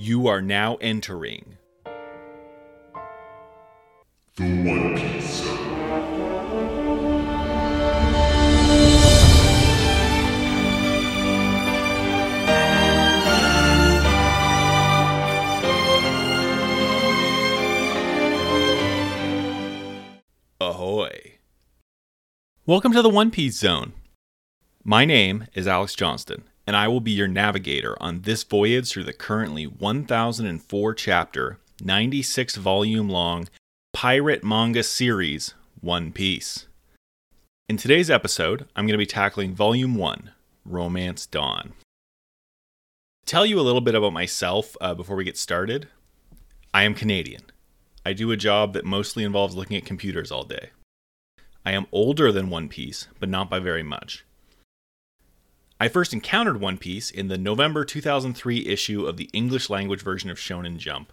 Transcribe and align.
You 0.00 0.28
are 0.28 0.40
now 0.40 0.76
entering 0.76 1.56
The 4.36 4.44
One 4.44 4.96
Piece 4.96 5.42
Zone. 5.42 5.58
Ahoy. 20.60 21.38
Welcome 22.66 22.92
to 22.92 23.02
the 23.02 23.08
One 23.08 23.32
Piece 23.32 23.58
Zone. 23.58 23.94
My 24.84 25.04
name 25.04 25.48
is 25.54 25.66
Alex 25.66 25.96
Johnston, 25.96 26.44
and 26.68 26.76
I 26.76 26.86
will 26.86 27.00
be 27.00 27.12
your 27.12 27.28
navigator 27.28 27.96
on 27.98 28.20
this 28.20 28.44
voyage 28.44 28.90
through 28.90 29.04
the 29.04 29.14
currently 29.14 29.64
1004 29.66 30.94
chapter, 30.94 31.58
96 31.82 32.56
volume 32.56 33.08
long 33.08 33.48
pirate 33.94 34.44
manga 34.44 34.82
series, 34.82 35.54
One 35.80 36.12
Piece. 36.12 36.66
In 37.70 37.78
today's 37.78 38.10
episode, 38.10 38.66
I'm 38.76 38.84
going 38.84 38.92
to 38.92 38.98
be 38.98 39.06
tackling 39.06 39.54
Volume 39.54 39.94
1, 39.94 40.30
Romance 40.66 41.24
Dawn. 41.24 41.72
Tell 43.24 43.46
you 43.46 43.58
a 43.58 43.62
little 43.62 43.80
bit 43.80 43.94
about 43.94 44.12
myself 44.12 44.76
uh, 44.78 44.92
before 44.92 45.16
we 45.16 45.24
get 45.24 45.38
started. 45.38 45.88
I 46.74 46.82
am 46.82 46.94
Canadian. 46.94 47.44
I 48.04 48.12
do 48.12 48.30
a 48.30 48.36
job 48.36 48.74
that 48.74 48.84
mostly 48.84 49.24
involves 49.24 49.54
looking 49.54 49.78
at 49.78 49.86
computers 49.86 50.30
all 50.30 50.44
day. 50.44 50.68
I 51.64 51.72
am 51.72 51.86
older 51.92 52.30
than 52.30 52.50
One 52.50 52.68
Piece, 52.68 53.08
but 53.18 53.30
not 53.30 53.48
by 53.48 53.58
very 53.58 53.82
much. 53.82 54.26
I 55.80 55.86
first 55.86 56.12
encountered 56.12 56.60
One 56.60 56.76
Piece 56.76 57.08
in 57.08 57.28
the 57.28 57.38
November 57.38 57.84
2003 57.84 58.66
issue 58.66 59.06
of 59.06 59.16
the 59.16 59.30
English 59.32 59.70
language 59.70 60.02
version 60.02 60.28
of 60.28 60.36
Shonen 60.36 60.76
Jump, 60.76 61.12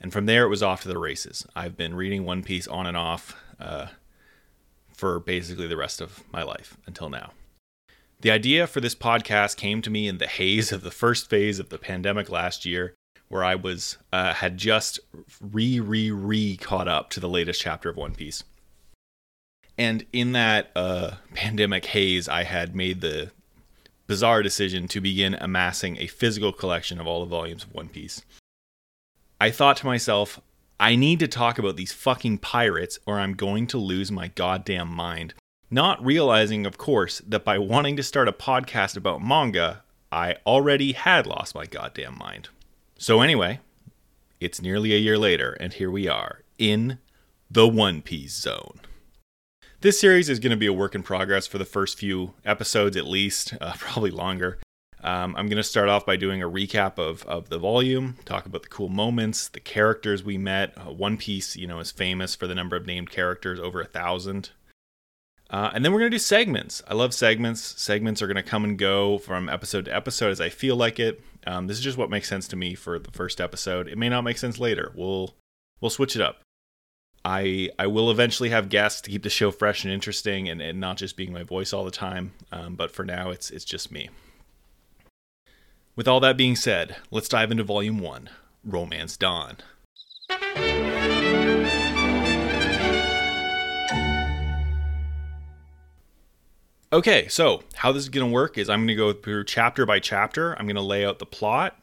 and 0.00 0.12
from 0.12 0.26
there 0.26 0.44
it 0.44 0.48
was 0.48 0.62
off 0.62 0.82
to 0.82 0.88
the 0.88 0.98
races. 0.98 1.46
I've 1.54 1.76
been 1.76 1.94
reading 1.94 2.24
One 2.24 2.42
Piece 2.42 2.66
on 2.66 2.86
and 2.86 2.96
off 2.96 3.36
uh, 3.60 3.86
for 4.92 5.20
basically 5.20 5.68
the 5.68 5.76
rest 5.76 6.00
of 6.00 6.24
my 6.32 6.42
life 6.42 6.76
until 6.84 7.10
now. 7.10 7.30
The 8.22 8.32
idea 8.32 8.66
for 8.66 8.80
this 8.80 8.96
podcast 8.96 9.56
came 9.56 9.82
to 9.82 9.90
me 9.90 10.08
in 10.08 10.18
the 10.18 10.26
haze 10.26 10.72
of 10.72 10.82
the 10.82 10.90
first 10.90 11.30
phase 11.30 11.60
of 11.60 11.68
the 11.68 11.78
pandemic 11.78 12.28
last 12.28 12.64
year 12.64 12.94
where 13.28 13.44
I 13.44 13.54
was 13.54 13.98
uh, 14.12 14.34
had 14.34 14.58
just 14.58 14.98
re 15.40 15.78
re 15.78 16.10
re 16.10 16.56
caught 16.56 16.88
up 16.88 17.08
to 17.10 17.20
the 17.20 17.28
latest 17.28 17.60
chapter 17.60 17.88
of 17.88 17.96
One 17.96 18.14
Piece. 18.14 18.42
And 19.78 20.04
in 20.12 20.32
that 20.32 20.72
uh, 20.74 21.12
pandemic 21.34 21.86
haze, 21.86 22.28
I 22.28 22.42
had 22.42 22.74
made 22.76 23.00
the 23.00 23.30
bizarre 24.12 24.42
decision 24.42 24.86
to 24.86 25.00
begin 25.00 25.34
amassing 25.40 25.96
a 25.96 26.06
physical 26.06 26.52
collection 26.52 27.00
of 27.00 27.06
all 27.06 27.20
the 27.20 27.30
volumes 27.30 27.64
of 27.64 27.72
One 27.72 27.88
Piece. 27.88 28.20
I 29.40 29.50
thought 29.50 29.78
to 29.78 29.86
myself, 29.86 30.38
I 30.78 30.96
need 30.96 31.18
to 31.20 31.26
talk 31.26 31.58
about 31.58 31.76
these 31.76 31.94
fucking 31.94 32.36
pirates 32.36 32.98
or 33.06 33.18
I'm 33.18 33.32
going 33.32 33.66
to 33.68 33.78
lose 33.78 34.12
my 34.12 34.28
goddamn 34.28 34.88
mind. 34.88 35.32
Not 35.70 36.04
realizing, 36.04 36.66
of 36.66 36.76
course, 36.76 37.22
that 37.26 37.42
by 37.42 37.56
wanting 37.56 37.96
to 37.96 38.02
start 38.02 38.28
a 38.28 38.32
podcast 38.32 38.98
about 38.98 39.22
manga, 39.22 39.82
I 40.12 40.36
already 40.46 40.92
had 40.92 41.26
lost 41.26 41.54
my 41.54 41.64
goddamn 41.64 42.18
mind. 42.18 42.50
So, 42.98 43.22
anyway, 43.22 43.60
it's 44.40 44.60
nearly 44.60 44.92
a 44.92 44.98
year 44.98 45.16
later, 45.16 45.56
and 45.58 45.72
here 45.72 45.90
we 45.90 46.06
are 46.06 46.42
in 46.58 46.98
the 47.50 47.66
One 47.66 48.02
Piece 48.02 48.34
Zone. 48.34 48.80
This 49.82 49.98
series 49.98 50.28
is 50.28 50.38
going 50.38 50.52
to 50.52 50.56
be 50.56 50.66
a 50.66 50.72
work 50.72 50.94
in 50.94 51.02
progress 51.02 51.48
for 51.48 51.58
the 51.58 51.64
first 51.64 51.98
few 51.98 52.34
episodes, 52.44 52.96
at 52.96 53.04
least, 53.04 53.54
uh, 53.60 53.72
probably 53.76 54.12
longer. 54.12 54.58
Um, 55.02 55.34
I'm 55.34 55.48
going 55.48 55.56
to 55.56 55.64
start 55.64 55.88
off 55.88 56.06
by 56.06 56.14
doing 56.14 56.40
a 56.40 56.48
recap 56.48 57.00
of, 57.00 57.24
of 57.24 57.48
the 57.48 57.58
volume, 57.58 58.16
talk 58.24 58.46
about 58.46 58.62
the 58.62 58.68
cool 58.68 58.88
moments, 58.88 59.48
the 59.48 59.58
characters 59.58 60.22
we 60.22 60.38
met. 60.38 60.72
Uh, 60.78 60.92
One 60.92 61.16
Piece, 61.16 61.56
you 61.56 61.66
know, 61.66 61.80
is 61.80 61.90
famous 61.90 62.36
for 62.36 62.46
the 62.46 62.54
number 62.54 62.76
of 62.76 62.86
named 62.86 63.10
characters, 63.10 63.58
over 63.58 63.80
a 63.80 63.84
thousand. 63.84 64.50
Uh, 65.50 65.72
and 65.74 65.84
then 65.84 65.92
we're 65.92 65.98
going 65.98 66.12
to 66.12 66.14
do 66.14 66.20
segments. 66.20 66.80
I 66.86 66.94
love 66.94 67.12
segments. 67.12 67.60
Segments 67.82 68.22
are 68.22 68.28
going 68.28 68.36
to 68.36 68.44
come 68.44 68.62
and 68.62 68.78
go 68.78 69.18
from 69.18 69.48
episode 69.48 69.86
to 69.86 69.96
episode 69.96 70.30
as 70.30 70.40
I 70.40 70.48
feel 70.48 70.76
like 70.76 71.00
it. 71.00 71.20
Um, 71.44 71.66
this 71.66 71.78
is 71.78 71.82
just 71.82 71.98
what 71.98 72.08
makes 72.08 72.28
sense 72.28 72.46
to 72.48 72.56
me 72.56 72.76
for 72.76 73.00
the 73.00 73.10
first 73.10 73.40
episode. 73.40 73.88
It 73.88 73.98
may 73.98 74.08
not 74.08 74.22
make 74.22 74.38
sense 74.38 74.60
later. 74.60 74.92
We'll 74.94 75.34
we'll 75.80 75.90
switch 75.90 76.14
it 76.14 76.22
up. 76.22 76.38
I 77.24 77.70
I 77.78 77.86
will 77.86 78.10
eventually 78.10 78.50
have 78.50 78.68
guests 78.68 79.00
to 79.02 79.10
keep 79.10 79.22
the 79.22 79.30
show 79.30 79.50
fresh 79.50 79.84
and 79.84 79.92
interesting, 79.92 80.48
and, 80.48 80.60
and 80.60 80.80
not 80.80 80.96
just 80.96 81.16
being 81.16 81.32
my 81.32 81.44
voice 81.44 81.72
all 81.72 81.84
the 81.84 81.90
time. 81.90 82.32
Um, 82.50 82.74
but 82.74 82.90
for 82.90 83.04
now, 83.04 83.30
it's 83.30 83.50
it's 83.50 83.64
just 83.64 83.92
me. 83.92 84.10
With 85.94 86.08
all 86.08 86.20
that 86.20 86.36
being 86.36 86.56
said, 86.56 86.96
let's 87.10 87.28
dive 87.28 87.50
into 87.50 87.64
Volume 87.64 87.98
One, 87.98 88.30
Romance 88.64 89.16
Dawn. 89.16 89.58
Okay, 96.92 97.26
so 97.28 97.62
how 97.76 97.90
this 97.92 98.02
is 98.02 98.08
going 98.10 98.26
to 98.26 98.32
work 98.32 98.58
is 98.58 98.68
I'm 98.68 98.80
going 98.80 98.88
to 98.88 98.94
go 98.94 99.12
through 99.14 99.44
chapter 99.44 99.86
by 99.86 99.98
chapter. 99.98 100.52
I'm 100.58 100.66
going 100.66 100.76
to 100.76 100.82
lay 100.82 101.06
out 101.06 101.20
the 101.20 101.26
plot. 101.26 101.78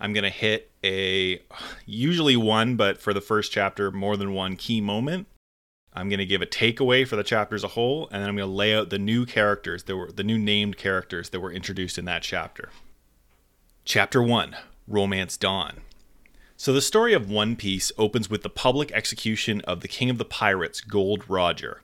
I'm 0.00 0.12
going 0.12 0.24
to 0.24 0.30
hit 0.30 0.70
a 0.82 1.42
usually 1.84 2.36
one, 2.36 2.76
but 2.76 3.00
for 3.00 3.12
the 3.12 3.20
first 3.20 3.52
chapter, 3.52 3.90
more 3.90 4.16
than 4.16 4.32
one 4.32 4.56
key 4.56 4.80
moment. 4.80 5.26
I'm 5.92 6.08
going 6.08 6.20
to 6.20 6.26
give 6.26 6.40
a 6.40 6.46
takeaway 6.46 7.06
for 7.06 7.16
the 7.16 7.24
chapter 7.24 7.56
as 7.56 7.64
a 7.64 7.68
whole, 7.68 8.08
and 8.10 8.22
then 8.22 8.28
I'm 8.28 8.36
going 8.36 8.48
to 8.48 8.54
lay 8.54 8.74
out 8.74 8.90
the 8.90 8.98
new 8.98 9.26
characters 9.26 9.82
that 9.84 9.96
were 9.96 10.10
the 10.10 10.22
new 10.22 10.38
named 10.38 10.76
characters 10.76 11.30
that 11.30 11.40
were 11.40 11.52
introduced 11.52 11.98
in 11.98 12.04
that 12.04 12.22
chapter. 12.22 12.70
Chapter 13.84 14.22
1 14.22 14.56
Romance 14.86 15.36
Dawn. 15.36 15.80
So, 16.56 16.72
the 16.72 16.80
story 16.80 17.12
of 17.12 17.30
One 17.30 17.56
Piece 17.56 17.90
opens 17.98 18.30
with 18.30 18.42
the 18.42 18.50
public 18.50 18.92
execution 18.92 19.60
of 19.62 19.80
the 19.80 19.88
King 19.88 20.10
of 20.10 20.18
the 20.18 20.24
Pirates, 20.24 20.80
Gold 20.80 21.24
Roger. 21.28 21.82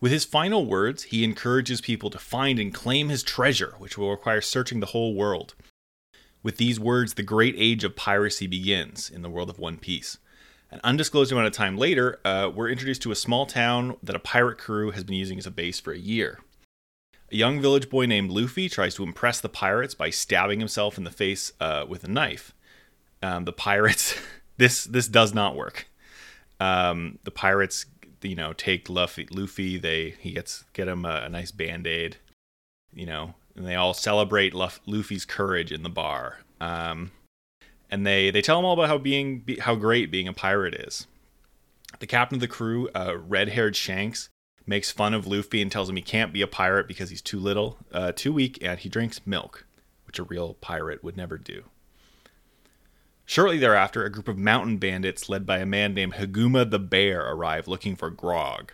With 0.00 0.12
his 0.12 0.24
final 0.24 0.64
words, 0.64 1.04
he 1.04 1.24
encourages 1.24 1.80
people 1.80 2.10
to 2.10 2.18
find 2.18 2.58
and 2.58 2.72
claim 2.72 3.08
his 3.08 3.22
treasure, 3.22 3.74
which 3.78 3.98
will 3.98 4.10
require 4.10 4.40
searching 4.40 4.80
the 4.80 4.86
whole 4.86 5.14
world. 5.14 5.54
With 6.42 6.56
these 6.56 6.80
words, 6.80 7.14
the 7.14 7.22
great 7.22 7.54
age 7.58 7.84
of 7.84 7.96
piracy 7.96 8.46
begins 8.46 9.10
in 9.10 9.22
the 9.22 9.30
world 9.30 9.50
of 9.50 9.58
One 9.58 9.76
Piece. 9.76 10.18
An 10.70 10.80
undisclosed 10.84 11.32
amount 11.32 11.48
of 11.48 11.52
time 11.52 11.76
later, 11.76 12.20
uh, 12.24 12.50
we're 12.54 12.68
introduced 12.68 13.02
to 13.02 13.10
a 13.10 13.16
small 13.16 13.44
town 13.44 13.96
that 14.02 14.16
a 14.16 14.20
pirate 14.20 14.56
crew 14.56 14.92
has 14.92 15.04
been 15.04 15.16
using 15.16 15.38
as 15.38 15.46
a 15.46 15.50
base 15.50 15.80
for 15.80 15.92
a 15.92 15.98
year. 15.98 16.38
A 17.32 17.36
young 17.36 17.60
village 17.60 17.90
boy 17.90 18.06
named 18.06 18.30
Luffy 18.30 18.68
tries 18.68 18.94
to 18.94 19.02
impress 19.02 19.40
the 19.40 19.48
pirates 19.48 19.94
by 19.94 20.10
stabbing 20.10 20.60
himself 20.60 20.96
in 20.96 21.04
the 21.04 21.10
face 21.10 21.52
uh, 21.60 21.84
with 21.88 22.04
a 22.04 22.08
knife. 22.08 22.54
Um, 23.22 23.44
the 23.44 23.52
pirates, 23.52 24.14
this 24.56 24.84
this 24.84 25.08
does 25.08 25.34
not 25.34 25.56
work. 25.56 25.88
Um, 26.58 27.18
the 27.24 27.30
pirates 27.30 27.86
you 28.22 28.34
know 28.34 28.52
take 28.52 28.88
Luffy. 28.88 29.28
Luffy 29.30 29.78
they 29.78 30.14
he 30.20 30.32
gets 30.32 30.64
get 30.72 30.88
him 30.88 31.04
a, 31.04 31.22
a 31.24 31.28
nice 31.28 31.52
band 31.52 31.86
aid, 31.86 32.16
you 32.92 33.06
know, 33.06 33.34
and 33.56 33.66
they 33.66 33.74
all 33.74 33.94
celebrate 33.94 34.54
Luff, 34.54 34.80
Luffy's 34.86 35.24
courage 35.24 35.72
in 35.72 35.82
the 35.82 35.88
bar. 35.88 36.38
Um, 36.60 37.12
and 37.90 38.06
they 38.06 38.30
they 38.30 38.42
tell 38.42 38.58
him 38.58 38.64
all 38.64 38.74
about 38.74 38.88
how 38.88 38.98
being 38.98 39.40
be, 39.40 39.58
how 39.58 39.74
great 39.74 40.10
being 40.10 40.28
a 40.28 40.32
pirate 40.32 40.74
is. 40.74 41.06
The 41.98 42.06
captain 42.06 42.36
of 42.36 42.40
the 42.40 42.48
crew, 42.48 42.88
uh, 42.94 43.16
red-haired 43.18 43.74
Shanks, 43.74 44.28
makes 44.64 44.92
fun 44.92 45.12
of 45.12 45.26
Luffy 45.26 45.60
and 45.60 45.70
tells 45.70 45.90
him 45.90 45.96
he 45.96 46.02
can't 46.02 46.32
be 46.32 46.42
a 46.42 46.46
pirate 46.46 46.86
because 46.86 47.10
he's 47.10 47.20
too 47.20 47.40
little, 47.40 47.78
uh, 47.92 48.12
too 48.12 48.32
weak, 48.32 48.58
and 48.62 48.78
he 48.78 48.88
drinks 48.88 49.26
milk, 49.26 49.66
which 50.06 50.18
a 50.18 50.22
real 50.22 50.54
pirate 50.54 51.02
would 51.02 51.16
never 51.16 51.36
do. 51.36 51.64
Shortly 53.26 53.58
thereafter, 53.58 54.04
a 54.04 54.10
group 54.10 54.28
of 54.28 54.38
mountain 54.38 54.78
bandits 54.78 55.28
led 55.28 55.46
by 55.46 55.58
a 55.58 55.66
man 55.66 55.94
named 55.94 56.14
Higuma 56.14 56.68
the 56.68 56.78
Bear 56.78 57.20
arrive 57.28 57.68
looking 57.68 57.96
for 57.96 58.10
grog. 58.10 58.72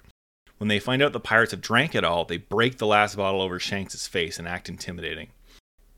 When 0.59 0.69
they 0.69 0.79
find 0.79 1.03
out 1.03 1.13
the 1.13 1.21
pirates 1.21 1.51
have 1.51 1.61
drank 1.61 1.95
it 1.95 2.05
all, 2.05 2.25
they 2.25 2.39
break 2.39 2.79
the 2.79 2.87
last 2.87 3.17
bottle 3.17 3.43
over 3.43 3.59
Shanks' 3.59 4.07
face 4.07 4.39
and 4.39 4.49
act 4.49 4.69
intimidating. 4.69 5.29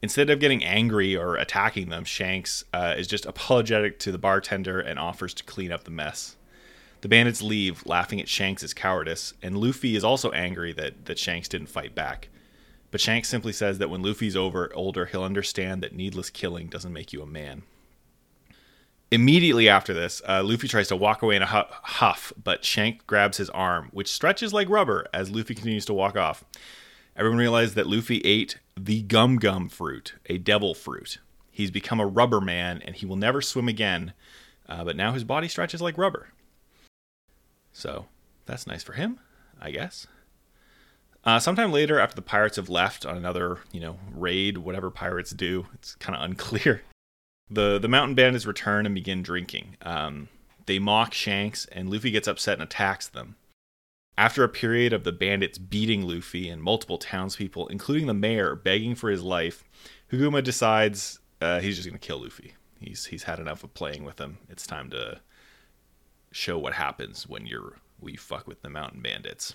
Instead 0.03 0.31
of 0.31 0.41
getting 0.41 0.65
angry 0.65 1.17
or 1.17 1.37
attacking 1.37 1.89
them, 1.89 2.05
Shanks 2.05 2.65
uh, 2.73 2.95
is 2.97 3.07
just 3.07 3.27
apologetic 3.27 3.99
to 4.01 4.13
the 4.13 4.19
bartender 4.19 4.81
and 4.81 4.99
offers 4.99 5.35
to 5.35 5.45
clean 5.45 5.73
up 5.73 5.85
the 5.85 5.91
mess. 5.91 6.37
The 7.01 7.09
bandits 7.09 7.43
leave, 7.43 7.87
laughing 7.87 8.21
at 8.21 8.29
Shanks' 8.29 8.75
cowardice, 8.75 9.35
and 9.43 9.59
Luffy 9.59 9.95
is 9.95 10.05
also 10.05 10.31
angry 10.33 10.73
that, 10.73 11.07
that 11.07 11.19
Shanks 11.19 11.49
didn't 11.49 11.69
fight 11.69 11.95
back. 11.95 12.29
But 12.91 13.01
Shanks 13.01 13.29
simply 13.29 13.53
says 13.53 13.79
that 13.79 13.91
when 13.91 14.03
Luffy's 14.03 14.37
over 14.37 14.73
older, 14.75 15.07
he'll 15.07 15.23
understand 15.23 15.83
that 15.83 15.95
needless 15.95 16.31
killing 16.31 16.69
doesn't 16.69 16.93
make 16.93 17.13
you 17.13 17.23
a 17.23 17.27
man. 17.27 17.63
Immediately 19.11 19.71
after 19.71 19.95
this, 19.95 20.21
uh, 20.29 20.43
Luffy 20.45 20.69
tries 20.69 20.89
to 20.89 20.97
walk 20.97 21.23
away 21.23 21.37
in 21.37 21.43
a 21.43 21.47
huff, 21.47 22.31
but 22.43 22.63
Shank 22.63 23.07
grabs 23.07 23.39
his 23.39 23.49
arm, 23.51 23.89
which 23.93 24.13
stretches 24.13 24.53
like 24.53 24.69
rubber 24.69 25.07
as 25.15 25.31
Luffy 25.31 25.55
continues 25.55 25.87
to 25.87 25.95
walk 25.95 26.17
off. 26.17 26.45
Everyone 27.17 27.39
realizes 27.39 27.75
that 27.75 27.87
Luffy 27.87 28.19
ate 28.19 28.59
the 28.79 29.01
gum 29.03 29.37
gum 29.37 29.71
fruit, 29.71 30.15
a 30.27 30.37
devil 30.37 30.75
fruit. 30.75 31.19
He's 31.51 31.71
become 31.71 32.01
a 32.01 32.07
rubber 32.07 32.41
man 32.41 32.83
and 32.85 32.95
he 32.95 33.07
will 33.07 33.17
never 33.17 33.41
swim 33.41 33.67
again, 33.67 34.13
uh, 34.69 34.85
but 34.85 34.95
now 34.95 35.13
his 35.13 35.25
body 35.25 35.49
stretches 35.49 35.81
like 35.81 35.97
rubber. 35.97 36.29
So 37.73 38.07
that's 38.45 38.67
nice 38.67 38.83
for 38.83 38.93
him, 38.93 39.21
I 39.59 39.71
guess. 39.71 40.07
Uh, 41.25 41.39
sometime 41.39 41.73
later, 41.73 41.99
after 41.99 42.15
the 42.15 42.23
pirates 42.23 42.57
have 42.57 42.69
left 42.69 43.05
on 43.07 43.17
another, 43.17 43.59
you 43.73 43.81
know, 43.81 43.99
raid, 44.15 44.59
whatever 44.59 44.91
pirates 44.91 45.31
do, 45.31 45.67
it's 45.75 45.95
kind 45.97 46.17
of 46.17 46.23
unclear. 46.23 46.83
The 47.51 47.79
the 47.79 47.89
mountain 47.89 48.15
bandits 48.15 48.47
return 48.47 48.87
and 48.87 48.95
begin 48.95 49.23
drinking. 49.23 49.77
Um, 49.83 50.29
they 50.67 50.79
mock 50.79 51.15
Shanks, 51.15 51.67
and 51.73 51.91
Luffy 51.91 52.11
gets 52.11 52.29
upset 52.29 52.55
and 52.55 52.63
attacks 52.63 53.09
them. 53.09 53.37
After 54.19 54.45
a 54.45 54.49
period 54.49 54.93
of 54.93 55.05
the 55.05 55.13
bandits 55.13 55.59
beating 55.59 56.03
Luffy 56.03 56.49
and 56.49 56.63
multiple 56.63 56.99
townspeople, 56.99 57.69
including 57.69 58.07
the 58.07 58.15
mayor, 58.15 58.55
begging 58.55 58.95
for 58.95 59.11
his 59.11 59.23
life, 59.23 59.65
Higuma 60.13 60.43
decides 60.43 61.21
uh, 61.41 61.61
he's 61.61 61.77
just 61.77 61.89
going 61.89 61.99
to 61.99 62.07
kill 62.07 62.21
Luffy. 62.23 62.55
He's 62.81 63.07
he's 63.07 63.23
had 63.25 63.39
enough 63.39 63.65
of 63.65 63.75
playing 63.75 64.05
with 64.05 64.21
him. 64.21 64.39
It's 64.51 64.67
time 64.67 64.91
to 64.91 65.21
show 66.31 66.59
what 66.59 66.75
happens 66.75 67.29
when 67.29 67.47
you're 67.47 67.77
we 68.01 68.17
fuck 68.17 68.47
with 68.47 68.63
the 68.63 68.71
mountain 68.71 69.01
bandits. 69.01 69.55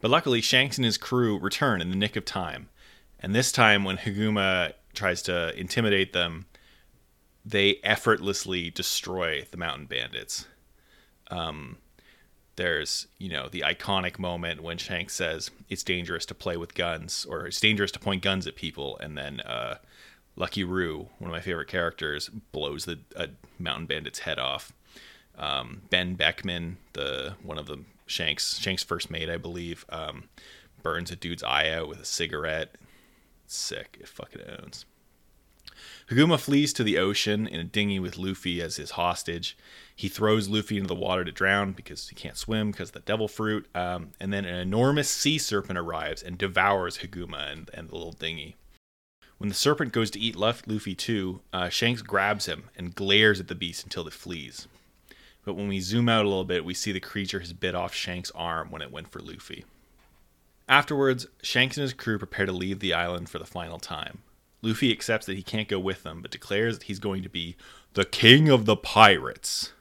But 0.00 0.10
luckily, 0.10 0.40
Shanks 0.40 0.76
and 0.76 0.84
his 0.84 0.98
crew 0.98 1.38
return 1.38 1.80
in 1.80 1.90
the 1.90 1.96
nick 1.96 2.16
of 2.16 2.24
time, 2.24 2.68
and 3.20 3.34
this 3.34 3.52
time 3.52 3.84
when 3.84 3.96
Higuma 3.98 4.72
tries 4.92 5.22
to 5.22 5.58
intimidate 5.58 6.12
them, 6.12 6.46
they 7.44 7.80
effortlessly 7.84 8.70
destroy 8.70 9.46
the 9.50 9.56
mountain 9.56 9.86
bandits. 9.86 10.46
Um, 11.30 11.78
there's 12.56 13.08
you 13.18 13.28
know 13.28 13.48
the 13.48 13.60
iconic 13.60 14.18
moment 14.18 14.62
when 14.62 14.78
Shanks 14.78 15.14
says 15.14 15.50
it's 15.68 15.82
dangerous 15.82 16.24
to 16.26 16.34
play 16.34 16.56
with 16.56 16.74
guns 16.74 17.26
or 17.28 17.46
it's 17.46 17.60
dangerous 17.60 17.90
to 17.92 17.98
point 17.98 18.22
guns 18.22 18.46
at 18.46 18.56
people, 18.56 18.98
and 18.98 19.18
then 19.18 19.40
uh, 19.40 19.76
Lucky 20.36 20.64
Roux, 20.64 21.08
one 21.18 21.30
of 21.30 21.32
my 21.32 21.40
favorite 21.40 21.68
characters, 21.68 22.28
blows 22.28 22.84
the 22.84 23.00
a 23.16 23.30
mountain 23.58 23.86
bandit's 23.86 24.20
head 24.20 24.38
off. 24.38 24.72
Um, 25.36 25.82
ben 25.90 26.14
Beckman, 26.14 26.78
the 26.92 27.34
one 27.42 27.58
of 27.58 27.66
the 27.66 27.78
Shanks 28.06 28.58
Shanks' 28.58 28.82
first 28.82 29.10
mate, 29.10 29.28
I 29.28 29.36
believe, 29.36 29.84
um, 29.88 30.24
burns 30.82 31.10
a 31.10 31.16
dude's 31.16 31.42
eye 31.42 31.70
out 31.70 31.88
with 31.88 32.00
a 32.00 32.04
cigarette. 32.04 32.76
Sick. 33.46 33.98
It 34.00 34.08
fucking 34.08 34.42
owns. 34.60 34.86
Higuma 36.10 36.38
flees 36.38 36.72
to 36.74 36.84
the 36.84 36.98
ocean 36.98 37.46
in 37.46 37.60
a 37.60 37.64
dinghy 37.64 37.98
with 37.98 38.18
Luffy 38.18 38.60
as 38.60 38.76
his 38.76 38.92
hostage. 38.92 39.56
He 39.96 40.08
throws 40.08 40.48
Luffy 40.48 40.76
into 40.76 40.88
the 40.88 40.94
water 40.94 41.24
to 41.24 41.32
drown 41.32 41.72
because 41.72 42.08
he 42.08 42.14
can't 42.14 42.36
swim 42.36 42.70
because 42.70 42.90
of 42.90 42.94
the 42.94 43.00
devil 43.00 43.26
fruit. 43.26 43.66
Um, 43.74 44.10
and 44.20 44.32
then 44.32 44.44
an 44.44 44.56
enormous 44.56 45.08
sea 45.08 45.38
serpent 45.38 45.78
arrives 45.78 46.22
and 46.22 46.36
devours 46.36 46.98
Higuma 46.98 47.50
and, 47.50 47.70
and 47.72 47.88
the 47.88 47.94
little 47.94 48.12
dinghy. 48.12 48.56
When 49.38 49.48
the 49.48 49.54
serpent 49.54 49.92
goes 49.92 50.10
to 50.12 50.20
eat 50.20 50.36
Luffy 50.36 50.94
too, 50.94 51.40
uh, 51.52 51.68
Shanks 51.68 52.02
grabs 52.02 52.46
him 52.46 52.64
and 52.76 52.94
glares 52.94 53.40
at 53.40 53.48
the 53.48 53.54
beast 53.54 53.84
until 53.84 54.06
it 54.06 54.12
flees. 54.12 54.68
But 55.44 55.54
when 55.54 55.68
we 55.68 55.80
zoom 55.80 56.08
out 56.08 56.24
a 56.24 56.28
little 56.28 56.44
bit, 56.44 56.64
we 56.64 56.74
see 56.74 56.92
the 56.92 57.00
creature 57.00 57.40
has 57.40 57.52
bit 57.52 57.74
off 57.74 57.94
Shanks' 57.94 58.30
arm 58.34 58.70
when 58.70 58.82
it 58.82 58.92
went 58.92 59.08
for 59.08 59.20
Luffy. 59.20 59.64
Afterwards, 60.68 61.26
Shanks 61.42 61.76
and 61.76 61.82
his 61.82 61.92
crew 61.92 62.18
prepare 62.18 62.46
to 62.46 62.52
leave 62.52 62.80
the 62.80 62.94
island 62.94 63.28
for 63.28 63.38
the 63.38 63.44
final 63.44 63.78
time. 63.78 64.22
Luffy 64.64 64.90
accepts 64.90 65.26
that 65.26 65.36
he 65.36 65.42
can't 65.42 65.68
go 65.68 65.78
with 65.78 66.02
them, 66.02 66.22
but 66.22 66.30
declares 66.30 66.78
that 66.78 66.86
he's 66.86 66.98
going 66.98 67.22
to 67.22 67.28
be 67.28 67.56
the 67.92 68.04
king 68.04 68.48
of 68.48 68.64
the 68.64 68.76
pirates. 68.76 69.72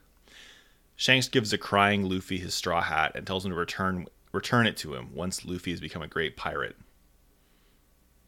Shanks 0.95 1.27
gives 1.27 1.53
a 1.53 1.57
crying 1.57 2.03
Luffy 2.03 2.38
his 2.38 2.53
straw 2.53 2.81
hat 2.81 3.13
and 3.15 3.25
tells 3.25 3.45
him 3.45 3.51
to 3.51 3.57
return 3.57 4.07
return 4.31 4.65
it 4.65 4.75
to 4.77 4.95
him 4.95 5.13
once 5.13 5.45
Luffy 5.45 5.71
has 5.71 5.80
become 5.80 6.01
a 6.01 6.07
great 6.07 6.35
pirate. 6.35 6.75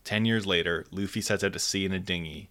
Ten 0.04 0.24
years 0.24 0.46
later, 0.46 0.86
Luffy 0.92 1.20
sets 1.20 1.44
out 1.44 1.54
to 1.54 1.60
sea 1.60 1.84
in 1.84 1.92
a 1.92 2.00
dinghy. 2.00 2.50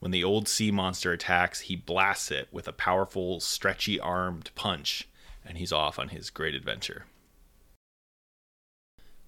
When 0.00 0.10
the 0.10 0.24
old 0.24 0.48
sea 0.48 0.70
monster 0.70 1.12
attacks, 1.12 1.60
he 1.60 1.76
blasts 1.76 2.30
it 2.30 2.48
with 2.50 2.66
a 2.66 2.72
powerful, 2.72 3.38
stretchy 3.40 3.98
armed 4.00 4.50
punch, 4.54 5.08
and 5.44 5.56
he's 5.56 5.72
off 5.72 5.98
on 5.98 6.08
his 6.08 6.30
great 6.30 6.54
adventure. 6.54 7.06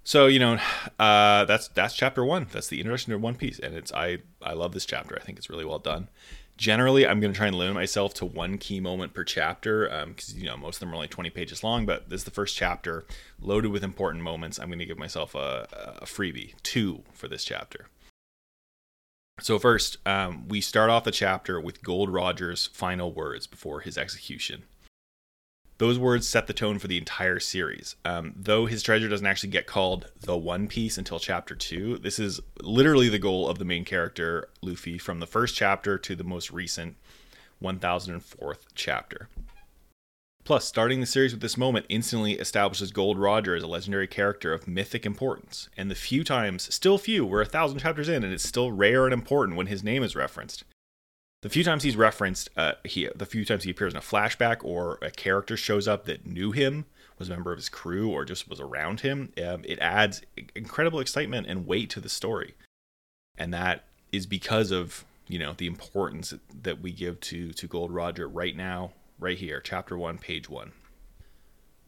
So 0.09 0.27
you 0.27 0.39
know, 0.39 0.59
uh, 0.99 1.45
that's 1.45 1.69
that's 1.69 1.95
chapter 1.95 2.25
one. 2.25 2.47
That's 2.51 2.69
the 2.69 2.81
introduction 2.81 3.13
to 3.13 3.19
One 3.19 3.35
Piece, 3.35 3.59
and 3.59 3.75
it's 3.75 3.93
I 3.93 4.19
I 4.43 4.55
love 4.55 4.73
this 4.73 4.87
chapter. 4.87 5.15
I 5.15 5.23
think 5.23 5.37
it's 5.37 5.51
really 5.51 5.67
well 5.67 5.79
done. 5.79 6.09
Generally, 6.57 7.07
I'm 7.07 7.21
going 7.21 7.33
to 7.33 7.37
try 7.37 7.47
and 7.47 7.57
limit 7.57 7.75
myself 7.75 8.15
to 8.15 8.25
one 8.25 8.57
key 8.59 8.81
moment 8.81 9.15
per 9.15 9.23
chapter 9.23 9.85
because 10.07 10.33
um, 10.33 10.39
you 10.39 10.47
know 10.47 10.57
most 10.57 10.77
of 10.77 10.81
them 10.81 10.93
are 10.93 10.95
only 10.95 11.09
20 11.09 11.29
pages 11.29 11.63
long. 11.63 11.85
But 11.85 12.09
this 12.09 12.23
is 12.23 12.25
the 12.25 12.31
first 12.31 12.57
chapter, 12.57 13.05
loaded 13.39 13.71
with 13.71 13.85
important 13.85 14.25
moments. 14.25 14.59
I'm 14.59 14.69
going 14.69 14.79
to 14.79 14.87
give 14.87 14.99
myself 14.99 15.35
a, 15.35 15.69
a 16.01 16.07
freebie, 16.07 16.55
two 16.63 17.03
for 17.13 17.29
this 17.29 17.45
chapter. 17.45 17.89
So 19.41 19.59
first, 19.59 19.99
um, 20.07 20.49
we 20.49 20.63
start 20.63 20.89
off 20.89 21.05
the 21.05 21.11
chapter 21.11 21.61
with 21.61 21.83
Gold 21.83 22.11
Roger's 22.11 22.67
final 22.69 23.13
words 23.13 23.47
before 23.47 23.81
his 23.81 23.99
execution 23.99 24.65
those 25.79 25.99
words 25.99 26.29
set 26.29 26.47
the 26.47 26.53
tone 26.53 26.79
for 26.79 26.89
the 26.89 26.99
entire 26.99 27.39
series. 27.39 27.97
Um, 28.05 28.35
though 28.37 28.67
his 28.67 28.83
treasure 28.83 29.09
doesn't 29.09 29.27
actually 29.27 29.51
get 29.51 29.67
called 29.67 30.11
the 30.21 30.37
One 30.37 30.67
Piece 30.67 30.99
until 30.99 31.21
chapter 31.21 31.55
two, 31.55 31.99
this 31.99 32.19
is 32.19 32.41
literally 32.61 33.09
the 33.09 33.19
goal 33.19 33.49
of 33.49 33.59
the 33.59 33.65
main 33.65 33.85
character, 33.85 34.49
Luffy, 34.61 34.99
from 34.99 35.21
the 35.21 35.27
first 35.27 35.55
chapter 35.55 35.97
to 35.97 36.17
the 36.17 36.25
most 36.25 36.51
recent 36.51 36.97
1004th 37.63 38.67
chapter. 38.75 39.29
Plus, 40.45 40.65
starting 40.65 41.01
the 41.01 41.07
series 41.07 41.33
with 41.33 41.43
this 41.43 41.59
moment 41.59 41.85
instantly 41.91 42.33
establishes 42.33 42.91
Gold 42.91 43.19
Roger 43.19 43.55
as 43.55 43.63
a 43.63 43.67
legendary 43.67 44.07
character 44.07 44.53
of 44.55 44.67
mythic 44.67 45.05
importance, 45.05 45.69
and 45.77 45.91
the 45.91 45.95
few 45.95 46.25
times, 46.25 46.75
still 46.75 46.97
few, 46.97 47.25
we're 47.25 47.43
a 47.43 47.47
thousand 47.47 47.81
chapters 47.81 48.09
in, 48.09 48.25
and 48.25 48.33
it's 48.33 48.49
still 48.49 48.73
rare 48.73 49.05
and 49.05 49.13
important 49.13 49.59
when 49.59 49.67
his 49.67 49.85
name 49.85 50.03
is 50.03 50.17
referenced. 50.17 50.65
The 51.41 51.49
few 51.49 51.63
times 51.63 51.85
he's 51.85 51.97
referenced, 51.97 52.51
uh, 52.57 52.73
he 52.85 53.09
the 53.15 53.27
few 53.27 53.45
times 53.45 53.63
he 53.63 53.71
appears 53.71 53.93
in 53.93 53.99
a 53.99 54.03
flashback 54.03 54.65
or 54.65 54.99
a 55.01 55.11
character 55.11 55.57
shows 55.57 55.87
up 55.87 56.05
that 56.07 56.27
knew 56.27 56.51
him, 56.51 56.87
was 57.17 57.29
a 57.29 57.33
member 57.33 57.53
of 57.53 57.59
his 57.59 57.69
crew, 57.69 58.11
or 58.11 58.25
just 58.25 58.49
was 58.49 58.61
around 58.61 59.01
him, 59.01 59.33
um, 59.45 59.63
it 59.65 59.79
adds 59.79 60.23
incredible 60.57 60.99
excitement 60.99 61.47
and 61.47 61.67
weight 61.67 61.91
to 61.91 62.01
the 62.01 62.09
story, 62.09 62.55
and 63.37 63.55
that 63.55 63.85
is 64.11 64.27
because 64.27 64.73
of 64.73 65.05
you 65.29 65.39
know 65.39 65.53
the 65.57 65.69
importance 65.69 66.35
that 66.63 66.81
we 66.81 66.91
give 66.91 67.21
to 67.21 67.53
to 67.53 67.69
Gold 67.69 67.93
Roger 67.93 68.27
right 68.27 68.57
now, 68.57 68.93
right 69.21 69.39
here, 69.39 69.61
chapter 69.61 69.97
one, 69.97 70.19
page 70.19 70.49
one. 70.49 70.73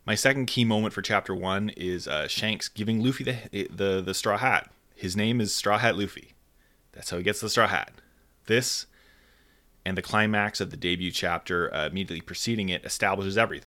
My 0.06 0.14
second 0.14 0.46
key 0.46 0.64
moment 0.64 0.94
for 0.94 1.02
chapter 1.02 1.34
one 1.34 1.70
is 1.70 2.06
uh, 2.06 2.28
Shanks 2.28 2.68
giving 2.68 3.02
Luffy 3.02 3.24
the, 3.24 3.68
the 3.68 4.00
the 4.00 4.14
straw 4.14 4.38
hat. 4.38 4.70
His 4.94 5.16
name 5.16 5.40
is 5.40 5.52
Straw 5.52 5.78
Hat 5.78 5.96
Luffy. 5.96 6.34
That's 6.92 7.10
how 7.10 7.16
he 7.16 7.22
gets 7.24 7.40
the 7.40 7.48
straw 7.50 7.66
hat. 7.66 7.92
This 8.46 8.86
and 9.84 9.96
the 9.96 10.02
climax 10.02 10.60
of 10.60 10.70
the 10.70 10.76
debut 10.76 11.10
chapter 11.10 11.72
uh, 11.74 11.86
immediately 11.86 12.20
preceding 12.20 12.68
it 12.68 12.84
establishes 12.84 13.38
everything. 13.38 13.64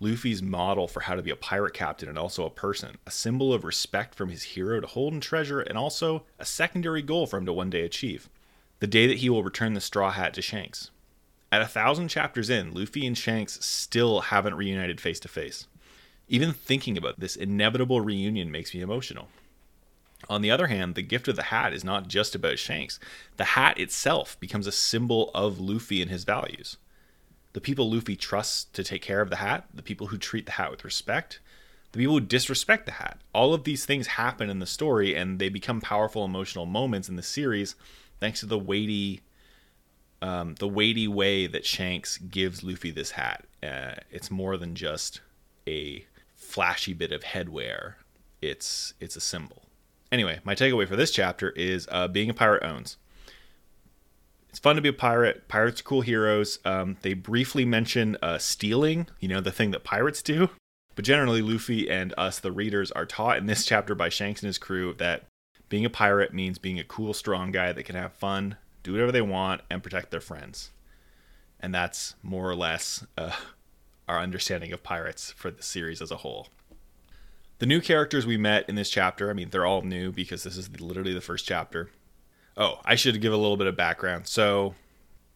Luffy's 0.00 0.42
model 0.42 0.88
for 0.88 1.00
how 1.00 1.14
to 1.14 1.22
be 1.22 1.30
a 1.30 1.36
pirate 1.36 1.74
captain 1.74 2.08
and 2.08 2.18
also 2.18 2.46
a 2.46 2.50
person, 2.50 2.96
a 3.06 3.10
symbol 3.10 3.52
of 3.52 3.64
respect 3.64 4.14
from 4.14 4.30
his 4.30 4.42
hero 4.42 4.80
to 4.80 4.86
hold 4.86 5.12
and 5.12 5.22
treasure, 5.22 5.60
and 5.60 5.76
also 5.76 6.24
a 6.38 6.44
secondary 6.44 7.02
goal 7.02 7.26
for 7.26 7.36
him 7.36 7.44
to 7.46 7.52
one 7.52 7.68
day 7.68 7.82
achieve 7.82 8.28
the 8.80 8.86
day 8.86 9.06
that 9.06 9.18
he 9.18 9.30
will 9.30 9.44
return 9.44 9.74
the 9.74 9.80
straw 9.80 10.10
hat 10.10 10.34
to 10.34 10.42
Shanks. 10.42 10.90
At 11.52 11.62
a 11.62 11.66
thousand 11.66 12.08
chapters 12.08 12.48
in, 12.48 12.72
Luffy 12.72 13.06
and 13.06 13.16
Shanks 13.16 13.64
still 13.64 14.22
haven't 14.22 14.54
reunited 14.54 15.00
face 15.00 15.20
to 15.20 15.28
face. 15.28 15.66
Even 16.28 16.52
thinking 16.52 16.96
about 16.96 17.20
this 17.20 17.36
inevitable 17.36 18.00
reunion 18.00 18.50
makes 18.50 18.74
me 18.74 18.80
emotional. 18.80 19.28
On 20.28 20.42
the 20.42 20.50
other 20.50 20.66
hand, 20.66 20.94
the 20.94 21.02
gift 21.02 21.28
of 21.28 21.36
the 21.36 21.44
hat 21.44 21.72
is 21.72 21.84
not 21.84 22.08
just 22.08 22.34
about 22.34 22.58
Shanks. 22.58 23.00
The 23.36 23.44
hat 23.44 23.78
itself 23.78 24.38
becomes 24.38 24.66
a 24.66 24.72
symbol 24.72 25.30
of 25.34 25.58
Luffy 25.58 26.02
and 26.02 26.10
his 26.10 26.24
values. 26.24 26.76
The 27.52 27.60
people 27.60 27.90
Luffy 27.90 28.16
trusts 28.16 28.64
to 28.72 28.84
take 28.84 29.02
care 29.02 29.20
of 29.20 29.30
the 29.30 29.36
hat, 29.36 29.66
the 29.74 29.82
people 29.82 30.08
who 30.08 30.18
treat 30.18 30.46
the 30.46 30.52
hat 30.52 30.70
with 30.70 30.84
respect, 30.84 31.40
the 31.92 31.98
people 31.98 32.14
who 32.14 32.20
disrespect 32.20 32.86
the 32.86 32.92
hat. 32.92 33.18
All 33.34 33.52
of 33.54 33.64
these 33.64 33.84
things 33.84 34.06
happen 34.06 34.48
in 34.50 34.60
the 34.60 34.66
story 34.66 35.16
and 35.16 35.38
they 35.38 35.48
become 35.48 35.80
powerful 35.80 36.24
emotional 36.24 36.66
moments 36.66 37.08
in 37.08 37.16
the 37.16 37.22
series 37.22 37.74
thanks 38.20 38.40
to 38.40 38.46
the 38.46 38.58
weighty 38.58 39.22
um, 40.22 40.54
the 40.56 40.68
weighty 40.68 41.08
way 41.08 41.46
that 41.46 41.64
Shanks 41.64 42.18
gives 42.18 42.62
Luffy 42.62 42.90
this 42.90 43.12
hat. 43.12 43.46
Uh, 43.62 43.94
it's 44.10 44.30
more 44.30 44.58
than 44.58 44.74
just 44.74 45.22
a 45.66 46.04
flashy 46.36 46.92
bit 46.92 47.10
of 47.10 47.22
headwear. 47.22 47.94
It's 48.42 48.92
it's 49.00 49.16
a 49.16 49.20
symbol. 49.20 49.62
Anyway, 50.12 50.40
my 50.44 50.54
takeaway 50.54 50.88
for 50.88 50.96
this 50.96 51.10
chapter 51.10 51.50
is 51.50 51.88
uh, 51.90 52.08
being 52.08 52.30
a 52.30 52.34
pirate 52.34 52.64
owns. 52.64 52.96
It's 54.48 54.58
fun 54.58 54.74
to 54.74 54.82
be 54.82 54.88
a 54.88 54.92
pirate. 54.92 55.46
Pirates 55.46 55.80
are 55.80 55.84
cool 55.84 56.00
heroes. 56.00 56.58
Um, 56.64 56.96
they 57.02 57.14
briefly 57.14 57.64
mention 57.64 58.16
uh, 58.20 58.38
stealing, 58.38 59.06
you 59.20 59.28
know, 59.28 59.40
the 59.40 59.52
thing 59.52 59.70
that 59.70 59.84
pirates 59.84 60.22
do. 60.22 60.50
But 60.96 61.04
generally, 61.04 61.40
Luffy 61.40 61.88
and 61.88 62.12
us, 62.18 62.40
the 62.40 62.50
readers, 62.50 62.90
are 62.92 63.06
taught 63.06 63.38
in 63.38 63.46
this 63.46 63.64
chapter 63.64 63.94
by 63.94 64.08
Shanks 64.08 64.42
and 64.42 64.48
his 64.48 64.58
crew 64.58 64.92
that 64.98 65.26
being 65.68 65.84
a 65.84 65.90
pirate 65.90 66.34
means 66.34 66.58
being 66.58 66.80
a 66.80 66.84
cool, 66.84 67.14
strong 67.14 67.52
guy 67.52 67.72
that 67.72 67.84
can 67.84 67.94
have 67.94 68.12
fun, 68.12 68.56
do 68.82 68.92
whatever 68.92 69.12
they 69.12 69.22
want, 69.22 69.62
and 69.70 69.84
protect 69.84 70.10
their 70.10 70.20
friends. 70.20 70.72
And 71.60 71.72
that's 71.72 72.16
more 72.22 72.50
or 72.50 72.56
less 72.56 73.06
uh, 73.16 73.36
our 74.08 74.18
understanding 74.18 74.72
of 74.72 74.82
pirates 74.82 75.30
for 75.30 75.52
the 75.52 75.62
series 75.62 76.02
as 76.02 76.10
a 76.10 76.16
whole. 76.16 76.48
The 77.60 77.66
new 77.66 77.82
characters 77.82 78.24
we 78.24 78.38
met 78.38 78.70
in 78.70 78.74
this 78.74 78.88
chapter, 78.88 79.28
I 79.28 79.34
mean, 79.34 79.50
they're 79.50 79.66
all 79.66 79.82
new 79.82 80.12
because 80.12 80.44
this 80.44 80.56
is 80.56 80.80
literally 80.80 81.12
the 81.12 81.20
first 81.20 81.46
chapter. 81.46 81.90
Oh, 82.56 82.80
I 82.86 82.94
should 82.94 83.20
give 83.20 83.34
a 83.34 83.36
little 83.36 83.58
bit 83.58 83.66
of 83.66 83.76
background. 83.76 84.26
So, 84.26 84.74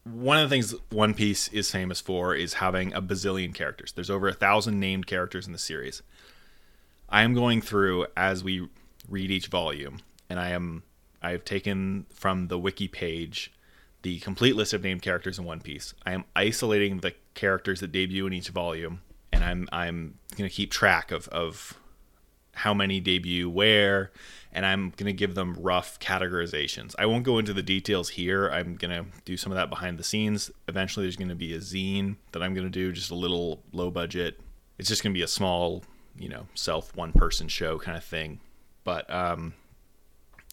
one 0.05 0.39
of 0.39 0.49
the 0.49 0.55
things 0.55 0.75
One 0.89 1.13
Piece 1.13 1.49
is 1.49 1.71
famous 1.71 2.01
for 2.01 2.35
is 2.35 2.55
having 2.55 2.95
a 2.95 3.03
bazillion 3.03 3.55
characters. 3.55 3.93
There's 3.93 4.09
over 4.09 4.27
a 4.27 4.33
thousand 4.33 4.81
named 4.81 5.07
characters 5.07 5.47
in 5.47 5.53
the 5.53 5.59
series. 5.59 6.03
I 7.11 7.23
am 7.25 7.35
going 7.35 7.61
through 7.61 8.07
as 8.17 8.43
we 8.43 8.71
read 9.07 9.31
each 9.31 9.49
volume, 9.49 10.01
and 10.31 10.41
I 10.41 10.49
am 10.49 10.83
I 11.21 11.33
have 11.33 11.45
taken 11.45 12.07
from 12.11 12.49
the 12.49 12.59
wiki 12.59 12.89
page 12.89 13.53
the 14.01 14.19
complete 14.21 14.57
list 14.57 14.73
of 14.73 14.83
named 14.83 15.03
characters 15.03 15.39
in 15.39 15.45
One 15.45 15.61
Piece. 15.61 15.93
I 16.07 16.13
am 16.13 16.25
isolating 16.35 17.01
the 17.01 17.13
characters 17.35 17.81
that 17.81 17.93
debut 17.93 18.27
in 18.27 18.33
each 18.33 18.49
volume, 18.49 19.03
and 19.31 19.45
I'm 19.45 19.69
I'm 19.73 20.19
going 20.39 20.49
to 20.49 20.55
keep 20.55 20.71
track 20.71 21.13
of 21.13 21.29
of 21.29 21.79
how 22.55 22.75
many 22.75 23.01
debut 23.01 23.49
where, 23.49 24.13
and 24.53 24.65
I'm 24.65 24.91
going 24.91 25.07
to 25.07 25.13
give 25.13 25.35
them 25.35 25.57
rough 25.59 25.99
categorizations. 26.01 26.95
I 26.99 27.07
won't 27.07 27.25
go 27.25 27.39
into 27.39 27.53
the 27.53 27.63
details 27.63 28.11
here. 28.11 28.49
I'm 28.49 28.77
going 28.77 28.91
to 28.91 29.11
do 29.25 29.37
some 29.37 29.53
of 29.53 29.57
that 29.57 29.71
behind 29.71 29.99
the 29.99 30.05
scenes. 30.05 30.51
Eventually, 30.69 31.05
there's 31.05 31.17
going 31.17 31.29
to 31.29 31.35
be 31.35 31.55
a 31.55 31.59
zine 31.59 32.17
that 32.33 32.43
I'm 32.43 32.55
going 32.55 32.67
to 32.67 32.71
do, 32.71 32.93
just 32.93 33.11
a 33.11 33.17
little 33.17 33.63
low 33.73 33.91
budget. 33.91 34.41
It's 34.79 34.89
just 34.89 35.03
going 35.03 35.13
to 35.13 35.19
be 35.19 35.25
a 35.25 35.29
small, 35.29 35.85
you 36.19 36.29
know, 36.29 36.47
self 36.55 36.95
one 36.97 37.13
person 37.13 37.49
show 37.49 37.79
kind 37.79 37.97
of 37.97 38.05
thing. 38.05 38.41
But 38.85 39.11
um, 39.13 39.55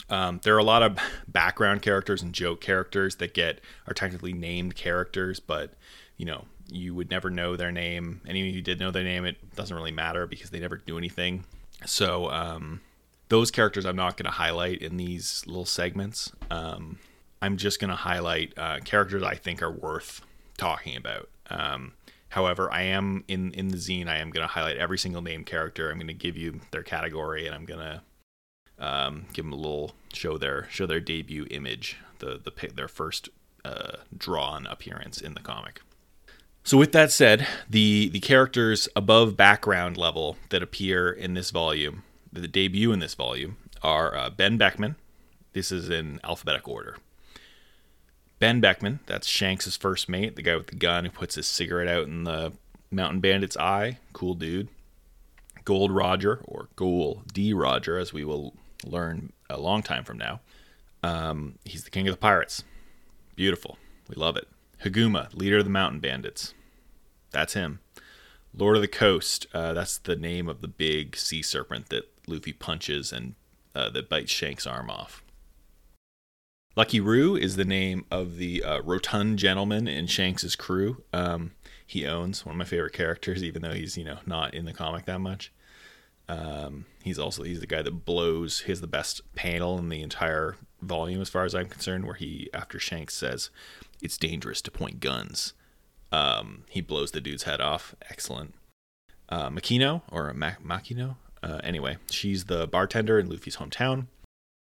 um, 0.09 0.39
there 0.43 0.55
are 0.55 0.59
a 0.59 0.63
lot 0.63 0.83
of 0.83 0.97
background 1.27 1.81
characters 1.81 2.21
and 2.21 2.33
joke 2.33 2.61
characters 2.61 3.15
that 3.17 3.33
get 3.33 3.61
are 3.87 3.93
technically 3.93 4.33
named 4.33 4.75
characters, 4.75 5.39
but 5.39 5.73
you 6.17 6.25
know 6.25 6.45
you 6.69 6.95
would 6.95 7.09
never 7.09 7.29
know 7.29 7.55
their 7.55 7.71
name. 7.71 8.21
Any 8.27 8.47
of 8.47 8.55
you 8.55 8.61
did 8.61 8.79
know 8.79 8.91
their 8.91 9.03
name, 9.03 9.25
it 9.25 9.55
doesn't 9.55 9.75
really 9.75 9.91
matter 9.91 10.25
because 10.27 10.49
they 10.49 10.59
never 10.59 10.77
do 10.77 10.97
anything. 10.97 11.43
So 11.85 12.29
um, 12.29 12.81
those 13.29 13.51
characters 13.51 13.85
I'm 13.85 13.95
not 13.95 14.17
going 14.17 14.25
to 14.25 14.31
highlight 14.31 14.81
in 14.81 14.97
these 14.97 15.43
little 15.45 15.65
segments. 15.65 16.31
Um, 16.49 16.99
I'm 17.41 17.57
just 17.57 17.79
going 17.79 17.89
to 17.89 17.95
highlight 17.95 18.53
uh, 18.57 18.79
characters 18.83 19.23
I 19.23 19.35
think 19.35 19.61
are 19.61 19.71
worth 19.71 20.21
talking 20.57 20.95
about. 20.95 21.29
Um, 21.49 21.93
however, 22.29 22.71
I 22.71 22.83
am 22.83 23.23
in 23.27 23.51
in 23.53 23.69
the 23.69 23.77
zine. 23.77 24.07
I 24.07 24.17
am 24.17 24.29
going 24.29 24.47
to 24.47 24.53
highlight 24.53 24.77
every 24.77 24.97
single 24.97 25.21
named 25.21 25.47
character. 25.47 25.89
I'm 25.89 25.97
going 25.97 26.07
to 26.07 26.13
give 26.13 26.37
you 26.37 26.61
their 26.71 26.83
category, 26.83 27.47
and 27.47 27.55
I'm 27.55 27.65
going 27.65 27.79
to 27.79 28.01
um, 28.77 29.25
give 29.33 29.45
them 29.45 29.53
a 29.53 29.57
little 29.57 29.93
show 30.13 30.37
their 30.37 30.67
show 30.69 30.85
their 30.85 30.99
debut 30.99 31.47
image, 31.49 31.97
the 32.19 32.39
the 32.43 32.67
their 32.73 32.87
first 32.87 33.29
uh, 33.65 33.97
drawn 34.15 34.67
appearance 34.67 35.19
in 35.19 35.33
the 35.33 35.41
comic. 35.41 35.81
So 36.63 36.77
with 36.77 36.91
that 36.91 37.11
said, 37.11 37.47
the 37.69 38.09
the 38.09 38.19
characters 38.19 38.87
above 38.95 39.35
background 39.35 39.97
level 39.97 40.37
that 40.49 40.61
appear 40.61 41.11
in 41.11 41.33
this 41.33 41.49
volume, 41.49 42.03
the 42.31 42.47
debut 42.47 42.91
in 42.91 42.99
this 42.99 43.15
volume, 43.15 43.57
are 43.81 44.15
uh, 44.15 44.29
Ben 44.29 44.57
Beckman. 44.57 44.95
This 45.53 45.71
is 45.71 45.89
in 45.89 46.19
alphabetical 46.23 46.73
order. 46.73 46.97
Ben 48.39 48.59
Beckman, 48.59 48.99
that's 49.05 49.27
Shanks' 49.27 49.75
first 49.75 50.07
mate, 50.07 50.35
the 50.35 50.41
guy 50.41 50.55
with 50.55 50.67
the 50.67 50.75
gun 50.75 51.05
who 51.05 51.11
puts 51.11 51.35
his 51.35 51.45
cigarette 51.45 51.87
out 51.87 52.07
in 52.07 52.23
the 52.23 52.53
mountain 52.89 53.19
bandit's 53.19 53.57
eye. 53.57 53.99
Cool 54.13 54.35
dude. 54.35 54.67
Gold 55.63 55.91
Roger, 55.91 56.41
or 56.45 56.69
Gol 56.75 57.23
D. 57.31 57.53
Roger, 57.53 57.97
as 57.97 58.13
we 58.13 58.23
will 58.23 58.55
learn 58.83 59.31
a 59.49 59.59
long 59.59 59.83
time 59.83 60.03
from 60.03 60.17
now. 60.17 60.39
Um, 61.03 61.59
he's 61.65 61.83
the 61.83 61.91
king 61.91 62.07
of 62.07 62.13
the 62.13 62.19
pirates. 62.19 62.63
Beautiful. 63.35 63.77
We 64.07 64.15
love 64.15 64.37
it. 64.37 64.47
Higuma, 64.83 65.33
leader 65.33 65.59
of 65.59 65.63
the 65.63 65.69
mountain 65.69 65.99
bandits. 65.99 66.53
That's 67.31 67.53
him. 67.53 67.79
Lord 68.53 68.75
of 68.75 68.81
the 68.81 68.87
Coast. 68.87 69.47
Uh, 69.53 69.73
that's 69.73 69.97
the 69.97 70.15
name 70.15 70.49
of 70.49 70.61
the 70.61 70.67
big 70.67 71.15
sea 71.15 71.41
serpent 71.41 71.89
that 71.89 72.11
Luffy 72.27 72.53
punches 72.53 73.11
and 73.11 73.35
uh, 73.73 73.89
that 73.91 74.09
bites 74.09 74.31
Shank's 74.31 74.67
arm 74.67 74.89
off. 74.89 75.23
Lucky 76.75 76.99
Roo 76.99 77.35
is 77.35 77.57
the 77.57 77.65
name 77.65 78.05
of 78.09 78.37
the 78.37 78.63
uh, 78.63 78.81
rotund 78.81 79.39
gentleman 79.39 79.87
in 79.87 80.07
Shanks's 80.07 80.55
crew. 80.55 81.03
Um, 81.11 81.51
he 81.85 82.07
owns 82.07 82.45
one 82.45 82.55
of 82.55 82.57
my 82.57 82.65
favorite 82.65 82.93
characters, 82.93 83.43
even 83.43 83.61
though 83.61 83.73
he's 83.73 83.97
you 83.97 84.05
know 84.05 84.19
not 84.25 84.53
in 84.53 84.65
the 84.65 84.73
comic 84.73 85.05
that 85.05 85.19
much. 85.19 85.51
Um, 86.29 86.85
he's 87.03 87.19
also 87.19 87.43
he's 87.43 87.59
the 87.59 87.67
guy 87.67 87.81
that 87.81 88.05
blows. 88.05 88.61
He 88.61 88.71
has 88.71 88.79
the 88.79 88.87
best 88.87 89.21
panel 89.35 89.77
in 89.77 89.89
the 89.89 90.01
entire 90.01 90.55
volume, 90.81 91.19
as 91.21 91.29
far 91.29 91.43
as 91.43 91.53
I'm 91.53 91.67
concerned, 91.67 92.05
where 92.05 92.15
he 92.15 92.49
after 92.53 92.79
Shanks 92.79 93.15
says 93.15 93.49
it's 94.01 94.17
dangerous 94.17 94.61
to 94.63 94.71
point 94.71 94.99
guns. 94.99 95.53
Um, 96.11 96.63
he 96.69 96.81
blows 96.81 97.11
the 97.11 97.21
dude's 97.21 97.43
head 97.43 97.61
off. 97.61 97.95
Excellent. 98.09 98.53
Uh, 99.29 99.49
Makino 99.49 100.01
or 100.11 100.33
Mac- 100.33 100.63
Makino. 100.63 101.15
Uh, 101.41 101.59
anyway, 101.63 101.97
she's 102.09 102.45
the 102.45 102.67
bartender 102.67 103.17
in 103.17 103.29
Luffy's 103.29 103.57
hometown. 103.57 104.07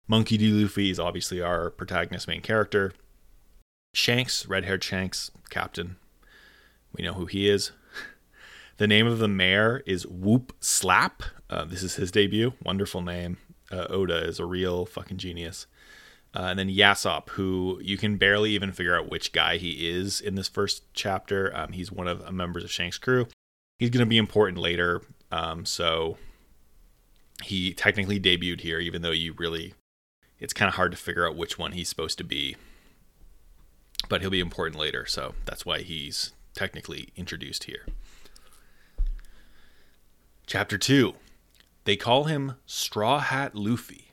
Monkey 0.09 0.37
D. 0.37 0.51
Luffy 0.51 0.91
is 0.91 1.01
obviously 1.01 1.41
our 1.41 1.71
protagonist 1.71 2.29
main 2.29 2.41
character. 2.41 2.93
Shanks, 3.95 4.47
red 4.47 4.65
haired 4.65 4.83
Shanks, 4.83 5.31
captain. 5.51 5.97
We 6.97 7.05
know 7.05 7.15
who 7.15 7.27
he 7.27 7.49
is. 7.49 7.73
The 8.79 8.89
name 8.89 9.07
of 9.07 9.19
the 9.19 9.29
mayor 9.29 9.83
is 9.87 10.07
Woop 10.07 10.51
Slap. 10.59 11.23
Uh, 11.49 11.65
this 11.65 11.83
is 11.85 11.97
his 11.97 12.11
debut. 12.11 12.55
Wonderful 12.65 13.03
name. 13.03 13.37
Uh, 13.71 13.87
Oda 13.91 14.27
is 14.27 14.41
a 14.41 14.47
real 14.47 14.87
fucking 14.87 15.19
genius. 15.19 15.67
Uh, 16.35 16.45
and 16.45 16.59
then 16.59 16.69
Yasopp, 16.69 17.29
who 17.31 17.79
you 17.83 17.99
can 17.99 18.17
barely 18.17 18.53
even 18.53 18.73
figure 18.73 18.97
out 18.97 19.11
which 19.11 19.33
guy 19.33 19.59
he 19.59 19.89
is 19.89 20.21
in 20.21 20.35
this 20.35 20.49
first 20.49 20.83
chapter. 20.95 21.55
Um, 21.55 21.73
he's 21.73 21.93
one 21.93 22.09
of 22.09 22.25
the 22.25 22.33
members 22.33 22.65
of 22.65 22.71
Shank's 22.71 22.99
crew. 22.99 23.27
He's 23.79 23.91
going 23.91 24.05
to 24.05 24.09
be 24.09 24.17
important 24.17 24.59
later. 24.59 25.03
Um, 25.31 25.67
so 25.67 26.17
he 27.43 27.75
technically 27.75 28.19
debuted 28.19 28.61
here, 28.61 28.79
even 28.79 29.03
though 29.03 29.11
you 29.11 29.35
really, 29.37 29.75
it's 30.39 30.55
kind 30.55 30.69
of 30.69 30.77
hard 30.77 30.93
to 30.93 30.99
figure 30.99 31.29
out 31.29 31.37
which 31.37 31.59
one 31.59 31.73
he's 31.73 31.89
supposed 31.89 32.19
to 32.19 32.25
be. 32.25 32.57
But 34.09 34.21
he'll 34.23 34.31
be 34.31 34.41
important 34.41 34.81
later. 34.81 35.05
So 35.05 35.35
that's 35.45 35.67
why 35.67 35.81
he's 35.81 36.33
technically 36.55 37.11
introduced 37.17 37.65
here. 37.65 37.87
Chapter 40.47 40.79
2. 40.79 41.15
They 41.85 41.97
call 41.97 42.25
him 42.25 42.55
Straw 42.65 43.19
Hat 43.19 43.55
Luffy. 43.55 44.12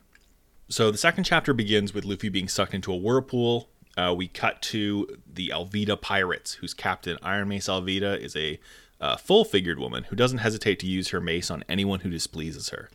So 0.72 0.92
the 0.92 1.00
second 1.00 1.24
chapter 1.24 1.52
begins 1.52 1.96
with 1.96 2.06
Luffy 2.06 2.30
being 2.30 2.48
sucked 2.48 2.76
into 2.76 2.94
a 2.94 2.98
whirlpool. 2.98 3.70
Uh, 3.98 4.14
we 4.16 4.28
cut 4.28 4.62
to 4.62 5.08
the 5.26 5.50
Alvida 5.50 6.00
pirates, 6.00 6.54
whose 6.54 6.76
captain, 6.76 7.18
Iron 7.24 7.48
Mace 7.48 7.68
Alvida, 7.68 8.20
is 8.20 8.36
a 8.36 8.60
uh, 9.02 9.18
full 9.18 9.44
figured 9.44 9.80
woman 9.80 10.04
who 10.06 10.16
doesn't 10.16 10.38
hesitate 10.40 10.78
to 10.80 10.88
use 10.88 11.10
her 11.10 11.20
mace 11.20 11.50
on 11.50 11.64
anyone 11.68 12.02
who 12.02 12.10
displeases 12.12 12.70
her. 12.70 12.92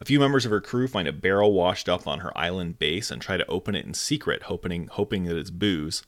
A 0.00 0.06
few 0.06 0.18
members 0.18 0.46
of 0.46 0.50
her 0.50 0.60
crew 0.60 0.88
find 0.88 1.06
a 1.06 1.12
barrel 1.12 1.52
washed 1.52 1.86
up 1.86 2.06
on 2.06 2.20
her 2.20 2.36
island 2.36 2.78
base 2.78 3.10
and 3.10 3.20
try 3.20 3.36
to 3.36 3.46
open 3.46 3.74
it 3.74 3.84
in 3.84 3.92
secret, 3.92 4.44
hoping, 4.44 4.86
hoping 4.86 5.24
that 5.24 5.36
it's 5.36 5.50
booze. 5.50 6.02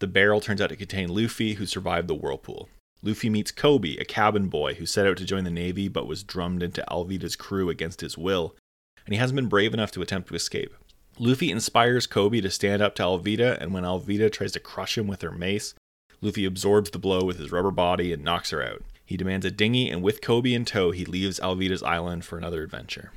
The 0.00 0.06
barrel 0.06 0.42
turns 0.42 0.60
out 0.60 0.68
to 0.68 0.76
contain 0.76 1.08
Luffy, 1.08 1.54
who 1.54 1.64
survived 1.64 2.08
the 2.08 2.14
whirlpool. 2.14 2.68
Luffy 3.02 3.30
meets 3.30 3.52
Koby, 3.52 3.98
a 3.98 4.04
cabin 4.04 4.48
boy 4.48 4.74
who 4.74 4.84
set 4.84 5.06
out 5.06 5.16
to 5.16 5.24
join 5.24 5.44
the 5.44 5.50
Navy 5.50 5.88
but 5.88 6.06
was 6.06 6.22
drummed 6.22 6.62
into 6.62 6.84
Alvida's 6.90 7.36
crew 7.36 7.70
against 7.70 8.02
his 8.02 8.18
will 8.18 8.54
and 9.04 9.14
he 9.14 9.18
hasn't 9.18 9.36
been 9.36 9.48
brave 9.48 9.74
enough 9.74 9.90
to 9.92 10.02
attempt 10.02 10.28
to 10.28 10.34
escape. 10.34 10.74
Luffy 11.18 11.50
inspires 11.50 12.06
Koby 12.06 12.40
to 12.40 12.50
stand 12.50 12.80
up 12.80 12.94
to 12.94 13.02
Alvida, 13.02 13.60
and 13.60 13.74
when 13.74 13.84
Alvida 13.84 14.30
tries 14.30 14.52
to 14.52 14.60
crush 14.60 14.96
him 14.96 15.06
with 15.06 15.22
her 15.22 15.30
mace, 15.30 15.74
Luffy 16.22 16.44
absorbs 16.44 16.90
the 16.90 16.98
blow 16.98 17.24
with 17.24 17.38
his 17.38 17.52
rubber 17.52 17.70
body 17.70 18.12
and 18.12 18.24
knocks 18.24 18.50
her 18.50 18.62
out. 18.62 18.82
He 19.04 19.16
demands 19.16 19.44
a 19.44 19.50
dinghy, 19.50 19.90
and 19.90 20.02
with 20.02 20.20
Koby 20.20 20.54
in 20.54 20.64
tow, 20.64 20.92
he 20.92 21.04
leaves 21.04 21.40
Alvida's 21.40 21.82
island 21.82 22.24
for 22.24 22.38
another 22.38 22.62
adventure. 22.62 23.12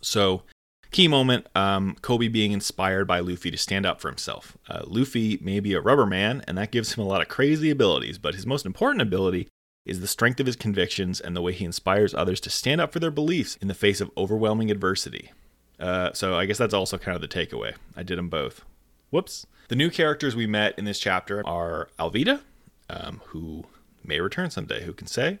So, 0.00 0.42
key 0.90 1.08
moment 1.08 1.46
um, 1.54 1.96
Koby 2.02 2.30
being 2.30 2.52
inspired 2.52 3.06
by 3.06 3.20
Luffy 3.20 3.50
to 3.50 3.56
stand 3.56 3.86
up 3.86 4.00
for 4.00 4.08
himself. 4.08 4.58
Uh, 4.68 4.82
Luffy 4.84 5.38
may 5.40 5.60
be 5.60 5.74
a 5.74 5.80
rubber 5.80 6.06
man, 6.06 6.42
and 6.48 6.58
that 6.58 6.72
gives 6.72 6.94
him 6.94 7.04
a 7.04 7.06
lot 7.06 7.20
of 7.22 7.28
crazy 7.28 7.70
abilities, 7.70 8.18
but 8.18 8.34
his 8.34 8.46
most 8.46 8.66
important 8.66 9.02
ability 9.02 9.48
is 9.84 10.00
the 10.00 10.06
strength 10.06 10.40
of 10.40 10.46
his 10.46 10.56
convictions 10.56 11.20
and 11.20 11.34
the 11.34 11.42
way 11.42 11.52
he 11.52 11.64
inspires 11.64 12.14
others 12.14 12.40
to 12.40 12.50
stand 12.50 12.80
up 12.80 12.92
for 12.92 13.00
their 13.00 13.10
beliefs 13.10 13.56
in 13.56 13.68
the 13.68 13.74
face 13.74 14.00
of 14.00 14.10
overwhelming 14.16 14.70
adversity. 14.70 15.32
Uh, 15.78 16.12
so 16.12 16.36
I 16.36 16.44
guess 16.44 16.58
that's 16.58 16.74
also 16.74 16.98
kind 16.98 17.16
of 17.16 17.22
the 17.22 17.28
takeaway. 17.28 17.74
I 17.96 18.02
did 18.02 18.18
them 18.18 18.28
both. 18.28 18.64
Whoops. 19.10 19.46
The 19.68 19.76
new 19.76 19.90
characters 19.90 20.36
we 20.36 20.46
met 20.46 20.78
in 20.78 20.84
this 20.84 20.98
chapter 20.98 21.46
are 21.46 21.88
Alvida, 21.98 22.40
um, 22.88 23.22
who 23.26 23.64
may 24.04 24.20
return 24.20 24.50
someday, 24.50 24.84
who 24.84 24.92
can 24.92 25.06
say, 25.06 25.38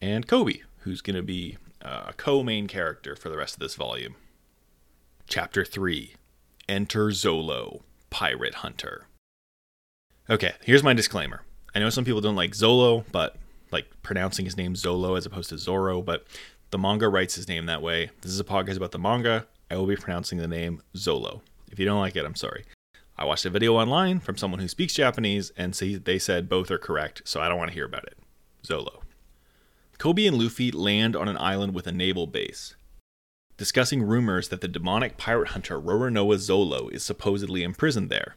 and 0.00 0.26
Koby, 0.26 0.62
who's 0.80 1.00
going 1.00 1.16
to 1.16 1.22
be 1.22 1.56
uh, 1.82 2.04
a 2.08 2.12
co 2.12 2.42
main 2.42 2.66
character 2.66 3.16
for 3.16 3.28
the 3.28 3.36
rest 3.36 3.54
of 3.54 3.60
this 3.60 3.74
volume. 3.74 4.16
Chapter 5.28 5.64
3 5.64 6.14
Enter 6.68 7.08
Zolo, 7.08 7.82
Pirate 8.10 8.56
Hunter. 8.56 9.06
Okay, 10.28 10.52
here's 10.62 10.84
my 10.84 10.92
disclaimer. 10.92 11.42
I 11.74 11.78
know 11.78 11.90
some 11.90 12.04
people 12.04 12.20
don't 12.20 12.36
like 12.36 12.52
Zolo, 12.52 13.04
but 13.10 13.36
like 13.72 13.86
pronouncing 14.02 14.44
his 14.44 14.56
name 14.56 14.74
Zolo 14.74 15.16
as 15.16 15.26
opposed 15.26 15.50
to 15.50 15.58
Zoro, 15.58 16.02
but 16.02 16.26
the 16.70 16.78
manga 16.78 17.08
writes 17.08 17.34
his 17.34 17.48
name 17.48 17.66
that 17.66 17.82
way. 17.82 18.10
This 18.20 18.32
is 18.32 18.40
a 18.40 18.44
podcast 18.44 18.76
about 18.76 18.92
the 18.92 18.98
manga. 18.98 19.46
I 19.70 19.76
will 19.76 19.86
be 19.86 19.96
pronouncing 19.96 20.38
the 20.38 20.48
name 20.48 20.82
Zolo. 20.94 21.40
If 21.70 21.78
you 21.78 21.84
don't 21.84 22.00
like 22.00 22.16
it, 22.16 22.24
I'm 22.24 22.34
sorry. 22.34 22.64
I 23.16 23.24
watched 23.24 23.44
a 23.44 23.50
video 23.50 23.76
online 23.76 24.20
from 24.20 24.36
someone 24.36 24.60
who 24.60 24.68
speaks 24.68 24.94
Japanese 24.94 25.52
and 25.56 25.76
see 25.76 25.96
they 25.96 26.18
said 26.18 26.48
both 26.48 26.70
are 26.70 26.78
correct, 26.78 27.22
so 27.24 27.40
I 27.40 27.48
don't 27.48 27.58
want 27.58 27.70
to 27.70 27.74
hear 27.74 27.84
about 27.84 28.04
it. 28.04 28.16
Zolo. 28.64 29.02
Koby 29.98 30.26
and 30.26 30.38
Luffy 30.38 30.70
land 30.70 31.14
on 31.14 31.28
an 31.28 31.36
island 31.36 31.74
with 31.74 31.86
a 31.86 31.92
naval 31.92 32.26
base, 32.26 32.74
discussing 33.58 34.02
rumors 34.02 34.48
that 34.48 34.62
the 34.62 34.68
demonic 34.68 35.18
pirate 35.18 35.48
hunter 35.48 35.78
Roronoa 35.78 36.36
Zolo 36.36 36.90
is 36.90 37.02
supposedly 37.02 37.62
imprisoned 37.62 38.08
there. 38.08 38.36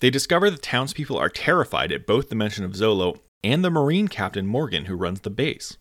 They 0.00 0.10
discover 0.10 0.50
the 0.50 0.58
townspeople 0.58 1.16
are 1.16 1.30
terrified 1.30 1.92
at 1.92 2.06
both 2.06 2.28
the 2.28 2.34
mention 2.34 2.64
of 2.64 2.72
Zolo 2.72 3.20
and 3.44 3.64
the 3.64 3.70
Marine 3.70 4.08
captain 4.08 4.46
Morgan, 4.46 4.86
who 4.86 4.94
runs 4.94 5.20
the 5.20 5.30
base. 5.30 5.76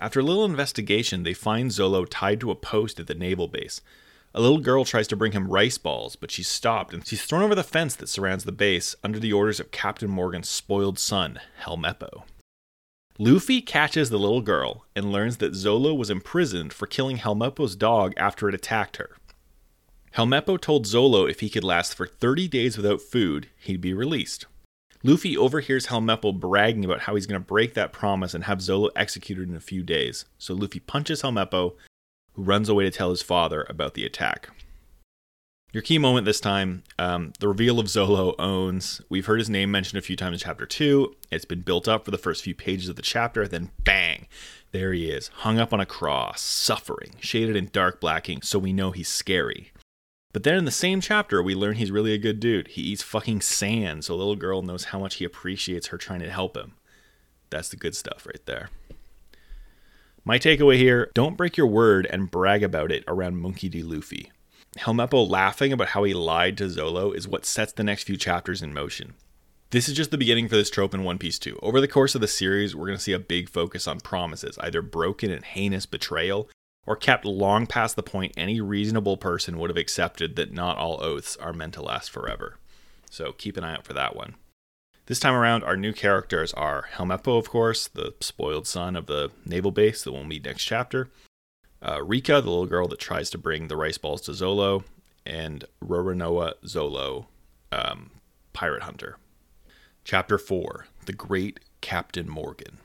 After 0.00 0.20
a 0.20 0.24
little 0.24 0.44
investigation, 0.44 1.22
they 1.22 1.34
find 1.34 1.70
Zolo 1.70 2.06
tied 2.08 2.40
to 2.40 2.50
a 2.50 2.56
post 2.56 3.00
at 3.00 3.06
the 3.06 3.14
naval 3.14 3.48
base. 3.48 3.80
A 4.34 4.40
little 4.40 4.60
girl 4.60 4.84
tries 4.84 5.08
to 5.08 5.16
bring 5.16 5.32
him 5.32 5.48
rice 5.48 5.78
balls, 5.78 6.14
but 6.14 6.30
she's 6.30 6.48
stopped 6.48 6.92
and 6.92 7.06
she's 7.06 7.24
thrown 7.24 7.42
over 7.42 7.54
the 7.54 7.64
fence 7.64 7.96
that 7.96 8.08
surrounds 8.08 8.44
the 8.44 8.52
base 8.52 8.94
under 9.02 9.18
the 9.18 9.32
orders 9.32 9.58
of 9.58 9.70
Captain 9.70 10.10
Morgan's 10.10 10.48
spoiled 10.48 10.98
son, 10.98 11.40
Helmeppo. 11.64 12.24
Luffy 13.18 13.60
catches 13.60 14.10
the 14.10 14.18
little 14.18 14.42
girl 14.42 14.84
and 14.94 15.10
learns 15.10 15.38
that 15.38 15.54
Zolo 15.54 15.96
was 15.96 16.10
imprisoned 16.10 16.72
for 16.72 16.86
killing 16.86 17.16
Helmeppo's 17.16 17.74
dog 17.74 18.12
after 18.16 18.48
it 18.48 18.54
attacked 18.54 18.98
her. 18.98 19.16
Helmeppo 20.12 20.56
told 20.60 20.86
Zolo 20.86 21.28
if 21.28 21.40
he 21.40 21.50
could 21.50 21.64
last 21.64 21.94
for 21.94 22.06
30 22.06 22.46
days 22.46 22.76
without 22.76 23.00
food, 23.00 23.48
he'd 23.56 23.80
be 23.80 23.92
released. 23.92 24.46
Luffy 25.04 25.36
overhears 25.36 25.86
Helmeppo 25.86 26.38
bragging 26.38 26.84
about 26.84 27.00
how 27.00 27.14
he's 27.14 27.26
going 27.26 27.40
to 27.40 27.46
break 27.46 27.74
that 27.74 27.92
promise 27.92 28.34
and 28.34 28.44
have 28.44 28.58
Zolo 28.58 28.90
executed 28.96 29.48
in 29.48 29.54
a 29.54 29.60
few 29.60 29.84
days, 29.84 30.24
so 30.38 30.54
Luffy 30.54 30.80
punches 30.80 31.22
Helmeppo, 31.22 31.74
who 32.32 32.42
runs 32.42 32.68
away 32.68 32.84
to 32.84 32.90
tell 32.90 33.10
his 33.10 33.22
father 33.22 33.64
about 33.68 33.94
the 33.94 34.04
attack. 34.04 34.50
Your 35.72 35.82
key 35.82 35.98
moment 35.98 36.24
this 36.24 36.40
time, 36.40 36.82
um, 36.98 37.32
the 37.38 37.46
reveal 37.46 37.78
of 37.78 37.86
Zolo 37.86 38.34
owns. 38.38 39.02
We've 39.08 39.26
heard 39.26 39.38
his 39.38 39.50
name 39.50 39.70
mentioned 39.70 39.98
a 39.98 40.02
few 40.02 40.16
times 40.16 40.42
in 40.42 40.46
chapter 40.46 40.66
two. 40.66 41.14
It's 41.30 41.44
been 41.44 41.60
built 41.60 41.86
up 41.86 42.04
for 42.04 42.10
the 42.10 42.18
first 42.18 42.42
few 42.42 42.54
pages 42.54 42.88
of 42.88 42.96
the 42.96 43.02
chapter, 43.02 43.46
then 43.46 43.70
bang, 43.84 44.26
there 44.72 44.92
he 44.92 45.10
is, 45.10 45.28
hung 45.28 45.60
up 45.60 45.72
on 45.72 45.80
a 45.80 45.86
cross, 45.86 46.40
suffering, 46.40 47.14
shaded 47.20 47.54
in 47.54 47.68
dark 47.72 48.00
blacking, 48.00 48.42
so 48.42 48.58
we 48.58 48.72
know 48.72 48.90
he's 48.90 49.08
scary. 49.08 49.70
But 50.32 50.42
then 50.42 50.56
in 50.56 50.64
the 50.66 50.70
same 50.70 51.00
chapter, 51.00 51.42
we 51.42 51.54
learn 51.54 51.76
he's 51.76 51.90
really 51.90 52.12
a 52.12 52.18
good 52.18 52.38
dude. 52.38 52.68
He 52.68 52.82
eats 52.82 53.02
fucking 53.02 53.40
sand, 53.40 54.04
so 54.04 54.14
a 54.14 54.16
little 54.16 54.36
girl 54.36 54.62
knows 54.62 54.84
how 54.84 54.98
much 54.98 55.16
he 55.16 55.24
appreciates 55.24 55.88
her 55.88 55.98
trying 55.98 56.20
to 56.20 56.30
help 56.30 56.56
him. 56.56 56.74
That's 57.50 57.70
the 57.70 57.76
good 57.76 57.96
stuff 57.96 58.26
right 58.26 58.44
there. 58.44 58.68
My 60.24 60.38
takeaway 60.38 60.76
here 60.76 61.10
don't 61.14 61.38
break 61.38 61.56
your 61.56 61.66
word 61.66 62.06
and 62.10 62.30
brag 62.30 62.62
about 62.62 62.92
it 62.92 63.04
around 63.08 63.38
Monkey 63.38 63.70
D. 63.70 63.82
Luffy. 63.82 64.30
Helmeppo 64.76 65.28
laughing 65.28 65.72
about 65.72 65.88
how 65.88 66.04
he 66.04 66.12
lied 66.12 66.58
to 66.58 66.64
Zolo 66.64 67.16
is 67.16 67.26
what 67.26 67.46
sets 67.46 67.72
the 67.72 67.82
next 67.82 68.02
few 68.04 68.18
chapters 68.18 68.60
in 68.60 68.74
motion. 68.74 69.14
This 69.70 69.88
is 69.88 69.96
just 69.96 70.10
the 70.10 70.18
beginning 70.18 70.48
for 70.48 70.56
this 70.56 70.70
trope 70.70 70.94
in 70.94 71.04
One 71.04 71.18
Piece 71.18 71.38
2. 71.38 71.58
Over 71.62 71.80
the 71.80 71.88
course 71.88 72.14
of 72.14 72.20
the 72.20 72.28
series, 72.28 72.76
we're 72.76 72.86
going 72.86 72.98
to 72.98 73.02
see 73.02 73.12
a 73.12 73.18
big 73.18 73.48
focus 73.48 73.86
on 73.86 74.00
promises, 74.00 74.58
either 74.58 74.82
broken 74.82 75.30
and 75.30 75.44
heinous 75.44 75.86
betrayal, 75.86 76.48
or 76.88 76.96
kept 76.96 77.26
long 77.26 77.66
past 77.66 77.96
the 77.96 78.02
point 78.02 78.32
any 78.34 78.62
reasonable 78.62 79.18
person 79.18 79.58
would 79.58 79.68
have 79.68 79.76
accepted 79.76 80.36
that 80.36 80.54
not 80.54 80.78
all 80.78 81.04
oaths 81.04 81.36
are 81.36 81.52
meant 81.52 81.74
to 81.74 81.82
last 81.82 82.08
forever. 82.10 82.56
So 83.10 83.32
keep 83.32 83.58
an 83.58 83.64
eye 83.64 83.74
out 83.74 83.84
for 83.84 83.92
that 83.92 84.16
one. 84.16 84.36
This 85.04 85.20
time 85.20 85.34
around, 85.34 85.64
our 85.64 85.76
new 85.76 85.92
characters 85.92 86.54
are 86.54 86.88
Helmeppo, 86.94 87.38
of 87.38 87.50
course, 87.50 87.88
the 87.88 88.14
spoiled 88.20 88.66
son 88.66 88.96
of 88.96 89.04
the 89.04 89.30
naval 89.44 89.70
base 89.70 90.02
that 90.02 90.12
we'll 90.12 90.24
meet 90.24 90.46
next 90.46 90.64
chapter, 90.64 91.10
uh, 91.82 92.02
Rika, 92.02 92.40
the 92.40 92.48
little 92.48 92.64
girl 92.64 92.88
that 92.88 92.98
tries 92.98 93.28
to 93.30 93.38
bring 93.38 93.68
the 93.68 93.76
rice 93.76 93.98
balls 93.98 94.22
to 94.22 94.30
Zolo, 94.30 94.82
and 95.26 95.66
Roronoa 95.84 96.54
Zolo, 96.64 97.26
um, 97.70 98.12
pirate 98.54 98.84
hunter. 98.84 99.18
Chapter 100.04 100.38
4 100.38 100.86
The 101.04 101.12
Great 101.12 101.60
Captain 101.82 102.30
Morgan. 102.30 102.78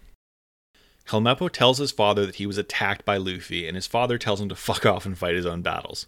Helmeppo 1.09 1.49
tells 1.49 1.77
his 1.77 1.91
father 1.91 2.25
that 2.25 2.35
he 2.35 2.45
was 2.45 2.57
attacked 2.57 3.05
by 3.05 3.17
Luffy, 3.17 3.67
and 3.67 3.75
his 3.75 3.87
father 3.87 4.17
tells 4.17 4.39
him 4.39 4.49
to 4.49 4.55
fuck 4.55 4.85
off 4.85 5.05
and 5.05 5.17
fight 5.17 5.35
his 5.35 5.45
own 5.45 5.61
battles. 5.61 6.07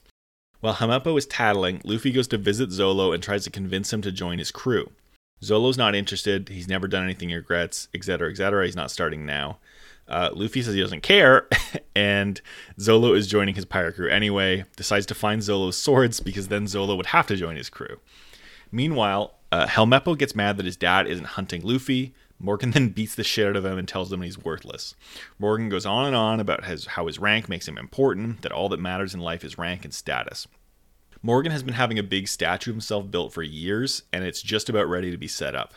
While 0.61 0.75
Helmeppo 0.75 1.17
is 1.17 1.25
tattling, 1.25 1.81
Luffy 1.83 2.11
goes 2.11 2.27
to 2.29 2.37
visit 2.37 2.69
Zolo 2.69 3.13
and 3.13 3.21
tries 3.21 3.43
to 3.43 3.51
convince 3.51 3.91
him 3.91 4.01
to 4.01 4.11
join 4.11 4.39
his 4.39 4.51
crew. 4.51 4.91
Zolo's 5.43 5.77
not 5.77 5.95
interested, 5.95 6.49
he's 6.49 6.67
never 6.67 6.87
done 6.87 7.03
anything 7.03 7.29
he 7.29 7.35
regrets, 7.35 7.89
etc., 7.93 8.29
etc., 8.29 8.65
he's 8.65 8.75
not 8.75 8.89
starting 8.89 9.25
now. 9.25 9.59
Uh, 10.07 10.29
Luffy 10.33 10.61
says 10.61 10.73
he 10.73 10.81
doesn't 10.81 11.03
care, 11.03 11.47
and 11.95 12.41
Zolo 12.79 13.15
is 13.15 13.27
joining 13.27 13.55
his 13.55 13.65
pirate 13.65 13.95
crew 13.95 14.09
anyway, 14.09 14.63
decides 14.75 15.05
to 15.07 15.15
find 15.15 15.41
Zolo's 15.41 15.77
swords 15.77 16.19
because 16.19 16.47
then 16.47 16.65
Zolo 16.65 16.95
would 16.95 17.07
have 17.07 17.27
to 17.27 17.35
join 17.35 17.57
his 17.57 17.69
crew. 17.69 17.99
Meanwhile, 18.71 19.35
uh, 19.51 19.67
Helmeppo 19.67 20.17
gets 20.17 20.35
mad 20.35 20.57
that 20.57 20.65
his 20.65 20.77
dad 20.77 21.07
isn't 21.07 21.25
hunting 21.25 21.61
Luffy, 21.63 22.13
Morgan 22.39 22.71
then 22.71 22.89
beats 22.89 23.15
the 23.15 23.23
shit 23.23 23.47
out 23.47 23.55
of 23.55 23.65
him 23.65 23.77
and 23.77 23.87
tells 23.87 24.11
him 24.11 24.21
he's 24.21 24.37
worthless. 24.37 24.95
Morgan 25.39 25.69
goes 25.69 25.85
on 25.85 26.05
and 26.05 26.15
on 26.15 26.39
about 26.39 26.65
his, 26.65 26.85
how 26.85 27.07
his 27.07 27.19
rank 27.19 27.49
makes 27.49 27.67
him 27.67 27.77
important, 27.77 28.41
that 28.41 28.51
all 28.51 28.69
that 28.69 28.79
matters 28.79 29.13
in 29.13 29.19
life 29.19 29.43
is 29.43 29.57
rank 29.57 29.83
and 29.83 29.93
status. 29.93 30.47
Morgan 31.21 31.51
has 31.51 31.63
been 31.63 31.73
having 31.73 31.97
a 31.97 32.03
big 32.03 32.27
statue 32.27 32.69
of 32.71 32.75
himself 32.75 33.09
built 33.09 33.33
for 33.33 33.41
years, 33.41 34.03
and 34.13 34.23
it's 34.23 34.43
just 34.43 34.69
about 34.69 34.87
ready 34.87 35.09
to 35.09 35.17
be 35.17 35.27
set 35.27 35.55
up. 35.55 35.73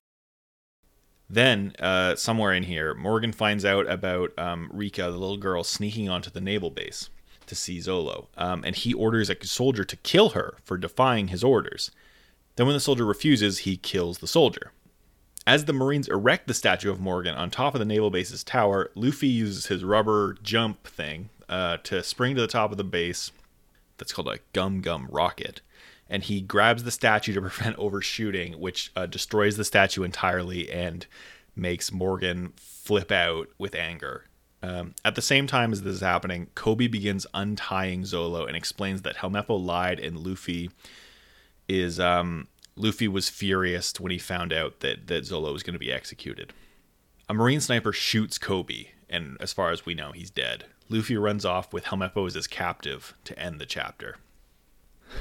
Then, 1.30 1.74
uh, 1.78 2.16
somewhere 2.16 2.52
in 2.52 2.64
here, 2.64 2.94
Morgan 2.94 3.32
finds 3.32 3.64
out 3.64 3.90
about 3.90 4.38
um, 4.38 4.70
Rika, 4.72 5.02
the 5.02 5.10
little 5.10 5.36
girl, 5.36 5.62
sneaking 5.62 6.08
onto 6.08 6.30
the 6.30 6.40
naval 6.40 6.70
base 6.70 7.10
to 7.46 7.54
see 7.54 7.78
Zolo, 7.78 8.26
um, 8.36 8.62
and 8.64 8.76
he 8.76 8.94
orders 8.94 9.30
a 9.30 9.46
soldier 9.46 9.84
to 9.84 9.96
kill 9.96 10.30
her 10.30 10.56
for 10.64 10.78
defying 10.78 11.28
his 11.28 11.44
orders. 11.44 11.90
Then, 12.56 12.66
when 12.66 12.74
the 12.74 12.80
soldier 12.80 13.04
refuses, 13.04 13.60
he 13.60 13.76
kills 13.76 14.18
the 14.18 14.26
soldier. 14.26 14.72
As 15.48 15.64
the 15.64 15.72
Marines 15.72 16.08
erect 16.08 16.46
the 16.46 16.52
statue 16.52 16.90
of 16.90 17.00
Morgan 17.00 17.34
on 17.34 17.48
top 17.48 17.74
of 17.74 17.78
the 17.78 17.86
naval 17.86 18.10
base's 18.10 18.44
tower, 18.44 18.90
Luffy 18.94 19.28
uses 19.28 19.68
his 19.68 19.82
rubber 19.82 20.36
jump 20.42 20.86
thing 20.86 21.30
uh, 21.48 21.78
to 21.84 22.02
spring 22.02 22.34
to 22.34 22.42
the 22.42 22.46
top 22.46 22.70
of 22.70 22.76
the 22.76 22.84
base. 22.84 23.32
That's 23.96 24.12
called 24.12 24.28
a 24.28 24.40
gum 24.52 24.82
gum 24.82 25.08
rocket. 25.10 25.62
And 26.06 26.22
he 26.22 26.42
grabs 26.42 26.84
the 26.84 26.90
statue 26.90 27.32
to 27.32 27.40
prevent 27.48 27.78
overshooting, 27.78 28.60
which 28.60 28.92
uh, 28.94 29.06
destroys 29.06 29.56
the 29.56 29.64
statue 29.64 30.02
entirely 30.02 30.70
and 30.70 31.06
makes 31.56 31.90
Morgan 31.90 32.52
flip 32.56 33.10
out 33.10 33.48
with 33.56 33.74
anger. 33.74 34.26
Um, 34.62 34.96
at 35.02 35.14
the 35.14 35.22
same 35.22 35.46
time 35.46 35.72
as 35.72 35.80
this 35.80 35.94
is 35.94 36.00
happening, 36.02 36.48
Koby 36.56 36.90
begins 36.90 37.26
untying 37.32 38.02
Zolo 38.02 38.46
and 38.46 38.54
explains 38.54 39.00
that 39.00 39.16
Helmeppo 39.16 39.56
lied 39.56 39.98
and 39.98 40.18
Luffy 40.18 40.70
is 41.68 41.98
um, 41.98 42.48
Luffy 42.78 43.08
was 43.08 43.28
furious 43.28 43.92
when 43.98 44.12
he 44.12 44.18
found 44.18 44.52
out 44.52 44.80
that, 44.80 45.06
that 45.08 45.24
Zolo 45.24 45.52
was 45.52 45.62
going 45.62 45.74
to 45.74 45.78
be 45.78 45.92
executed. 45.92 46.52
A 47.28 47.34
Marine 47.34 47.60
sniper 47.60 47.92
shoots 47.92 48.38
Koby, 48.38 48.88
and 49.08 49.36
as 49.40 49.52
far 49.52 49.70
as 49.70 49.84
we 49.84 49.94
know, 49.94 50.12
he's 50.12 50.30
dead. 50.30 50.64
Luffy 50.88 51.16
runs 51.16 51.44
off 51.44 51.72
with 51.72 51.84
Helmeppo 51.84 52.26
as 52.26 52.34
his 52.34 52.46
captive 52.46 53.14
to 53.24 53.38
end 53.38 53.60
the 53.60 53.66
chapter. 53.66 54.16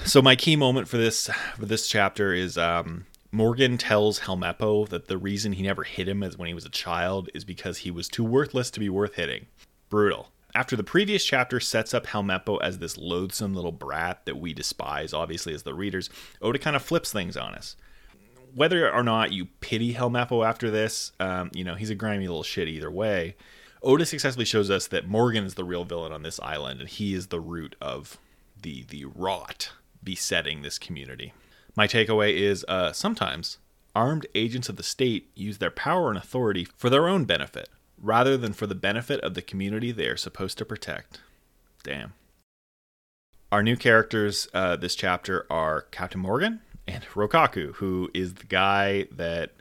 So 0.05 0.21
my 0.21 0.35
key 0.35 0.55
moment 0.55 0.87
for 0.87 0.97
this 0.97 1.29
for 1.55 1.65
this 1.65 1.87
chapter 1.87 2.33
is 2.33 2.57
um, 2.57 3.05
Morgan 3.31 3.77
tells 3.77 4.19
Helmeppo 4.19 4.87
that 4.89 5.07
the 5.07 5.17
reason 5.17 5.53
he 5.53 5.63
never 5.63 5.83
hit 5.83 6.07
him 6.07 6.23
as 6.23 6.37
when 6.37 6.47
he 6.47 6.53
was 6.53 6.65
a 6.65 6.69
child 6.69 7.29
is 7.33 7.43
because 7.43 7.79
he 7.79 7.91
was 7.91 8.07
too 8.07 8.23
worthless 8.23 8.69
to 8.71 8.79
be 8.79 8.89
worth 8.89 9.15
hitting. 9.15 9.47
Brutal 9.89 10.31
after 10.57 10.75
the 10.75 10.83
previous 10.83 11.23
chapter 11.23 11.59
sets 11.59 11.93
up 11.93 12.07
Helmeppo 12.07 12.59
as 12.63 12.79
this 12.79 12.97
loathsome 12.97 13.53
little 13.53 13.71
brat 13.71 14.25
that 14.25 14.37
we 14.37 14.55
despise, 14.55 15.13
obviously, 15.13 15.53
as 15.53 15.61
the 15.61 15.75
readers, 15.75 16.09
Oda 16.41 16.57
kind 16.57 16.75
of 16.75 16.81
flips 16.81 17.13
things 17.13 17.37
on 17.37 17.53
us. 17.53 17.75
Whether 18.55 18.91
or 18.91 19.03
not 19.03 19.31
you 19.31 19.45
pity 19.61 19.93
Helmeppo 19.93 20.43
after 20.43 20.71
this, 20.71 21.11
um, 21.19 21.51
you 21.53 21.63
know, 21.63 21.75
he's 21.75 21.91
a 21.91 21.95
grimy 21.95 22.27
little 22.27 22.41
shit 22.41 22.67
either 22.67 22.89
way. 22.89 23.35
Oda 23.83 24.03
successfully 24.03 24.45
shows 24.45 24.71
us 24.71 24.87
that 24.87 25.07
Morgan 25.07 25.43
is 25.43 25.53
the 25.53 25.63
real 25.63 25.83
villain 25.83 26.11
on 26.11 26.23
this 26.23 26.39
island, 26.39 26.79
and 26.79 26.89
he 26.89 27.13
is 27.13 27.27
the 27.27 27.39
root 27.39 27.75
of 27.79 28.17
the 28.59 28.83
the 28.89 29.05
rot 29.05 29.73
besetting 30.03 30.63
this 30.63 30.79
community. 30.79 31.33
My 31.75 31.85
takeaway 31.85 32.33
is 32.33 32.65
uh, 32.67 32.93
sometimes 32.93 33.59
armed 33.93 34.25
agents 34.33 34.69
of 34.69 34.77
the 34.77 34.81
state 34.81 35.29
use 35.35 35.59
their 35.59 35.69
power 35.69 36.09
and 36.09 36.17
authority 36.17 36.65
for 36.75 36.89
their 36.89 37.07
own 37.07 37.25
benefit 37.25 37.69
rather 38.01 38.37
than 38.37 38.53
for 38.53 38.67
the 38.67 38.75
benefit 38.75 39.19
of 39.21 39.33
the 39.33 39.41
community 39.41 39.91
they 39.91 40.07
are 40.07 40.17
supposed 40.17 40.57
to 40.57 40.65
protect. 40.65 41.19
Damn. 41.83 42.13
Our 43.51 43.63
new 43.63 43.77
characters 43.77 44.47
uh, 44.53 44.75
this 44.75 44.95
chapter 44.95 45.45
are 45.49 45.83
Captain 45.91 46.19
Morgan 46.19 46.61
and 46.87 47.03
Rokaku, 47.13 47.75
who 47.75 48.09
is 48.13 48.35
the 48.35 48.45
guy 48.45 49.07
that 49.11 49.53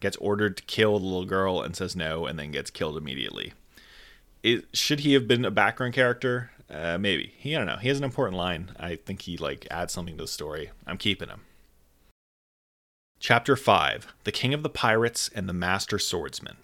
gets 0.00 0.16
ordered 0.18 0.56
to 0.56 0.62
kill 0.64 0.98
the 0.98 1.04
little 1.04 1.24
girl 1.24 1.62
and 1.62 1.76
says 1.76 1.94
no 1.94 2.26
and 2.26 2.38
then 2.38 2.50
gets 2.50 2.70
killed 2.70 2.96
immediately. 2.96 3.52
It, 4.42 4.66
should 4.74 5.00
he 5.00 5.14
have 5.14 5.26
been 5.26 5.44
a 5.44 5.50
background 5.50 5.94
character? 5.94 6.50
Uh, 6.70 6.98
maybe. 6.98 7.34
He, 7.36 7.54
I 7.54 7.58
don't 7.58 7.66
know. 7.66 7.76
He 7.76 7.88
has 7.88 7.98
an 7.98 8.04
important 8.04 8.36
line. 8.36 8.72
I 8.78 8.96
think 8.96 9.22
he 9.22 9.36
like 9.36 9.66
adds 9.70 9.92
something 9.92 10.16
to 10.16 10.24
the 10.24 10.28
story. 10.28 10.70
I'm 10.86 10.98
keeping 10.98 11.28
him. 11.28 11.42
Chapter 13.18 13.56
5 13.56 14.14
The 14.24 14.32
King 14.32 14.52
of 14.52 14.62
the 14.62 14.68
Pirates 14.68 15.30
and 15.34 15.48
the 15.48 15.54
Master 15.54 15.98
Swordsman. 15.98 16.56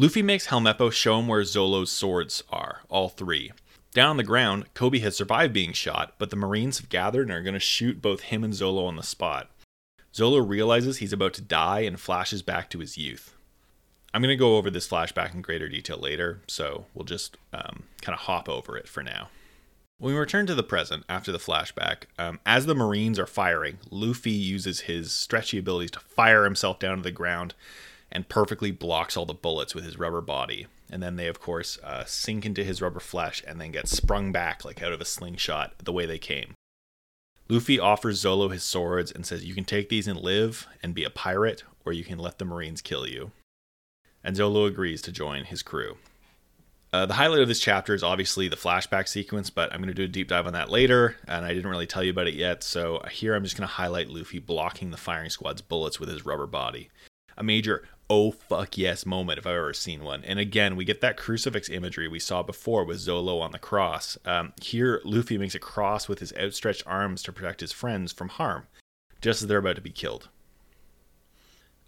Luffy 0.00 0.22
makes 0.22 0.46
Helmeppo 0.46 0.92
show 0.92 1.18
him 1.18 1.26
where 1.26 1.42
Zolo's 1.42 1.90
swords 1.90 2.44
are, 2.50 2.82
all 2.88 3.08
three. 3.08 3.50
Down 3.92 4.10
on 4.10 4.16
the 4.16 4.22
ground, 4.22 4.72
Koby 4.72 5.00
has 5.00 5.16
survived 5.16 5.52
being 5.52 5.72
shot, 5.72 6.14
but 6.18 6.30
the 6.30 6.36
Marines 6.36 6.78
have 6.78 6.88
gathered 6.88 7.22
and 7.22 7.32
are 7.32 7.42
going 7.42 7.54
to 7.54 7.58
shoot 7.58 8.00
both 8.00 8.20
him 8.20 8.44
and 8.44 8.52
Zolo 8.52 8.86
on 8.86 8.94
the 8.94 9.02
spot. 9.02 9.50
Zolo 10.14 10.48
realizes 10.48 10.98
he's 10.98 11.12
about 11.12 11.34
to 11.34 11.42
die 11.42 11.80
and 11.80 11.98
flashes 11.98 12.42
back 12.42 12.70
to 12.70 12.78
his 12.78 12.96
youth. 12.96 13.34
I'm 14.14 14.22
going 14.22 14.32
to 14.32 14.36
go 14.36 14.56
over 14.56 14.70
this 14.70 14.86
flashback 14.86 15.34
in 15.34 15.42
greater 15.42 15.68
detail 15.68 15.98
later, 15.98 16.42
so 16.46 16.86
we'll 16.94 17.04
just 17.04 17.36
um, 17.52 17.82
kind 18.00 18.14
of 18.14 18.20
hop 18.20 18.48
over 18.48 18.76
it 18.76 18.86
for 18.86 19.02
now. 19.02 19.30
When 19.98 20.14
we 20.14 20.20
return 20.20 20.46
to 20.46 20.54
the 20.54 20.62
present 20.62 21.06
after 21.08 21.32
the 21.32 21.38
flashback, 21.38 22.04
um, 22.20 22.38
as 22.46 22.66
the 22.66 22.74
Marines 22.76 23.18
are 23.18 23.26
firing, 23.26 23.78
Luffy 23.90 24.30
uses 24.30 24.82
his 24.82 25.10
stretchy 25.10 25.58
abilities 25.58 25.90
to 25.90 25.98
fire 25.98 26.44
himself 26.44 26.78
down 26.78 26.98
to 26.98 27.02
the 27.02 27.10
ground 27.10 27.54
and 28.10 28.28
perfectly 28.28 28.70
blocks 28.70 29.16
all 29.16 29.26
the 29.26 29.34
bullets 29.34 29.74
with 29.74 29.84
his 29.84 29.98
rubber 29.98 30.20
body. 30.20 30.66
and 30.90 31.02
then 31.02 31.16
they, 31.16 31.26
of 31.26 31.38
course, 31.38 31.78
uh, 31.84 32.04
sink 32.06 32.46
into 32.46 32.64
his 32.64 32.80
rubber 32.80 33.00
flesh 33.00 33.42
and 33.46 33.60
then 33.60 33.70
get 33.70 33.86
sprung 33.86 34.32
back 34.32 34.64
like 34.64 34.82
out 34.82 34.92
of 34.92 35.02
a 35.02 35.04
slingshot 35.04 35.74
the 35.84 35.92
way 35.92 36.06
they 36.06 36.18
came. 36.18 36.54
Luffy 37.50 37.78
offers 37.78 38.22
Zolo 38.22 38.50
his 38.50 38.62
swords 38.62 39.10
and 39.10 39.24
says, 39.26 39.44
You 39.44 39.54
can 39.54 39.64
take 39.64 39.88
these 39.88 40.08
and 40.08 40.20
live 40.20 40.66
and 40.82 40.94
be 40.94 41.04
a 41.04 41.10
pirate, 41.10 41.62
or 41.84 41.92
you 41.92 42.04
can 42.04 42.18
let 42.18 42.38
the 42.38 42.44
Marines 42.44 42.82
kill 42.82 43.06
you. 43.06 43.32
And 44.22 44.36
Zolo 44.36 44.66
agrees 44.66 45.00
to 45.02 45.12
join 45.12 45.44
his 45.44 45.62
crew. 45.62 45.96
Uh, 46.92 47.04
the 47.04 47.14
highlight 47.14 47.40
of 47.40 47.48
this 47.48 47.60
chapter 47.60 47.94
is 47.94 48.02
obviously 48.02 48.48
the 48.48 48.56
flashback 48.56 49.08
sequence, 49.08 49.50
but 49.50 49.72
I'm 49.72 49.78
going 49.78 49.88
to 49.88 49.94
do 49.94 50.04
a 50.04 50.08
deep 50.08 50.28
dive 50.28 50.46
on 50.46 50.54
that 50.54 50.70
later, 50.70 51.16
and 51.26 51.44
I 51.44 51.52
didn't 51.52 51.70
really 51.70 51.86
tell 51.86 52.02
you 52.02 52.10
about 52.10 52.28
it 52.28 52.34
yet. 52.34 52.62
So 52.62 53.02
here 53.10 53.34
I'm 53.34 53.44
just 53.44 53.56
going 53.56 53.68
to 53.68 53.74
highlight 53.74 54.08
Luffy 54.08 54.38
blocking 54.38 54.90
the 54.90 54.96
firing 54.96 55.28
squad's 55.28 55.60
bullets 55.60 56.00
with 56.00 56.08
his 56.08 56.24
rubber 56.24 56.46
body. 56.46 56.88
A 57.36 57.42
major 57.42 57.86
oh 58.10 58.30
fuck 58.30 58.78
yes 58.78 59.04
moment 59.04 59.38
if 59.38 59.46
I've 59.46 59.54
ever 59.54 59.74
seen 59.74 60.02
one. 60.02 60.24
And 60.24 60.38
again, 60.38 60.76
we 60.76 60.84
get 60.84 61.00
that 61.00 61.16
crucifix 61.16 61.68
imagery 61.68 62.08
we 62.08 62.18
saw 62.18 62.42
before 62.42 62.84
with 62.84 62.98
Zolo 62.98 63.40
on 63.40 63.52
the 63.52 63.58
cross. 63.58 64.16
Um, 64.24 64.52
here, 64.60 65.00
Luffy 65.04 65.38
makes 65.38 65.54
a 65.54 65.58
cross 65.58 66.08
with 66.08 66.20
his 66.20 66.32
outstretched 66.34 66.84
arms 66.86 67.22
to 67.24 67.32
protect 67.32 67.60
his 67.60 67.72
friends 67.72 68.12
from 68.12 68.28
harm, 68.28 68.66
just 69.20 69.42
as 69.42 69.48
they're 69.48 69.58
about 69.58 69.76
to 69.76 69.82
be 69.82 69.90
killed. 69.90 70.28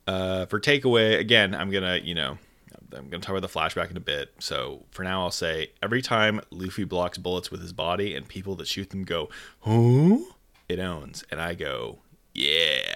Uh, 0.06 0.46
for 0.46 0.58
takeaway, 0.58 1.18
again, 1.18 1.54
I'm 1.54 1.70
gonna, 1.70 2.00
you 2.02 2.14
know, 2.14 2.38
I'm 2.96 3.10
to 3.10 3.18
talk 3.18 3.36
about 3.36 3.42
the 3.42 3.58
flashback 3.58 3.90
in 3.90 3.96
a 3.96 4.00
bit. 4.00 4.32
So 4.38 4.84
for 4.90 5.04
now, 5.04 5.22
I'll 5.22 5.30
say 5.30 5.70
every 5.82 6.02
time 6.02 6.40
Luffy 6.50 6.84
blocks 6.84 7.18
bullets 7.18 7.50
with 7.50 7.60
his 7.62 7.72
body 7.72 8.14
and 8.14 8.26
people 8.26 8.56
that 8.56 8.66
shoot 8.66 8.90
them 8.90 9.04
go, 9.04 9.28
who? 9.60 10.28
It 10.68 10.78
owns. 10.78 11.24
And 11.30 11.40
I 11.40 11.54
go, 11.54 11.98
yeah. 12.34 12.94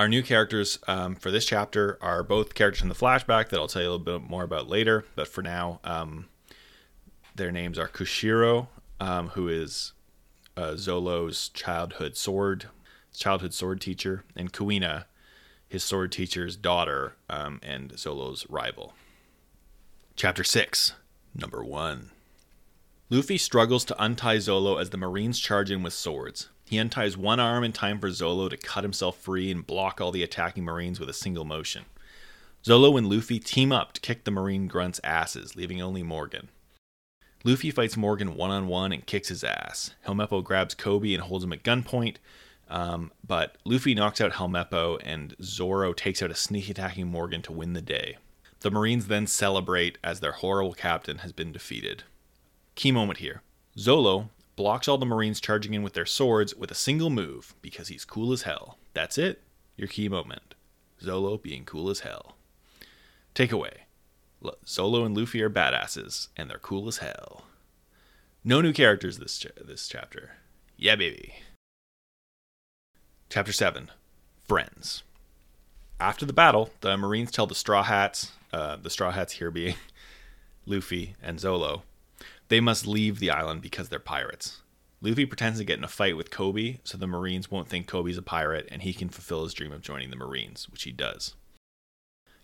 Our 0.00 0.08
new 0.08 0.22
characters 0.22 0.78
um, 0.88 1.14
for 1.14 1.30
this 1.30 1.44
chapter 1.44 1.98
are 2.00 2.22
both 2.22 2.54
characters 2.54 2.82
in 2.82 2.88
the 2.88 2.94
flashback 2.94 3.50
that 3.50 3.60
I'll 3.60 3.68
tell 3.68 3.82
you 3.82 3.88
a 3.88 3.92
little 3.92 4.18
bit 4.18 4.30
more 4.30 4.44
about 4.44 4.66
later. 4.66 5.04
But 5.14 5.28
for 5.28 5.42
now, 5.42 5.78
um, 5.84 6.24
their 7.34 7.52
names 7.52 7.78
are 7.78 7.86
Koshiro, 7.86 8.68
um, 8.98 9.28
who 9.28 9.46
is 9.48 9.92
uh, 10.56 10.70
Zolo's 10.76 11.50
childhood 11.50 12.16
sword, 12.16 12.70
childhood 13.14 13.52
sword 13.52 13.82
teacher, 13.82 14.24
and 14.34 14.50
Kuina, 14.50 15.04
his 15.68 15.84
sword 15.84 16.12
teacher's 16.12 16.56
daughter 16.56 17.16
um, 17.28 17.60
and 17.62 17.92
Zolo's 17.92 18.48
rival. 18.48 18.94
Chapter 20.16 20.44
6, 20.44 20.94
Number 21.34 21.62
1. 21.62 22.10
Luffy 23.10 23.36
struggles 23.36 23.84
to 23.84 24.02
untie 24.02 24.38
Zolo 24.38 24.80
as 24.80 24.88
the 24.88 24.96
Marines 24.96 25.38
charge 25.38 25.70
in 25.70 25.82
with 25.82 25.92
swords. 25.92 26.48
He 26.70 26.78
unties 26.78 27.16
one 27.16 27.40
arm 27.40 27.64
in 27.64 27.72
time 27.72 27.98
for 27.98 28.10
Zolo 28.10 28.48
to 28.48 28.56
cut 28.56 28.84
himself 28.84 29.18
free 29.18 29.50
and 29.50 29.66
block 29.66 30.00
all 30.00 30.12
the 30.12 30.22
attacking 30.22 30.62
Marines 30.62 31.00
with 31.00 31.08
a 31.08 31.12
single 31.12 31.44
motion. 31.44 31.86
Zolo 32.62 32.96
and 32.96 33.08
Luffy 33.08 33.40
team 33.40 33.72
up 33.72 33.92
to 33.94 34.00
kick 34.00 34.22
the 34.22 34.30
Marine 34.30 34.68
grunts' 34.68 35.00
asses, 35.02 35.56
leaving 35.56 35.82
only 35.82 36.04
Morgan. 36.04 36.48
Luffy 37.42 37.72
fights 37.72 37.96
Morgan 37.96 38.36
one 38.36 38.52
on 38.52 38.68
one 38.68 38.92
and 38.92 39.04
kicks 39.04 39.30
his 39.30 39.42
ass. 39.42 39.96
Helmeppo 40.06 40.44
grabs 40.44 40.76
Koby 40.76 41.12
and 41.12 41.24
holds 41.24 41.42
him 41.42 41.52
at 41.52 41.64
gunpoint, 41.64 42.18
um, 42.68 43.10
but 43.26 43.58
Luffy 43.64 43.92
knocks 43.92 44.20
out 44.20 44.34
Helmeppo, 44.34 45.00
and 45.02 45.34
Zoro 45.42 45.92
takes 45.92 46.22
out 46.22 46.30
a 46.30 46.36
sneak 46.36 46.70
attacking 46.70 47.08
Morgan 47.08 47.42
to 47.42 47.52
win 47.52 47.72
the 47.72 47.82
day. 47.82 48.16
The 48.60 48.70
Marines 48.70 49.08
then 49.08 49.26
celebrate 49.26 49.98
as 50.04 50.20
their 50.20 50.30
horrible 50.30 50.74
captain 50.74 51.18
has 51.18 51.32
been 51.32 51.50
defeated. 51.50 52.04
Key 52.76 52.92
moment 52.92 53.18
here 53.18 53.42
Zolo 53.76 54.28
blocks 54.60 54.86
all 54.88 54.98
the 54.98 55.06
Marines 55.06 55.40
charging 55.40 55.72
in 55.72 55.82
with 55.82 55.94
their 55.94 56.04
swords 56.04 56.54
with 56.54 56.70
a 56.70 56.74
single 56.74 57.08
move 57.08 57.54
because 57.62 57.88
he's 57.88 58.04
cool 58.04 58.30
as 58.30 58.42
hell. 58.42 58.76
That's 58.92 59.16
it. 59.16 59.40
Your 59.74 59.88
key 59.88 60.06
moment. 60.06 60.54
Zolo 61.02 61.40
being 61.40 61.64
cool 61.64 61.88
as 61.88 62.00
hell. 62.00 62.36
Takeaway 63.34 63.72
Zolo 64.66 65.06
and 65.06 65.16
Luffy 65.16 65.42
are 65.42 65.48
badasses, 65.48 66.28
and 66.36 66.50
they're 66.50 66.58
cool 66.58 66.88
as 66.88 66.98
hell. 66.98 67.44
No 68.44 68.60
new 68.60 68.74
characters 68.74 69.16
this, 69.16 69.46
this 69.58 69.88
chapter. 69.88 70.32
Yeah, 70.76 70.96
baby. 70.96 71.36
Chapter 73.30 73.54
7 73.54 73.90
Friends. 74.46 75.04
After 75.98 76.26
the 76.26 76.34
battle, 76.34 76.68
the 76.82 76.98
Marines 76.98 77.30
tell 77.30 77.46
the 77.46 77.54
Straw 77.54 77.82
Hats, 77.82 78.32
uh, 78.52 78.76
the 78.76 78.90
Straw 78.90 79.10
Hats 79.10 79.32
here 79.32 79.50
being 79.50 79.76
Luffy 80.66 81.16
and 81.22 81.38
Zolo, 81.38 81.80
they 82.50 82.60
must 82.60 82.86
leave 82.86 83.18
the 83.18 83.30
island 83.30 83.62
because 83.62 83.88
they're 83.88 83.98
pirates. 83.98 84.60
Luffy 85.00 85.24
pretends 85.24 85.58
to 85.58 85.64
get 85.64 85.78
in 85.78 85.84
a 85.84 85.88
fight 85.88 86.16
with 86.16 86.30
Koby 86.30 86.80
so 86.84 86.98
the 86.98 87.06
Marines 87.06 87.50
won't 87.50 87.68
think 87.68 87.88
Koby's 87.88 88.18
a 88.18 88.22
pirate 88.22 88.68
and 88.70 88.82
he 88.82 88.92
can 88.92 89.08
fulfill 89.08 89.44
his 89.44 89.54
dream 89.54 89.72
of 89.72 89.80
joining 89.80 90.10
the 90.10 90.16
Marines, 90.16 90.68
which 90.68 90.82
he 90.82 90.92
does. 90.92 91.34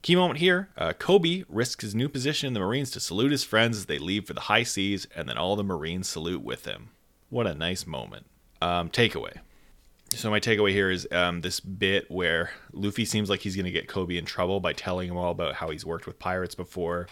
Key 0.01 0.17
moment 0.17 0.39
here 0.39 0.71
uh, 0.79 0.95
Koby 0.95 1.45
risks 1.49 1.83
his 1.83 1.95
new 1.95 2.09
position 2.09 2.47
in 2.47 2.55
the 2.55 2.61
Marines 2.61 2.91
to 2.93 3.01
salute 3.01 3.33
his 3.33 3.45
friends 3.45 3.77
as 3.77 3.87
they 3.87 3.99
leave 3.99 4.27
for 4.27 4.33
the 4.33 4.43
high 4.43 4.63
seas, 4.63 5.07
and 5.15 5.29
then 5.29 5.37
all 5.37 5.57
the 5.57 5.63
Marines 5.63 6.09
salute 6.09 6.43
with 6.43 6.65
him. 6.65 6.89
What 7.29 7.47
a 7.47 7.55
nice 7.55 7.87
moment. 7.87 8.25
Um, 8.63 8.89
takeaway 8.89 9.41
so 10.11 10.31
my 10.31 10.41
takeaway 10.41 10.71
here 10.71 10.91
is 10.91 11.07
um, 11.11 11.41
this 11.41 11.61
bit 11.61 12.11
where 12.11 12.51
Luffy 12.73 13.05
seems 13.05 13.29
like 13.29 13.41
he's 13.41 13.57
going 13.57 13.67
to 13.67 13.73
get 13.73 13.89
Koby 13.89 14.19
in 14.19 14.25
trouble 14.25 14.61
by 14.61 14.73
telling 14.73 15.09
him 15.09 15.17
all 15.17 15.31
about 15.31 15.55
how 15.55 15.71
he's 15.71 15.85
worked 15.85 16.07
with 16.07 16.19
pirates 16.19 16.55
before. 16.55 17.09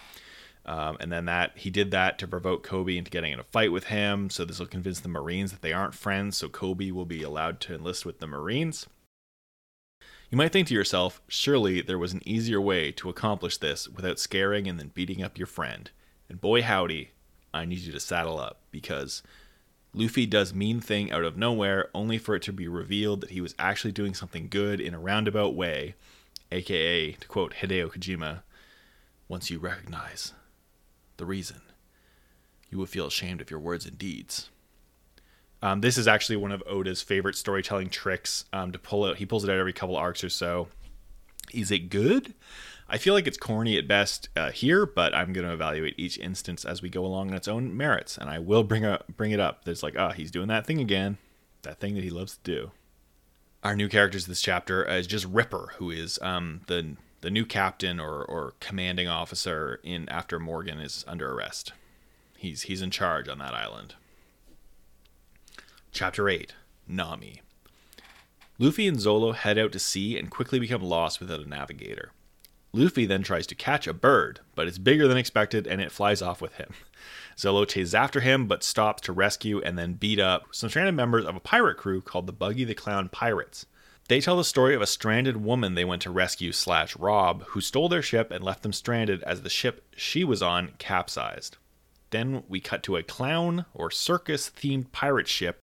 Um, 0.67 0.97
and 0.99 1.13
then 1.13 1.27
that 1.27 1.53
he 1.57 1.69
did 1.71 1.91
that 1.91 2.19
to 2.19 2.27
provoke 2.27 2.67
Koby 2.67 2.97
into 2.97 3.11
getting 3.11 3.33
in 3.33 3.41
a 3.41 3.45
fight 3.45 3.71
with 3.71 3.85
him. 3.85 4.31
So 4.31 4.45
this 4.45 4.59
will 4.59 4.67
convince 4.67 5.01
the 5.01 5.09
Marines 5.09 5.53
that 5.53 5.63
they 5.63 5.73
aren't 5.73 5.95
friends. 5.95 6.39
So 6.39 6.49
Koby 6.49 6.91
will 6.91 7.05
be 7.05 7.23
allowed 7.23 7.61
to 7.61 7.75
enlist 7.75 8.07
with 8.07 8.19
the 8.19 8.27
Marines. 8.27 8.87
You 10.31 10.39
might 10.39 10.53
think 10.53 10.69
to 10.69 10.75
yourself, 10.75 11.21
surely 11.29 11.81
there 11.83 11.99
was 11.99 12.13
an 12.13 12.27
easier 12.27 12.61
way 12.61 12.91
to 12.93 13.11
accomplish 13.11 13.59
this 13.59 13.89
without 13.89 14.19
scaring 14.19 14.67
and 14.67 14.81
then 14.81 14.91
beating 14.95 15.23
up 15.23 15.39
your 15.39 15.47
friend. 15.47 15.91
And 16.29 16.41
boy 16.41 16.63
howdy, 16.63 17.11
I 17.53 17.67
need 17.67 17.81
you 17.81 17.93
to 17.93 18.01
saddle 18.01 18.41
up 18.41 18.61
because 18.71 19.23
Luffy 19.93 20.27
does 20.27 20.53
mean 20.53 20.81
thing 20.81 21.13
out 21.13 21.23
of 21.23 21.37
nowhere, 21.37 21.89
only 21.95 22.19
for 22.19 22.35
it 22.35 22.43
to 22.43 22.53
be 22.53 22.67
revealed 22.67 23.21
that 23.21 23.31
he 23.31 23.41
was 23.41 23.55
actually 23.59 23.93
doing 23.93 24.15
something 24.15 24.49
good 24.49 24.81
in 24.81 24.93
a 24.93 24.99
roundabout 24.99 25.55
way, 25.55 25.95
aka, 26.51 27.13
to 27.13 27.29
quote 27.29 27.55
Hideo 27.55 27.93
Kojima, 27.93 28.43
once 29.29 29.51
you 29.51 29.61
recognize 29.61 30.33
the 31.17 31.27
reason, 31.27 31.61
you 32.71 32.79
will 32.79 32.87
feel 32.87 33.07
ashamed 33.07 33.41
of 33.41 33.51
your 33.51 33.61
words 33.61 33.87
and 33.87 33.99
deeds. 33.99 34.51
Um, 35.63 35.81
this 35.81 35.97
is 35.97 36.07
actually 36.07 36.37
one 36.37 36.53
of 36.53 36.63
Oda's 36.67 37.01
favorite 37.01 37.37
storytelling 37.37 37.89
tricks 37.89 38.45
um, 38.53 38.73
to 38.73 38.79
pull 38.79 39.07
it. 39.07 39.17
He 39.17 39.27
pulls 39.27 39.45
it 39.45 39.51
out 39.51 39.57
every 39.57 39.73
couple 39.73 39.97
arcs 39.97 40.23
or 40.23 40.29
so. 40.29 40.69
Is 41.53 41.71
it 41.71 41.89
good? 41.89 42.35
I 42.89 42.99
feel 42.99 43.15
like 43.15 43.27
it's 43.27 43.39
corny 43.39 43.79
at 43.79 43.89
best 43.89 44.29
uh, 44.37 44.51
here, 44.51 44.85
but 44.85 45.15
I'm 45.15 45.33
going 45.33 45.47
to 45.47 45.55
evaluate 45.55 45.95
each 45.97 46.19
instance 46.19 46.65
as 46.65 46.83
we 46.83 46.91
go 46.91 47.05
along 47.05 47.31
on 47.31 47.37
its 47.37 47.49
own 47.49 47.75
merits, 47.75 48.19
and 48.19 48.29
I 48.29 48.39
will 48.39 48.63
bring 48.63 48.85
up 48.85 49.07
bring 49.17 49.31
it 49.31 49.41
up. 49.41 49.65
There's 49.65 49.83
like, 49.83 49.95
ah, 49.99 50.09
oh, 50.11 50.13
he's 50.13 50.31
doing 50.31 50.49
that 50.49 50.67
thing 50.67 50.81
again, 50.81 51.17
that 51.63 51.81
thing 51.81 51.95
that 51.95 52.05
he 52.05 52.11
loves 52.11 52.37
to 52.37 52.43
do. 52.43 52.71
Our 53.63 53.75
new 53.75 53.89
characters 53.89 54.27
this 54.27 54.43
chapter 54.43 54.85
is 54.85 55.07
just 55.07 55.25
Ripper, 55.25 55.73
who 55.79 55.91
is 55.91 56.19
um, 56.21 56.61
the 56.67 56.97
the 57.25 57.31
new 57.31 57.47
captain 57.47 57.99
or 57.99 58.23
or 58.23 58.53
commanding 58.61 59.09
officer 59.09 59.81
in 59.83 60.07
after 60.11 60.39
Morgan 60.39 60.79
is 60.79 61.07
under 61.09 61.33
arrest. 61.33 61.73
He's 62.37 62.63
he's 62.63 62.83
in 62.83 62.91
charge 62.91 63.31
on 63.31 63.39
that 63.39 63.55
island. 63.55 63.95
Chapter 65.91 66.29
eight, 66.29 66.55
Nami. 66.87 67.41
Luffy 68.59 68.87
and 68.87 68.99
Zolo 68.99 69.35
head 69.35 69.57
out 69.57 69.73
to 69.73 69.79
sea 69.79 70.19
and 70.19 70.31
quickly 70.31 70.61
become 70.61 70.83
lost 70.83 71.19
without 71.19 71.41
a 71.41 71.49
navigator. 71.49 72.13
Luffy 72.75 73.07
then 73.07 73.23
tries 73.23 73.47
to 73.47 73.55
catch 73.55 73.87
a 73.87 73.95
bird, 73.95 74.41
but 74.55 74.69
it's 74.69 74.79
bigger 74.79 75.09
than 75.09 75.17
expected 75.17 75.67
and 75.67 75.81
it 75.81 75.93
flies 75.93 76.21
off 76.21 76.43
with 76.43 76.55
him. 76.57 76.75
Zolo 77.39 77.67
chases 77.67 77.95
after 77.95 78.21
him, 78.21 78.47
but 78.47 78.63
stops 78.63 79.01
to 79.03 79.13
rescue 79.13 79.63
and 79.63 79.79
then 79.79 79.95
beat 79.95 80.21
up 80.21 80.49
some 80.53 80.69
stranded 80.69 80.95
members 80.95 81.25
of 81.25 81.35
a 81.35 81.41
pirate 81.41 81.79
crew 81.79 82.03
called 82.03 82.27
the 82.27 82.33
Buggy 82.35 82.65
the 82.65 82.75
Clown 82.75 83.09
Pirates. 83.09 83.65
They 84.09 84.21
tell 84.21 84.37
the 84.37 84.45
story 84.45 84.75
of 84.75 84.83
a 84.83 84.87
stranded 84.87 85.39
woman 85.39 85.75
they 85.75 85.85
went 85.85 86.03
to 86.03 86.11
rescue 86.11 86.53
slash 86.53 86.95
rob 86.97 87.45
who 87.49 87.61
stole 87.61 87.89
their 87.89 88.03
ship 88.03 88.31
and 88.31 88.45
left 88.45 88.63
them 88.63 88.73
stranded 88.73 89.23
as 89.23 89.43
the 89.43 89.51
ship 89.51 89.85
she 89.97 90.25
was 90.25 90.43
on 90.43 90.73
capsized. 90.79 91.57
Then 92.11 92.45
we 92.49 92.61
cut 92.61 92.83
to 92.85 92.97
a 92.97 93.03
clown 93.03 93.65
or 93.73 93.91
circus 93.91 94.51
themed 94.51 94.93
pirate 94.93 95.29
ship 95.29 95.59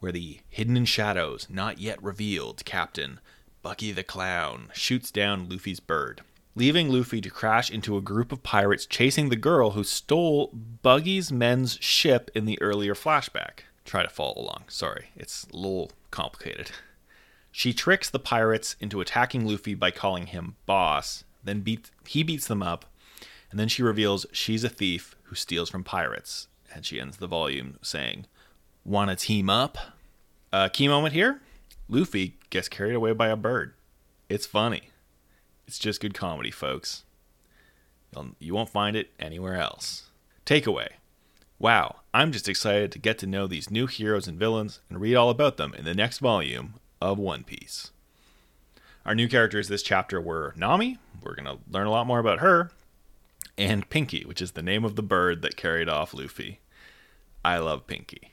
where 0.00 0.12
the 0.12 0.40
hidden 0.48 0.76
in 0.76 0.84
shadows, 0.84 1.46
not 1.50 1.78
yet 1.78 2.02
revealed 2.02 2.64
captain, 2.64 3.20
Buggy 3.62 3.92
the 3.92 4.02
Clown, 4.02 4.68
shoots 4.72 5.10
down 5.10 5.48
Luffy's 5.48 5.80
bird 5.80 6.22
leaving 6.56 6.88
Luffy 6.88 7.20
to 7.20 7.30
crash 7.30 7.70
into 7.70 7.96
a 7.96 8.00
group 8.00 8.32
of 8.32 8.42
pirates 8.42 8.86
chasing 8.86 9.28
the 9.28 9.36
girl 9.36 9.72
who 9.72 9.84
stole 9.84 10.50
Buggy's 10.82 11.30
men's 11.30 11.78
ship 11.80 12.30
in 12.34 12.46
the 12.46 12.60
earlier 12.60 12.94
flashback. 12.94 13.60
Try 13.84 14.02
to 14.02 14.08
follow 14.08 14.34
along. 14.36 14.64
Sorry, 14.68 15.10
it's 15.14 15.46
a 15.52 15.56
little 15.56 15.92
complicated. 16.10 16.72
She 17.58 17.72
tricks 17.72 18.10
the 18.10 18.18
pirates 18.18 18.76
into 18.80 19.00
attacking 19.00 19.46
Luffy 19.46 19.72
by 19.72 19.90
calling 19.90 20.26
him 20.26 20.56
boss, 20.66 21.24
then 21.42 21.60
beat, 21.60 21.90
he 22.06 22.22
beats 22.22 22.46
them 22.46 22.62
up, 22.62 22.84
and 23.50 23.58
then 23.58 23.66
she 23.66 23.82
reveals 23.82 24.26
she's 24.30 24.62
a 24.62 24.68
thief 24.68 25.16
who 25.22 25.34
steals 25.34 25.70
from 25.70 25.82
pirates. 25.82 26.48
And 26.74 26.84
she 26.84 27.00
ends 27.00 27.16
the 27.16 27.26
volume 27.26 27.78
saying, 27.80 28.26
Wanna 28.84 29.16
team 29.16 29.48
up? 29.48 29.78
A 30.52 30.68
key 30.68 30.86
moment 30.86 31.14
here 31.14 31.40
Luffy 31.88 32.36
gets 32.50 32.68
carried 32.68 32.94
away 32.94 33.14
by 33.14 33.28
a 33.28 33.36
bird. 33.36 33.72
It's 34.28 34.44
funny. 34.44 34.90
It's 35.66 35.78
just 35.78 36.02
good 36.02 36.12
comedy, 36.12 36.50
folks. 36.50 37.04
You'll, 38.14 38.32
you 38.38 38.52
won't 38.52 38.68
find 38.68 38.94
it 38.94 39.12
anywhere 39.18 39.56
else. 39.56 40.10
Takeaway 40.44 40.88
Wow, 41.58 42.00
I'm 42.12 42.32
just 42.32 42.50
excited 42.50 42.92
to 42.92 42.98
get 42.98 43.16
to 43.20 43.26
know 43.26 43.46
these 43.46 43.70
new 43.70 43.86
heroes 43.86 44.28
and 44.28 44.38
villains 44.38 44.80
and 44.90 45.00
read 45.00 45.14
all 45.14 45.30
about 45.30 45.56
them 45.56 45.72
in 45.72 45.86
the 45.86 45.94
next 45.94 46.18
volume 46.18 46.74
of 47.00 47.18
One 47.18 47.44
Piece. 47.44 47.90
Our 49.04 49.14
new 49.14 49.28
characters 49.28 49.68
this 49.68 49.82
chapter 49.82 50.20
were 50.20 50.52
Nami, 50.56 50.98
we're 51.22 51.34
going 51.34 51.46
to 51.46 51.58
learn 51.70 51.86
a 51.86 51.90
lot 51.90 52.06
more 52.06 52.18
about 52.18 52.40
her, 52.40 52.70
and 53.58 53.88
Pinky, 53.88 54.24
which 54.24 54.42
is 54.42 54.52
the 54.52 54.62
name 54.62 54.84
of 54.84 54.96
the 54.96 55.02
bird 55.02 55.42
that 55.42 55.56
carried 55.56 55.88
off 55.88 56.12
Luffy. 56.12 56.60
I 57.44 57.58
love 57.58 57.86
Pinky. 57.86 58.32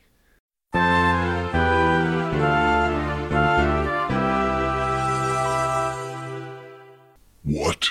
What 7.43 7.89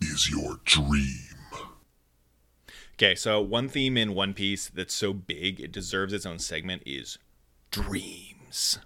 is 0.00 0.28
your 0.30 0.60
dream? 0.64 1.20
Okay, 2.94 3.14
so 3.14 3.40
one 3.40 3.68
theme 3.68 3.96
in 3.96 4.14
One 4.14 4.34
Piece 4.34 4.68
that's 4.68 4.94
so 4.94 5.12
big 5.12 5.60
it 5.60 5.72
deserves 5.72 6.12
its 6.12 6.26
own 6.26 6.38
segment 6.38 6.82
is 6.86 7.18
dreams. 7.70 8.78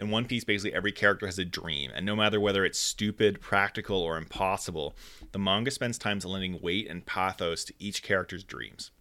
In 0.00 0.08
One 0.08 0.24
Piece, 0.24 0.44
basically 0.44 0.74
every 0.74 0.92
character 0.92 1.26
has 1.26 1.38
a 1.38 1.44
dream, 1.44 1.90
and 1.94 2.06
no 2.06 2.16
matter 2.16 2.40
whether 2.40 2.64
it's 2.64 2.78
stupid, 2.78 3.42
practical, 3.42 3.98
or 3.98 4.16
impossible, 4.16 4.96
the 5.32 5.38
manga 5.38 5.70
spends 5.70 5.98
time 5.98 6.18
lending 6.20 6.58
weight 6.62 6.88
and 6.88 7.04
pathos 7.04 7.64
to 7.64 7.74
each 7.78 8.02
character's 8.02 8.42
dreams. 8.42 8.92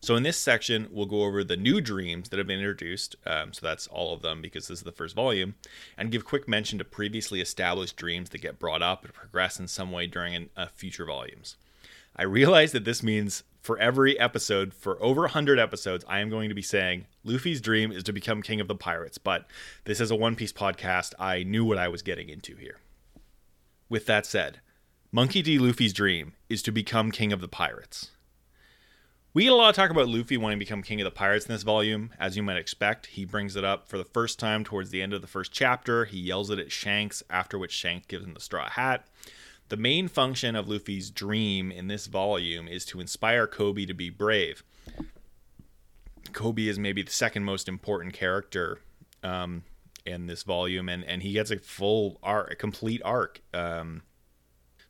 So 0.00 0.16
in 0.16 0.24
this 0.24 0.36
section, 0.36 0.88
we'll 0.90 1.06
go 1.06 1.22
over 1.22 1.44
the 1.44 1.56
new 1.56 1.80
dreams 1.80 2.28
that 2.28 2.38
have 2.38 2.48
been 2.48 2.58
introduced. 2.58 3.14
Um, 3.24 3.52
so 3.52 3.64
that's 3.64 3.86
all 3.86 4.12
of 4.12 4.20
them 4.20 4.42
because 4.42 4.66
this 4.66 4.78
is 4.78 4.84
the 4.84 4.90
first 4.90 5.14
volume, 5.14 5.54
and 5.96 6.10
give 6.10 6.24
quick 6.24 6.48
mention 6.48 6.76
to 6.78 6.84
previously 6.84 7.40
established 7.40 7.96
dreams 7.96 8.30
that 8.30 8.42
get 8.42 8.58
brought 8.58 8.82
up 8.82 9.04
and 9.04 9.14
progress 9.14 9.60
in 9.60 9.68
some 9.68 9.92
way 9.92 10.08
during 10.08 10.34
an, 10.34 10.50
uh, 10.56 10.66
future 10.74 11.06
volumes. 11.06 11.56
I 12.16 12.24
realize 12.24 12.72
that 12.72 12.84
this 12.84 13.04
means 13.04 13.44
for 13.64 13.78
every 13.78 14.20
episode, 14.20 14.74
for 14.74 15.02
over 15.02 15.22
100 15.22 15.58
episodes, 15.58 16.04
I 16.06 16.20
am 16.20 16.28
going 16.28 16.50
to 16.50 16.54
be 16.54 16.60
saying 16.60 17.06
Luffy's 17.24 17.62
dream 17.62 17.90
is 17.92 18.02
to 18.02 18.12
become 18.12 18.42
king 18.42 18.60
of 18.60 18.68
the 18.68 18.74
pirates. 18.74 19.16
But 19.16 19.46
this 19.84 20.02
is 20.02 20.10
a 20.10 20.14
One 20.14 20.36
Piece 20.36 20.52
podcast. 20.52 21.14
I 21.18 21.44
knew 21.44 21.64
what 21.64 21.78
I 21.78 21.88
was 21.88 22.02
getting 22.02 22.28
into 22.28 22.56
here. 22.56 22.76
With 23.88 24.04
that 24.04 24.26
said, 24.26 24.60
Monkey 25.10 25.40
D. 25.40 25.58
Luffy's 25.58 25.94
dream 25.94 26.34
is 26.50 26.60
to 26.62 26.72
become 26.72 27.10
king 27.10 27.32
of 27.32 27.40
the 27.40 27.48
pirates. 27.48 28.10
We 29.32 29.44
get 29.44 29.52
a 29.52 29.56
lot 29.56 29.70
of 29.70 29.76
talk 29.76 29.90
about 29.90 30.08
Luffy 30.08 30.36
wanting 30.36 30.58
to 30.58 30.64
become 30.64 30.82
king 30.82 31.00
of 31.00 31.06
the 31.06 31.10
pirates 31.10 31.46
in 31.46 31.52
this 31.54 31.62
volume, 31.62 32.12
as 32.20 32.36
you 32.36 32.42
might 32.42 32.58
expect. 32.58 33.06
He 33.06 33.24
brings 33.24 33.56
it 33.56 33.64
up 33.64 33.88
for 33.88 33.96
the 33.96 34.04
first 34.04 34.38
time 34.38 34.62
towards 34.62 34.90
the 34.90 35.00
end 35.00 35.14
of 35.14 35.22
the 35.22 35.26
first 35.26 35.52
chapter. 35.52 36.04
He 36.04 36.18
yells 36.18 36.50
it 36.50 36.58
at 36.58 36.70
Shanks, 36.70 37.22
after 37.30 37.58
which 37.58 37.72
Shanks 37.72 38.06
gives 38.08 38.26
him 38.26 38.34
the 38.34 38.40
straw 38.40 38.68
hat. 38.68 39.06
The 39.68 39.76
main 39.76 40.08
function 40.08 40.54
of 40.54 40.68
Luffy's 40.68 41.10
dream 41.10 41.70
in 41.70 41.88
this 41.88 42.06
volume 42.06 42.68
is 42.68 42.84
to 42.86 43.00
inspire 43.00 43.46
Koby 43.46 43.86
to 43.86 43.94
be 43.94 44.10
brave. 44.10 44.62
Koby 46.32 46.68
is 46.68 46.78
maybe 46.78 47.02
the 47.02 47.12
second 47.12 47.44
most 47.44 47.68
important 47.68 48.12
character 48.12 48.80
um, 49.22 49.62
in 50.04 50.26
this 50.26 50.42
volume, 50.42 50.88
and, 50.88 51.04
and 51.04 51.22
he 51.22 51.32
gets 51.32 51.50
a 51.50 51.58
full 51.58 52.18
arc, 52.22 52.52
a 52.52 52.56
complete 52.56 53.00
arc. 53.04 53.40
Um, 53.54 54.02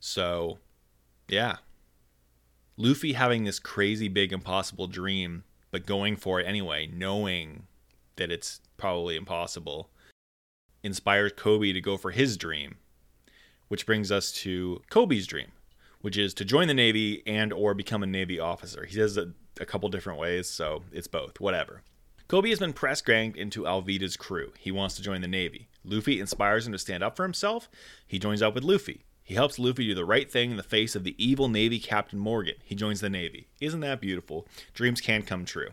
so, 0.00 0.58
yeah, 1.28 1.58
Luffy 2.76 3.12
having 3.12 3.44
this 3.44 3.58
crazy 3.58 4.08
big 4.08 4.32
impossible 4.32 4.88
dream, 4.88 5.44
but 5.70 5.86
going 5.86 6.16
for 6.16 6.40
it 6.40 6.46
anyway, 6.46 6.90
knowing 6.92 7.66
that 8.16 8.32
it's 8.32 8.60
probably 8.76 9.16
impossible, 9.16 9.90
inspires 10.82 11.32
Koby 11.32 11.72
to 11.72 11.80
go 11.80 11.96
for 11.96 12.10
his 12.10 12.36
dream, 12.36 12.76
which 13.68 13.86
brings 13.86 14.12
us 14.12 14.32
to 14.32 14.82
Koby's 14.90 15.26
dream, 15.26 15.52
which 16.00 16.16
is 16.16 16.34
to 16.34 16.44
join 16.44 16.68
the 16.68 16.74
Navy 16.74 17.22
and 17.26 17.52
or 17.52 17.74
become 17.74 18.02
a 18.02 18.06
Navy 18.06 18.38
officer. 18.38 18.84
He 18.84 18.96
does 18.96 19.16
it 19.16 19.28
a 19.60 19.66
couple 19.66 19.88
different 19.88 20.18
ways, 20.18 20.48
so 20.48 20.82
it's 20.92 21.06
both, 21.06 21.40
whatever. 21.40 21.82
Koby 22.28 22.50
has 22.50 22.58
been 22.58 22.72
press 22.72 23.02
ganged 23.02 23.36
into 23.36 23.64
Alvida's 23.64 24.16
crew. 24.16 24.52
He 24.58 24.72
wants 24.72 24.96
to 24.96 25.02
join 25.02 25.20
the 25.20 25.28
Navy. 25.28 25.68
Luffy 25.84 26.20
inspires 26.20 26.66
him 26.66 26.72
to 26.72 26.78
stand 26.78 27.02
up 27.02 27.16
for 27.16 27.22
himself. 27.22 27.68
He 28.06 28.18
joins 28.18 28.40
up 28.40 28.54
with 28.54 28.64
Luffy. 28.64 29.04
He 29.22 29.34
helps 29.34 29.58
Luffy 29.58 29.86
do 29.86 29.94
the 29.94 30.04
right 30.04 30.30
thing 30.30 30.50
in 30.50 30.56
the 30.56 30.62
face 30.62 30.94
of 30.94 31.04
the 31.04 31.14
evil 31.22 31.48
Navy 31.48 31.78
Captain 31.78 32.18
Morgan. 32.18 32.56
He 32.64 32.74
joins 32.74 33.00
the 33.00 33.10
Navy. 33.10 33.48
Isn't 33.60 33.80
that 33.80 34.00
beautiful? 34.00 34.46
Dreams 34.72 35.00
can 35.00 35.22
come 35.22 35.44
true. 35.44 35.70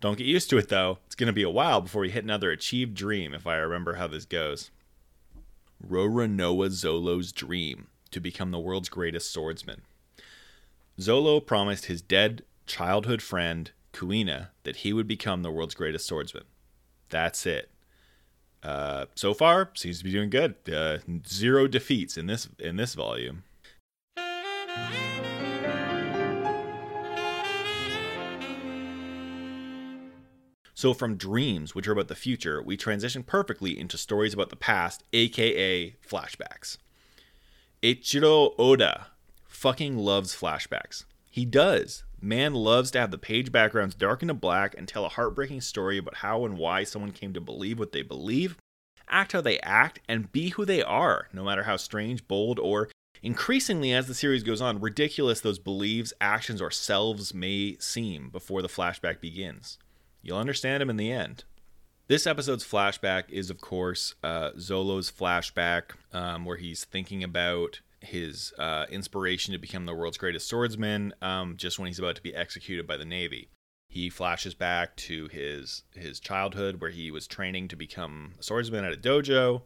Don't 0.00 0.18
get 0.18 0.26
used 0.26 0.50
to 0.50 0.58
it 0.58 0.68
though. 0.68 0.98
It's 1.06 1.14
going 1.14 1.28
to 1.28 1.32
be 1.32 1.42
a 1.42 1.50
while 1.50 1.80
before 1.80 2.02
we 2.02 2.10
hit 2.10 2.24
another 2.24 2.50
achieved 2.50 2.94
dream 2.94 3.32
if 3.34 3.46
I 3.46 3.56
remember 3.56 3.94
how 3.94 4.08
this 4.08 4.24
goes. 4.24 4.70
Roronoa 5.86 6.68
Zolo's 6.68 7.32
dream 7.32 7.88
to 8.10 8.20
become 8.20 8.50
the 8.50 8.60
world's 8.60 8.88
greatest 8.88 9.32
swordsman. 9.32 9.82
Zolo 10.98 11.44
promised 11.44 11.86
his 11.86 12.02
dead 12.02 12.42
childhood 12.66 13.22
friend, 13.22 13.70
Kuina, 13.92 14.48
that 14.64 14.76
he 14.76 14.92
would 14.92 15.08
become 15.08 15.42
the 15.42 15.50
world's 15.50 15.74
greatest 15.74 16.06
swordsman. 16.06 16.44
That's 17.08 17.46
it 17.46 17.72
uh, 18.62 19.06
so 19.14 19.34
far 19.34 19.70
seems 19.74 19.98
to 19.98 20.04
be 20.04 20.12
doing 20.12 20.30
good. 20.30 20.54
Uh, 20.72 20.98
zero 21.26 21.66
defeats 21.66 22.16
in 22.16 22.26
this 22.26 22.48
in 22.58 22.76
this 22.76 22.94
volume. 22.94 23.42
So 30.82 30.94
from 30.94 31.16
dreams, 31.16 31.76
which 31.76 31.86
are 31.86 31.92
about 31.92 32.08
the 32.08 32.16
future, 32.16 32.60
we 32.60 32.76
transition 32.76 33.22
perfectly 33.22 33.78
into 33.78 33.96
stories 33.96 34.34
about 34.34 34.50
the 34.50 34.56
past, 34.56 35.04
aka 35.12 35.94
flashbacks. 36.04 36.76
Eiichiro 37.84 38.52
Oda 38.58 39.06
fucking 39.46 39.96
loves 39.96 40.34
flashbacks. 40.34 41.04
He 41.30 41.44
does. 41.44 42.02
Man 42.20 42.52
loves 42.52 42.90
to 42.90 42.98
have 42.98 43.12
the 43.12 43.16
page 43.16 43.52
backgrounds 43.52 43.94
darken 43.94 44.26
to 44.26 44.34
black 44.34 44.74
and 44.76 44.88
tell 44.88 45.04
a 45.04 45.10
heartbreaking 45.10 45.60
story 45.60 45.98
about 45.98 46.16
how 46.16 46.44
and 46.44 46.58
why 46.58 46.82
someone 46.82 47.12
came 47.12 47.32
to 47.32 47.40
believe 47.40 47.78
what 47.78 47.92
they 47.92 48.02
believe, 48.02 48.56
act 49.08 49.30
how 49.30 49.40
they 49.40 49.60
act, 49.60 50.00
and 50.08 50.32
be 50.32 50.48
who 50.48 50.64
they 50.64 50.82
are, 50.82 51.28
no 51.32 51.44
matter 51.44 51.62
how 51.62 51.76
strange, 51.76 52.26
bold, 52.26 52.58
or 52.58 52.88
increasingly 53.22 53.92
as 53.92 54.08
the 54.08 54.14
series 54.14 54.42
goes 54.42 54.60
on, 54.60 54.80
ridiculous 54.80 55.40
those 55.40 55.60
beliefs, 55.60 56.12
actions, 56.20 56.60
or 56.60 56.72
selves 56.72 57.32
may 57.32 57.76
seem 57.78 58.30
before 58.30 58.62
the 58.62 58.68
flashback 58.68 59.20
begins. 59.20 59.78
You'll 60.22 60.38
understand 60.38 60.82
him 60.82 60.90
in 60.90 60.96
the 60.96 61.12
end. 61.12 61.44
This 62.08 62.26
episode's 62.26 62.64
flashback 62.64 63.30
is, 63.30 63.50
of 63.50 63.60
course, 63.60 64.14
uh, 64.22 64.50
Zolo's 64.58 65.10
flashback, 65.10 65.92
um, 66.12 66.44
where 66.44 66.56
he's 66.56 66.84
thinking 66.84 67.24
about 67.24 67.80
his 68.00 68.52
uh, 68.58 68.86
inspiration 68.90 69.52
to 69.52 69.58
become 69.58 69.86
the 69.86 69.94
world's 69.94 70.18
greatest 70.18 70.48
swordsman 70.48 71.14
um, 71.22 71.56
just 71.56 71.78
when 71.78 71.86
he's 71.86 71.98
about 71.98 72.16
to 72.16 72.22
be 72.22 72.34
executed 72.34 72.86
by 72.86 72.96
the 72.96 73.04
Navy. 73.04 73.48
He 73.88 74.10
flashes 74.10 74.54
back 74.54 74.96
to 74.96 75.28
his 75.28 75.82
his 75.94 76.18
childhood 76.18 76.80
where 76.80 76.90
he 76.90 77.10
was 77.10 77.26
training 77.26 77.68
to 77.68 77.76
become 77.76 78.32
a 78.40 78.42
swordsman 78.42 78.84
at 78.84 78.92
a 78.92 78.96
dojo. 78.96 79.62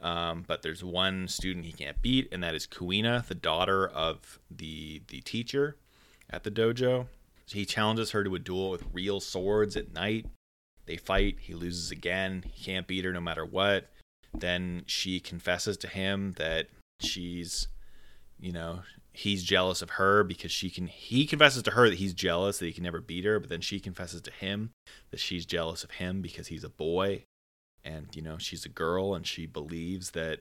Um, 0.00 0.44
but 0.46 0.62
there's 0.62 0.84
one 0.84 1.28
student 1.28 1.64
he 1.64 1.72
can't 1.72 2.00
beat, 2.00 2.28
and 2.30 2.42
that 2.42 2.54
is 2.54 2.66
Kuina, 2.66 3.26
the 3.26 3.34
daughter 3.34 3.86
of 3.86 4.38
the 4.50 5.02
the 5.08 5.20
teacher 5.22 5.76
at 6.30 6.44
the 6.44 6.50
dojo. 6.50 7.06
He 7.46 7.64
challenges 7.64 8.12
her 8.12 8.24
to 8.24 8.34
a 8.34 8.38
duel 8.38 8.70
with 8.70 8.84
real 8.92 9.20
swords 9.20 9.76
at 9.76 9.92
night. 9.92 10.26
They 10.86 10.96
fight. 10.96 11.36
He 11.40 11.54
loses 11.54 11.90
again. 11.90 12.44
He 12.52 12.64
can't 12.64 12.86
beat 12.86 13.04
her 13.04 13.12
no 13.12 13.20
matter 13.20 13.44
what. 13.44 13.90
Then 14.32 14.82
she 14.86 15.20
confesses 15.20 15.76
to 15.78 15.88
him 15.88 16.32
that 16.36 16.68
she's 17.00 17.68
you 18.38 18.52
know 18.52 18.80
he's 19.12 19.44
jealous 19.44 19.80
of 19.80 19.90
her 19.90 20.24
because 20.24 20.50
she 20.50 20.68
can 20.70 20.86
he 20.86 21.26
confesses 21.26 21.62
to 21.62 21.70
her 21.72 21.88
that 21.88 21.98
he's 21.98 22.14
jealous 22.14 22.58
that 22.58 22.66
he 22.66 22.72
can 22.72 22.84
never 22.84 23.00
beat 23.00 23.24
her 23.24 23.38
but 23.38 23.48
then 23.48 23.60
she 23.60 23.78
confesses 23.78 24.20
to 24.20 24.30
him 24.30 24.70
that 25.10 25.20
she's 25.20 25.46
jealous 25.46 25.84
of 25.84 25.92
him 25.92 26.20
because 26.20 26.48
he's 26.48 26.64
a 26.64 26.68
boy 26.68 27.22
and 27.84 28.08
you 28.14 28.22
know 28.22 28.38
she's 28.38 28.64
a 28.64 28.68
girl 28.68 29.14
and 29.14 29.26
she 29.26 29.46
believes 29.46 30.12
that 30.12 30.40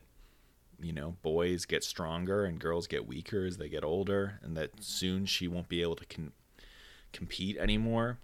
you 0.82 0.92
know 0.92 1.16
boys 1.22 1.66
get 1.66 1.84
stronger 1.84 2.46
and 2.46 2.60
girls 2.60 2.88
get 2.88 3.08
weaker 3.08 3.46
as 3.46 3.58
they 3.58 3.70
get 3.70 3.84
older 3.84 4.40
and 4.42 4.58
that 4.58 4.72
soon 4.80 5.26
she 5.26 5.48
won't 5.48 5.70
be 5.70 5.82
able 5.82 5.96
to 5.96 6.06
con- 6.06 6.34
compete 7.14 7.58
anymore 7.58 8.18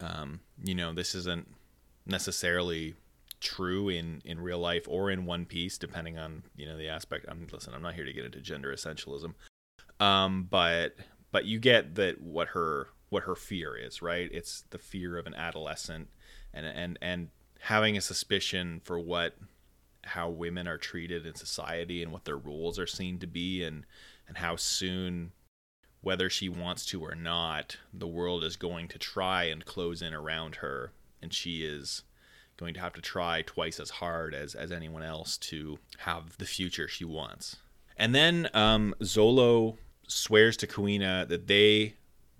um, 0.00 0.40
you 0.64 0.74
know 0.74 0.92
this 0.92 1.14
isn't 1.14 1.46
necessarily 2.06 2.94
true 3.40 3.88
in 3.88 4.20
in 4.24 4.40
real 4.40 4.58
life 4.58 4.86
or 4.88 5.10
in 5.10 5.26
One 5.26 5.46
Piece, 5.46 5.78
depending 5.78 6.18
on 6.18 6.42
you 6.56 6.66
know 6.66 6.76
the 6.76 6.88
aspect. 6.88 7.26
I'm 7.28 7.46
listen. 7.50 7.74
I'm 7.74 7.82
not 7.82 7.94
here 7.94 8.04
to 8.04 8.12
get 8.12 8.24
into 8.24 8.40
gender 8.40 8.72
essentialism, 8.72 9.34
um, 9.98 10.46
but 10.50 10.96
but 11.32 11.46
you 11.46 11.58
get 11.58 11.94
that 11.96 12.20
what 12.20 12.48
her 12.48 12.88
what 13.08 13.24
her 13.24 13.34
fear 13.34 13.76
is, 13.76 14.02
right? 14.02 14.28
It's 14.32 14.62
the 14.70 14.78
fear 14.78 15.18
of 15.18 15.26
an 15.26 15.34
adolescent, 15.34 16.08
and 16.52 16.66
and 16.66 16.98
and 17.00 17.28
having 17.60 17.96
a 17.96 18.00
suspicion 18.00 18.80
for 18.84 18.98
what 18.98 19.36
how 20.04 20.28
women 20.30 20.66
are 20.66 20.78
treated 20.78 21.26
in 21.26 21.34
society 21.34 22.02
and 22.02 22.10
what 22.10 22.24
their 22.24 22.38
roles 22.38 22.78
are 22.78 22.86
seen 22.86 23.18
to 23.18 23.26
be, 23.26 23.62
and 23.62 23.84
and 24.28 24.38
how 24.38 24.56
soon 24.56 25.32
whether 26.02 26.30
she 26.30 26.48
wants 26.48 26.84
to 26.86 27.04
or 27.04 27.14
not, 27.14 27.76
the 27.92 28.06
world 28.06 28.42
is 28.42 28.56
going 28.56 28.88
to 28.88 28.98
try 28.98 29.44
and 29.44 29.64
close 29.64 30.00
in 30.00 30.14
around 30.14 30.56
her, 30.56 30.92
and 31.20 31.32
she 31.32 31.64
is 31.64 32.02
going 32.56 32.74
to 32.74 32.80
have 32.80 32.92
to 32.92 33.00
try 33.00 33.42
twice 33.42 33.80
as 33.80 33.90
hard 33.90 34.34
as, 34.34 34.54
as 34.54 34.70
anyone 34.70 35.02
else 35.02 35.36
to 35.38 35.78
have 35.98 36.36
the 36.38 36.44
future 36.44 36.88
she 36.88 37.04
wants. 37.04 37.56
And 37.96 38.14
then 38.14 38.48
um, 38.54 38.94
Zolo 39.02 39.76
swears 40.06 40.56
to 40.58 40.66
Kuina 40.66 41.28
that 41.28 41.46
they, 41.46 41.94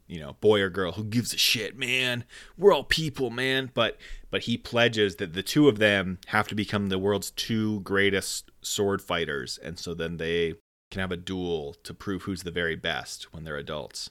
you 0.06 0.20
know, 0.20 0.36
boy 0.40 0.60
or 0.60 0.70
girl, 0.70 0.92
who 0.92 1.04
gives 1.04 1.34
a 1.34 1.38
shit, 1.38 1.78
man? 1.78 2.24
We're 2.56 2.72
all 2.72 2.84
people, 2.84 3.30
man. 3.30 3.70
But 3.74 3.98
but 4.30 4.42
he 4.42 4.56
pledges 4.56 5.16
that 5.16 5.34
the 5.34 5.42
two 5.42 5.68
of 5.68 5.78
them 5.78 6.18
have 6.28 6.48
to 6.48 6.54
become 6.54 6.88
the 6.88 6.98
world's 6.98 7.30
two 7.30 7.80
greatest 7.80 8.50
sword 8.62 9.02
fighters, 9.02 9.58
and 9.62 9.78
so 9.78 9.92
then 9.92 10.16
they 10.16 10.54
can 10.90 11.00
have 11.00 11.12
a 11.12 11.16
duel 11.16 11.74
to 11.84 11.94
prove 11.94 12.22
who's 12.22 12.42
the 12.42 12.50
very 12.50 12.76
best 12.76 13.32
when 13.32 13.44
they're 13.44 13.56
adults. 13.56 14.10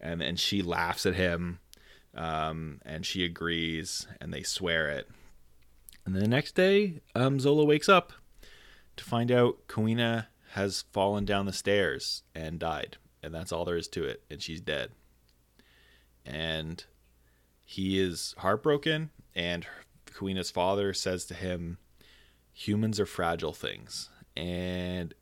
And 0.00 0.22
and 0.22 0.38
she 0.38 0.62
laughs 0.62 1.06
at 1.06 1.14
him, 1.14 1.60
um, 2.14 2.80
and 2.84 3.06
she 3.06 3.24
agrees, 3.24 4.06
and 4.20 4.32
they 4.32 4.42
swear 4.42 4.88
it. 4.88 5.08
And 6.04 6.14
then 6.14 6.22
the 6.22 6.28
next 6.28 6.54
day, 6.54 7.00
um, 7.14 7.38
Zolo 7.38 7.66
wakes 7.66 7.88
up 7.88 8.12
to 8.96 9.04
find 9.04 9.30
out 9.30 9.68
Kuina 9.68 10.26
has 10.50 10.84
fallen 10.92 11.24
down 11.24 11.46
the 11.46 11.52
stairs 11.52 12.22
and 12.34 12.58
died. 12.58 12.96
And 13.22 13.34
that's 13.34 13.52
all 13.52 13.64
there 13.64 13.76
is 13.76 13.88
to 13.88 14.04
it. 14.04 14.22
And 14.30 14.42
she's 14.42 14.60
dead. 14.60 14.90
And 16.26 16.84
he 17.64 18.00
is 18.00 18.34
heartbroken. 18.38 19.10
And 19.34 19.66
Kuina's 20.06 20.50
father 20.50 20.92
says 20.92 21.24
to 21.26 21.34
him, 21.34 21.78
Humans 22.52 23.00
are 23.00 23.06
fragile 23.06 23.54
things. 23.54 24.10
And 24.36 25.14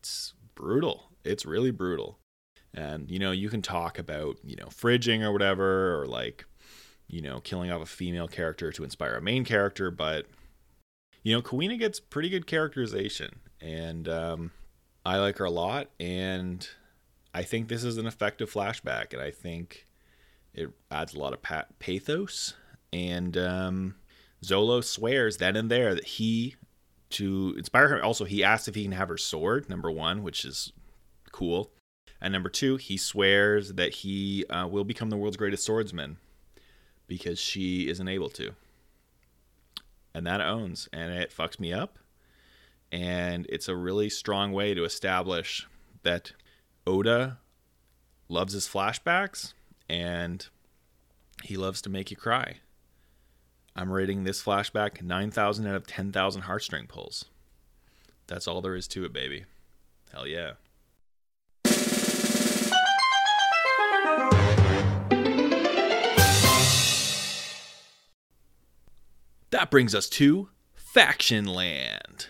it's 0.00 0.34
brutal. 0.54 1.10
It's 1.24 1.46
really 1.46 1.70
brutal. 1.70 2.18
And, 2.72 3.10
you 3.10 3.18
know, 3.18 3.30
you 3.32 3.48
can 3.50 3.62
talk 3.62 3.98
about, 3.98 4.36
you 4.42 4.56
know, 4.56 4.66
fridging 4.66 5.22
or 5.22 5.32
whatever, 5.32 6.00
or 6.00 6.06
like, 6.06 6.46
you 7.06 7.20
know, 7.20 7.40
killing 7.40 7.70
off 7.70 7.82
a 7.82 7.86
female 7.86 8.28
character 8.28 8.72
to 8.72 8.84
inspire 8.84 9.16
a 9.16 9.22
main 9.22 9.44
character, 9.44 9.90
but 9.90 10.26
you 11.22 11.34
know, 11.34 11.42
Kuina 11.42 11.78
gets 11.78 12.00
pretty 12.00 12.28
good 12.28 12.46
characterization, 12.46 13.40
and 13.60 14.08
um, 14.08 14.52
I 15.04 15.18
like 15.18 15.36
her 15.38 15.44
a 15.44 15.50
lot. 15.50 15.90
And 15.98 16.66
I 17.34 17.42
think 17.42 17.68
this 17.68 17.84
is 17.84 17.98
an 17.98 18.06
effective 18.06 18.50
flashback, 18.50 19.12
and 19.12 19.20
I 19.20 19.30
think 19.30 19.86
it 20.54 20.70
adds 20.90 21.14
a 21.14 21.18
lot 21.18 21.34
of 21.34 21.42
pathos. 21.78 22.54
And 22.92 23.36
um, 23.36 23.96
Zolo 24.42 24.82
swears 24.82 25.36
then 25.36 25.56
and 25.56 25.70
there 25.70 25.94
that 25.94 26.06
he, 26.06 26.56
to 27.10 27.54
inspire 27.56 27.88
her, 27.88 28.02
also 28.02 28.24
he 28.24 28.42
asks 28.44 28.68
if 28.68 28.74
he 28.74 28.82
can 28.84 28.92
have 28.92 29.08
her 29.08 29.18
sword. 29.18 29.68
Number 29.68 29.90
one, 29.90 30.22
which 30.22 30.44
is 30.44 30.72
cool. 31.32 31.72
And 32.20 32.32
number 32.32 32.48
two, 32.48 32.76
he 32.76 32.96
swears 32.96 33.74
that 33.74 33.94
he 33.94 34.44
uh, 34.46 34.66
will 34.66 34.84
become 34.84 35.10
the 35.10 35.16
world's 35.16 35.36
greatest 35.36 35.64
swordsman 35.64 36.18
because 37.06 37.38
she 37.38 37.88
isn't 37.88 38.08
able 38.08 38.28
to 38.30 38.54
and 40.14 40.26
that 40.26 40.40
owns 40.40 40.88
and 40.92 41.12
it 41.12 41.34
fucks 41.36 41.58
me 41.58 41.72
up 41.72 41.98
and 42.92 43.46
it's 43.48 43.68
a 43.68 43.76
really 43.76 44.08
strong 44.08 44.52
way 44.52 44.74
to 44.74 44.84
establish 44.84 45.66
that 46.02 46.32
oda 46.86 47.38
loves 48.28 48.52
his 48.52 48.68
flashbacks 48.68 49.54
and 49.88 50.48
he 51.42 51.56
loves 51.56 51.80
to 51.82 51.90
make 51.90 52.10
you 52.10 52.16
cry 52.16 52.56
i'm 53.76 53.90
rating 53.90 54.24
this 54.24 54.42
flashback 54.42 55.02
9000 55.02 55.66
out 55.66 55.74
of 55.74 55.86
10000 55.86 56.42
heartstring 56.42 56.88
pulls. 56.88 57.26
That's 58.26 58.46
all 58.46 58.60
there 58.60 58.76
is 58.76 58.86
to 58.88 59.04
it 59.04 59.12
baby. 59.12 59.44
Hell 60.12 60.26
yeah. 60.26 60.52
That 69.50 69.68
brings 69.68 69.96
us 69.96 70.08
to 70.10 70.48
Faction 70.74 71.44
Land. 71.44 72.28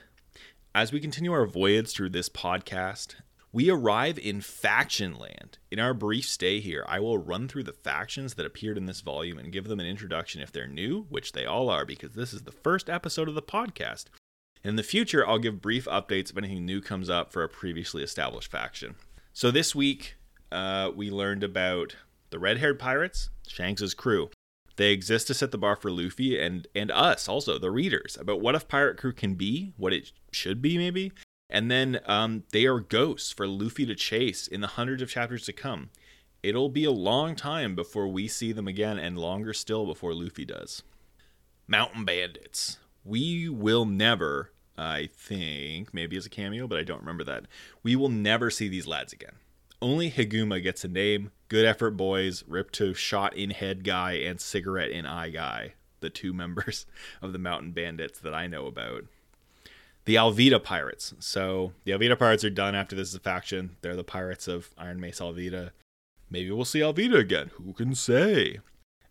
As 0.74 0.90
we 0.90 1.00
continue 1.00 1.32
our 1.32 1.44
voyage 1.44 1.92
through 1.92 2.10
this 2.10 2.30
podcast, 2.30 3.16
we 3.52 3.68
arrive 3.68 4.18
in 4.18 4.40
Faction 4.40 5.18
Land. 5.18 5.58
In 5.70 5.80
our 5.80 5.92
brief 5.92 6.26
stay 6.26 6.60
here, 6.60 6.84
I 6.86 7.00
will 7.00 7.18
run 7.18 7.48
through 7.48 7.64
the 7.64 7.72
factions 7.72 8.34
that 8.34 8.46
appeared 8.46 8.76
in 8.76 8.86
this 8.86 9.00
volume 9.00 9.38
and 9.38 9.52
give 9.52 9.66
them 9.66 9.80
an 9.80 9.86
introduction 9.86 10.40
if 10.40 10.52
they're 10.52 10.68
new, 10.68 11.06
which 11.08 11.32
they 11.32 11.44
all 11.44 11.68
are 11.68 11.84
because 11.84 12.14
this 12.14 12.32
is 12.32 12.42
the 12.42 12.52
first 12.52 12.88
episode 12.88 13.28
of 13.28 13.34
the 13.34 13.42
podcast. 13.42 14.04
In 14.62 14.76
the 14.76 14.82
future, 14.82 15.26
I'll 15.26 15.38
give 15.38 15.60
brief 15.60 15.86
updates 15.86 16.30
if 16.30 16.36
anything 16.36 16.64
new 16.64 16.80
comes 16.80 17.10
up 17.10 17.32
for 17.32 17.42
a 17.42 17.48
previously 17.48 18.02
established 18.02 18.50
faction. 18.50 18.94
So 19.32 19.50
this 19.50 19.74
week, 19.74 20.16
uh, 20.52 20.90
we 20.94 21.10
learned 21.10 21.42
about 21.42 21.96
the 22.30 22.38
red 22.38 22.58
haired 22.58 22.78
pirates, 22.78 23.30
Shanks' 23.48 23.94
crew. 23.94 24.30
They 24.76 24.92
exist 24.92 25.26
to 25.26 25.34
set 25.34 25.50
the 25.50 25.58
bar 25.58 25.76
for 25.76 25.90
Luffy 25.90 26.40
and 26.40 26.66
and 26.74 26.90
us 26.90 27.28
also, 27.28 27.58
the 27.58 27.70
readers, 27.70 28.16
about 28.18 28.40
what 28.40 28.54
a 28.54 28.60
pirate 28.60 28.96
crew 28.96 29.12
can 29.12 29.34
be, 29.34 29.72
what 29.76 29.92
it 29.92 30.12
should 30.30 30.62
be 30.62 30.78
maybe. 30.78 31.12
And 31.50 31.70
then 31.70 32.00
um, 32.06 32.44
they 32.52 32.64
are 32.64 32.78
ghosts 32.78 33.32
for 33.32 33.46
Luffy 33.46 33.84
to 33.86 33.94
chase 33.94 34.46
in 34.46 34.60
the 34.60 34.68
hundreds 34.68 35.02
of 35.02 35.10
chapters 35.10 35.44
to 35.46 35.52
come. 35.52 35.90
It'll 36.42 36.68
be 36.68 36.84
a 36.84 36.92
long 36.92 37.34
time 37.34 37.74
before 37.74 38.08
we 38.08 38.28
see 38.28 38.52
them 38.52 38.68
again, 38.68 38.98
and 38.98 39.18
longer 39.18 39.52
still 39.52 39.84
before 39.84 40.14
Luffy 40.14 40.44
does. 40.44 40.82
Mountain 41.66 42.04
Bandits. 42.04 42.78
We 43.04 43.48
will 43.48 43.84
never, 43.84 44.52
I 44.78 45.08
think, 45.12 45.92
maybe 45.92 46.16
as 46.16 46.26
a 46.26 46.30
cameo, 46.30 46.66
but 46.66 46.78
I 46.78 46.84
don't 46.84 47.00
remember 47.00 47.24
that. 47.24 47.46
We 47.82 47.96
will 47.96 48.08
never 48.08 48.50
see 48.50 48.68
these 48.68 48.86
lads 48.86 49.12
again. 49.12 49.34
Only 49.82 50.10
Higuma 50.10 50.62
gets 50.62 50.84
a 50.84 50.88
name. 50.88 51.30
Good 51.48 51.64
effort, 51.64 51.92
boys. 51.92 52.44
Rip 52.46 52.70
to 52.72 52.94
shot 52.94 53.36
in 53.36 53.50
head 53.50 53.82
guy 53.82 54.12
and 54.12 54.40
cigarette 54.40 54.90
in 54.90 55.06
eye 55.06 55.30
guy, 55.30 55.74
the 56.00 56.10
two 56.10 56.32
members 56.32 56.86
of 57.22 57.32
the 57.32 57.38
Mountain 57.38 57.72
Bandits 57.72 58.18
that 58.20 58.34
I 58.34 58.46
know 58.46 58.66
about. 58.66 59.04
The 60.10 60.16
Alvida 60.16 60.60
Pirates. 60.60 61.14
So 61.20 61.72
the 61.84 61.92
Alvida 61.92 62.18
Pirates 62.18 62.42
are 62.42 62.50
done 62.50 62.74
after 62.74 62.96
this 62.96 63.10
is 63.10 63.14
a 63.14 63.20
faction. 63.20 63.76
They're 63.80 63.94
the 63.94 64.02
pirates 64.02 64.48
of 64.48 64.70
Iron 64.76 64.98
Mace 64.98 65.20
Alvida. 65.20 65.70
Maybe 66.28 66.50
we'll 66.50 66.64
see 66.64 66.80
Alvida 66.80 67.16
again. 67.16 67.52
Who 67.54 67.72
can 67.72 67.94
say? 67.94 68.58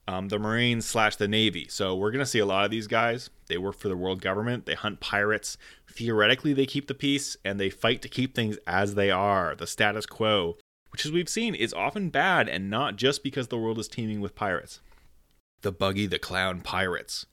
Um, 0.10 0.28
the 0.28 0.38
Marines 0.38 0.86
slash 0.86 1.16
the 1.16 1.30
Navy. 1.30 1.68
So 1.70 1.96
we're 1.96 2.12
going 2.12 2.20
to 2.20 2.30
see 2.30 2.40
a 2.40 2.46
lot 2.46 2.66
of 2.66 2.72
these 2.72 2.88
guys. 2.88 3.30
They 3.48 3.58
work 3.58 3.78
for 3.78 3.88
the 3.88 3.96
world 3.96 4.22
government. 4.22 4.66
They 4.66 4.74
hunt 4.74 5.00
pirates. 5.00 5.58
Theoretically, 5.90 6.52
they 6.52 6.66
keep 6.66 6.88
the 6.88 6.94
peace 6.94 7.38
and 7.46 7.62
they 7.62 7.70
fight 7.70 8.02
to 8.02 8.10
keep 8.10 8.36
things 8.36 8.58
as 8.68 8.96
they 8.96 9.10
are, 9.10 9.56
the 9.56 9.68
status 9.68 10.06
quo, 10.06 10.58
which, 10.92 11.06
as 11.06 11.14
we've 11.14 11.30
seen, 11.30 11.56
is 11.56 11.74
often 11.74 12.10
bad 12.10 12.50
and 12.50 12.70
not 12.70 12.98
just 12.98 13.24
because 13.24 13.48
the 13.48 13.58
world 13.58 13.80
is 13.80 13.88
teeming 13.88 14.20
with 14.20 14.36
pirates. 14.36 14.82
The 15.62 15.72
Buggy 15.72 16.08
the 16.08 16.20
Clown 16.20 16.60
Pirates. 16.60 17.26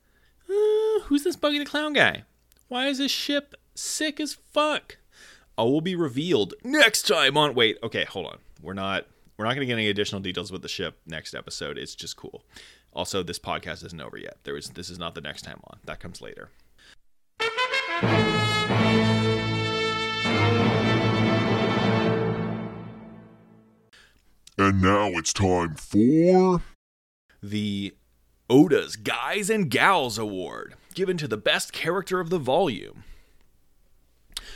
Uh, 0.48 1.00
who's 1.06 1.24
this 1.24 1.34
Buggy 1.34 1.58
the 1.58 1.64
Clown 1.64 1.94
guy? 1.94 2.22
Why 2.68 2.88
is 2.88 2.98
this 2.98 3.12
ship 3.12 3.54
sick 3.74 4.18
as 4.18 4.34
fuck? 4.34 4.98
All 5.56 5.72
will 5.72 5.80
be 5.80 5.94
revealed 5.94 6.54
next 6.64 7.02
time 7.02 7.36
on. 7.36 7.54
Wait, 7.54 7.78
okay, 7.82 8.04
hold 8.04 8.26
on. 8.26 8.38
We're 8.60 8.74
not 8.74 9.06
we're 9.36 9.44
not 9.44 9.54
going 9.54 9.60
to 9.60 9.66
get 9.66 9.74
any 9.74 9.88
additional 9.88 10.20
details 10.20 10.50
with 10.50 10.62
the 10.62 10.68
ship 10.68 10.98
next 11.06 11.34
episode. 11.34 11.78
It's 11.78 11.94
just 11.94 12.16
cool. 12.16 12.44
Also, 12.92 13.22
this 13.22 13.38
podcast 13.38 13.84
isn't 13.84 14.00
over 14.00 14.16
yet. 14.16 14.38
There 14.44 14.56
is 14.56 14.70
this 14.70 14.90
is 14.90 14.98
not 14.98 15.14
the 15.14 15.20
next 15.20 15.42
time 15.42 15.60
on. 15.64 15.78
That 15.84 16.00
comes 16.00 16.20
later. 16.20 16.50
And 24.58 24.80
now 24.80 25.08
it's 25.10 25.32
time 25.32 25.76
for 25.76 26.62
the 27.42 27.94
Oda's 28.48 28.94
Guys 28.94 29.50
and 29.50 29.68
Gals 29.68 30.18
Award, 30.18 30.76
given 30.94 31.16
to 31.16 31.26
the 31.26 31.36
best 31.36 31.72
character 31.72 32.20
of 32.20 32.30
the 32.30 32.38
volume. 32.38 33.02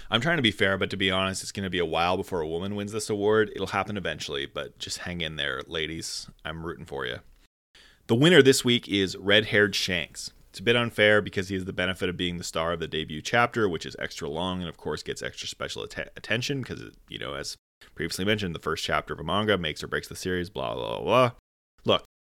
I'm 0.09 0.20
trying 0.20 0.37
to 0.37 0.42
be 0.42 0.53
fair, 0.53 0.79
but 0.79 0.90
to 0.90 0.96
be 0.96 1.11
honest, 1.11 1.42
it's 1.42 1.50
going 1.50 1.64
to 1.64 1.70
be 1.70 1.81
a 1.81 1.85
while 1.85 2.16
before 2.16 2.40
a 2.40 2.46
woman 2.46 2.76
wins 2.76 2.92
this 2.92 3.11
award. 3.11 3.50
It'll 3.53 3.68
happen 3.68 3.96
eventually, 3.96 4.46
but 4.46 4.79
just 4.79 4.98
hang 4.98 5.20
in 5.20 5.35
there, 5.35 5.62
ladies. 5.66 6.29
I'm 6.44 6.64
rooting 6.64 6.85
for 6.85 7.05
you. 7.05 7.18
The 8.07 8.14
winner 8.14 8.42
this 8.42 8.64
week 8.64 8.88
is 8.88 9.16
Red 9.16 9.46
Haired 9.46 9.74
Shanks. 9.74 10.31
It's 10.50 10.61
a 10.61 10.64
bit 10.64 10.76
unfair 10.76 11.20
because 11.20 11.48
he 11.48 11.57
has 11.57 11.64
the 11.64 11.72
benefit 11.72 12.09
of 12.09 12.16
being 12.16 12.38
the 12.38 12.44
star 12.44 12.72
of 12.72 12.79
the 12.79 12.88
debut 12.88 13.22
chapter, 13.22 13.68
which 13.68 13.87
is 13.87 13.96
extra 13.98 14.29
long 14.29 14.61
and, 14.61 14.68
of 14.68 14.76
course, 14.76 15.03
gets 15.03 15.20
extra 15.20 15.48
special 15.48 15.83
att- 15.83 16.12
attention 16.16 16.62
because, 16.62 16.81
you 17.09 17.18
know, 17.18 17.35
as 17.35 17.57
previously 17.96 18.24
mentioned, 18.24 18.55
the 18.55 18.61
first 18.61 18.85
chapter 18.85 19.14
of 19.14 19.18
a 19.18 19.24
manga 19.24 19.59
makes 19.59 19.83
or 19.83 19.88
breaks 19.88 20.07
the 20.07 20.14
series, 20.14 20.48
blah, 20.48 20.74
blah, 20.74 21.00
blah. 21.00 21.33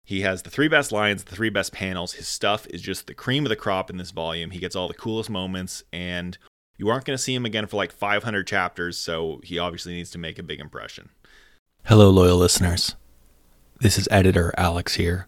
He 0.09 0.21
has 0.21 0.41
the 0.41 0.49
three 0.49 0.67
best 0.67 0.91
lines, 0.91 1.23
the 1.23 1.35
three 1.35 1.51
best 1.51 1.71
panels. 1.71 2.13
His 2.13 2.27
stuff 2.27 2.65
is 2.71 2.81
just 2.81 3.05
the 3.05 3.13
cream 3.13 3.45
of 3.45 3.49
the 3.49 3.55
crop 3.55 3.91
in 3.91 3.97
this 3.97 4.09
volume. 4.09 4.49
He 4.49 4.57
gets 4.57 4.75
all 4.75 4.87
the 4.87 4.95
coolest 4.95 5.29
moments, 5.29 5.83
and 5.93 6.35
you 6.77 6.89
aren't 6.89 7.05
going 7.05 7.15
to 7.15 7.21
see 7.21 7.35
him 7.35 7.45
again 7.45 7.67
for 7.67 7.77
like 7.77 7.91
500 7.91 8.47
chapters, 8.47 8.97
so 8.97 9.39
he 9.43 9.59
obviously 9.59 9.93
needs 9.93 10.09
to 10.09 10.17
make 10.17 10.39
a 10.39 10.43
big 10.43 10.59
impression. 10.59 11.09
Hello, 11.85 12.09
loyal 12.09 12.37
listeners. 12.37 12.95
This 13.81 13.99
is 13.99 14.07
editor 14.09 14.51
Alex 14.57 14.95
here. 14.95 15.27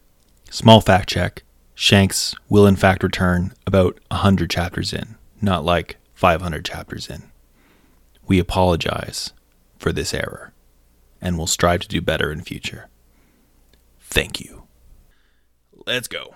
Small 0.50 0.82
fact 0.82 1.10
check 1.10 1.44
Shanks 1.76 2.34
will 2.50 2.66
in 2.66 2.76
fact 2.76 3.04
return 3.04 3.54
about 3.68 4.00
100 4.08 4.50
chapters 4.50 4.94
in, 4.94 5.16
not 5.40 5.64
like 5.64 5.98
500 6.16 6.66
chapters 6.66 7.08
in. 7.08 7.30
We 8.26 8.40
apologize 8.40 9.32
for 9.78 9.92
this 9.92 10.12
error 10.12 10.54
and 11.22 11.38
will 11.38 11.46
strive 11.46 11.82
to 11.82 11.88
do 11.88 12.02
better 12.02 12.32
in 12.32 12.42
future. 12.42 12.90
Thank 14.00 14.42
you. 14.42 14.61
Let's 15.86 16.08
go. 16.08 16.36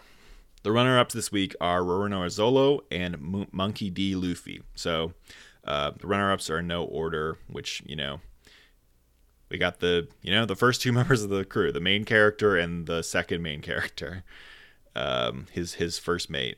The 0.64 0.72
runner 0.72 0.98
ups 0.98 1.14
this 1.14 1.32
week 1.32 1.56
are 1.62 1.82
Roronoa 1.82 2.28
Zolo 2.28 2.80
and 2.89 3.16
M- 3.16 3.48
Monkey 3.52 3.89
D. 3.89 4.16
Luffy. 4.16 4.64
So 4.74 5.14
uh, 5.64 5.91
the 6.00 6.08
runner 6.08 6.32
ups 6.32 6.50
are 6.50 6.60
in 6.60 6.68
no 6.68 6.84
order, 6.84 7.38
which, 7.48 7.84
you 7.86 7.96
know, 7.96 8.20
We 9.52 9.58
got 9.58 9.80
the 9.80 10.08
you 10.22 10.32
know 10.32 10.46
the 10.46 10.56
first 10.56 10.82
two 10.82 10.91
members 11.00 11.22
of 11.24 11.30
the 11.30 11.46
crew, 11.46 11.72
the 11.72 11.80
main 11.80 12.04
character 12.06 12.58
and 12.58 12.88
the 12.88 13.04
second 13.04 13.41
main 13.43 13.62
character, 13.62 14.24
um, 14.96 15.46
his 15.52 15.76
his 15.76 16.00
first 16.00 16.30
mate. 16.30 16.58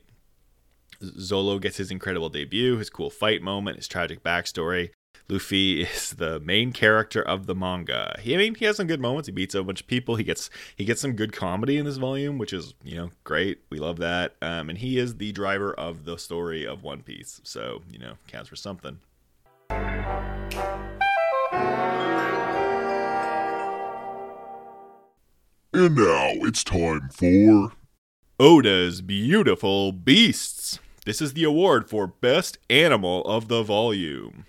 Zolo 1.02 1.60
gets 1.60 1.76
his 1.76 1.90
incredible 1.90 2.28
debut, 2.28 2.76
his 2.78 2.90
cool 2.90 3.10
fight 3.10 3.40
moment, 3.42 3.76
his 3.76 3.86
tragic 3.86 4.22
backstory. 4.24 4.90
Luffy 5.30 5.82
is 5.82 6.12
the 6.12 6.40
main 6.40 6.72
character 6.72 7.22
of 7.22 7.46
the 7.46 7.54
manga. 7.54 8.18
He, 8.20 8.34
I 8.34 8.38
mean, 8.38 8.54
he 8.54 8.64
has 8.64 8.76
some 8.76 8.86
good 8.86 9.00
moments. 9.00 9.28
He 9.28 9.32
beats 9.32 9.54
a 9.54 9.62
bunch 9.62 9.82
of 9.82 9.86
people. 9.86 10.16
He 10.16 10.24
gets 10.24 10.48
he 10.76 10.84
gets 10.84 11.00
some 11.00 11.12
good 11.12 11.32
comedy 11.32 11.76
in 11.76 11.84
this 11.84 11.98
volume, 11.98 12.38
which 12.38 12.52
is 12.52 12.74
you 12.82 12.96
know 12.96 13.10
great. 13.24 13.60
We 13.70 13.78
love 13.78 13.98
that. 13.98 14.36
Um, 14.40 14.70
and 14.70 14.78
he 14.78 14.98
is 14.98 15.16
the 15.16 15.32
driver 15.32 15.72
of 15.74 16.04
the 16.04 16.16
story 16.16 16.66
of 16.66 16.82
One 16.82 17.02
Piece, 17.02 17.40
so 17.44 17.82
you 17.90 17.98
know 17.98 18.14
counts 18.26 18.48
for 18.48 18.56
something. 18.56 18.98
And 25.70 25.94
now 25.94 26.32
it's 26.46 26.64
time 26.64 27.10
for. 27.10 27.72
Oda's 28.40 29.00
Beautiful 29.02 29.92
Beasts. 29.92 30.78
This 31.04 31.20
is 31.20 31.32
the 31.32 31.44
award 31.44 31.90
for 31.90 32.06
Best 32.06 32.58
Animal 32.70 33.24
of 33.24 33.48
the 33.48 33.62
Volume. 33.62 34.46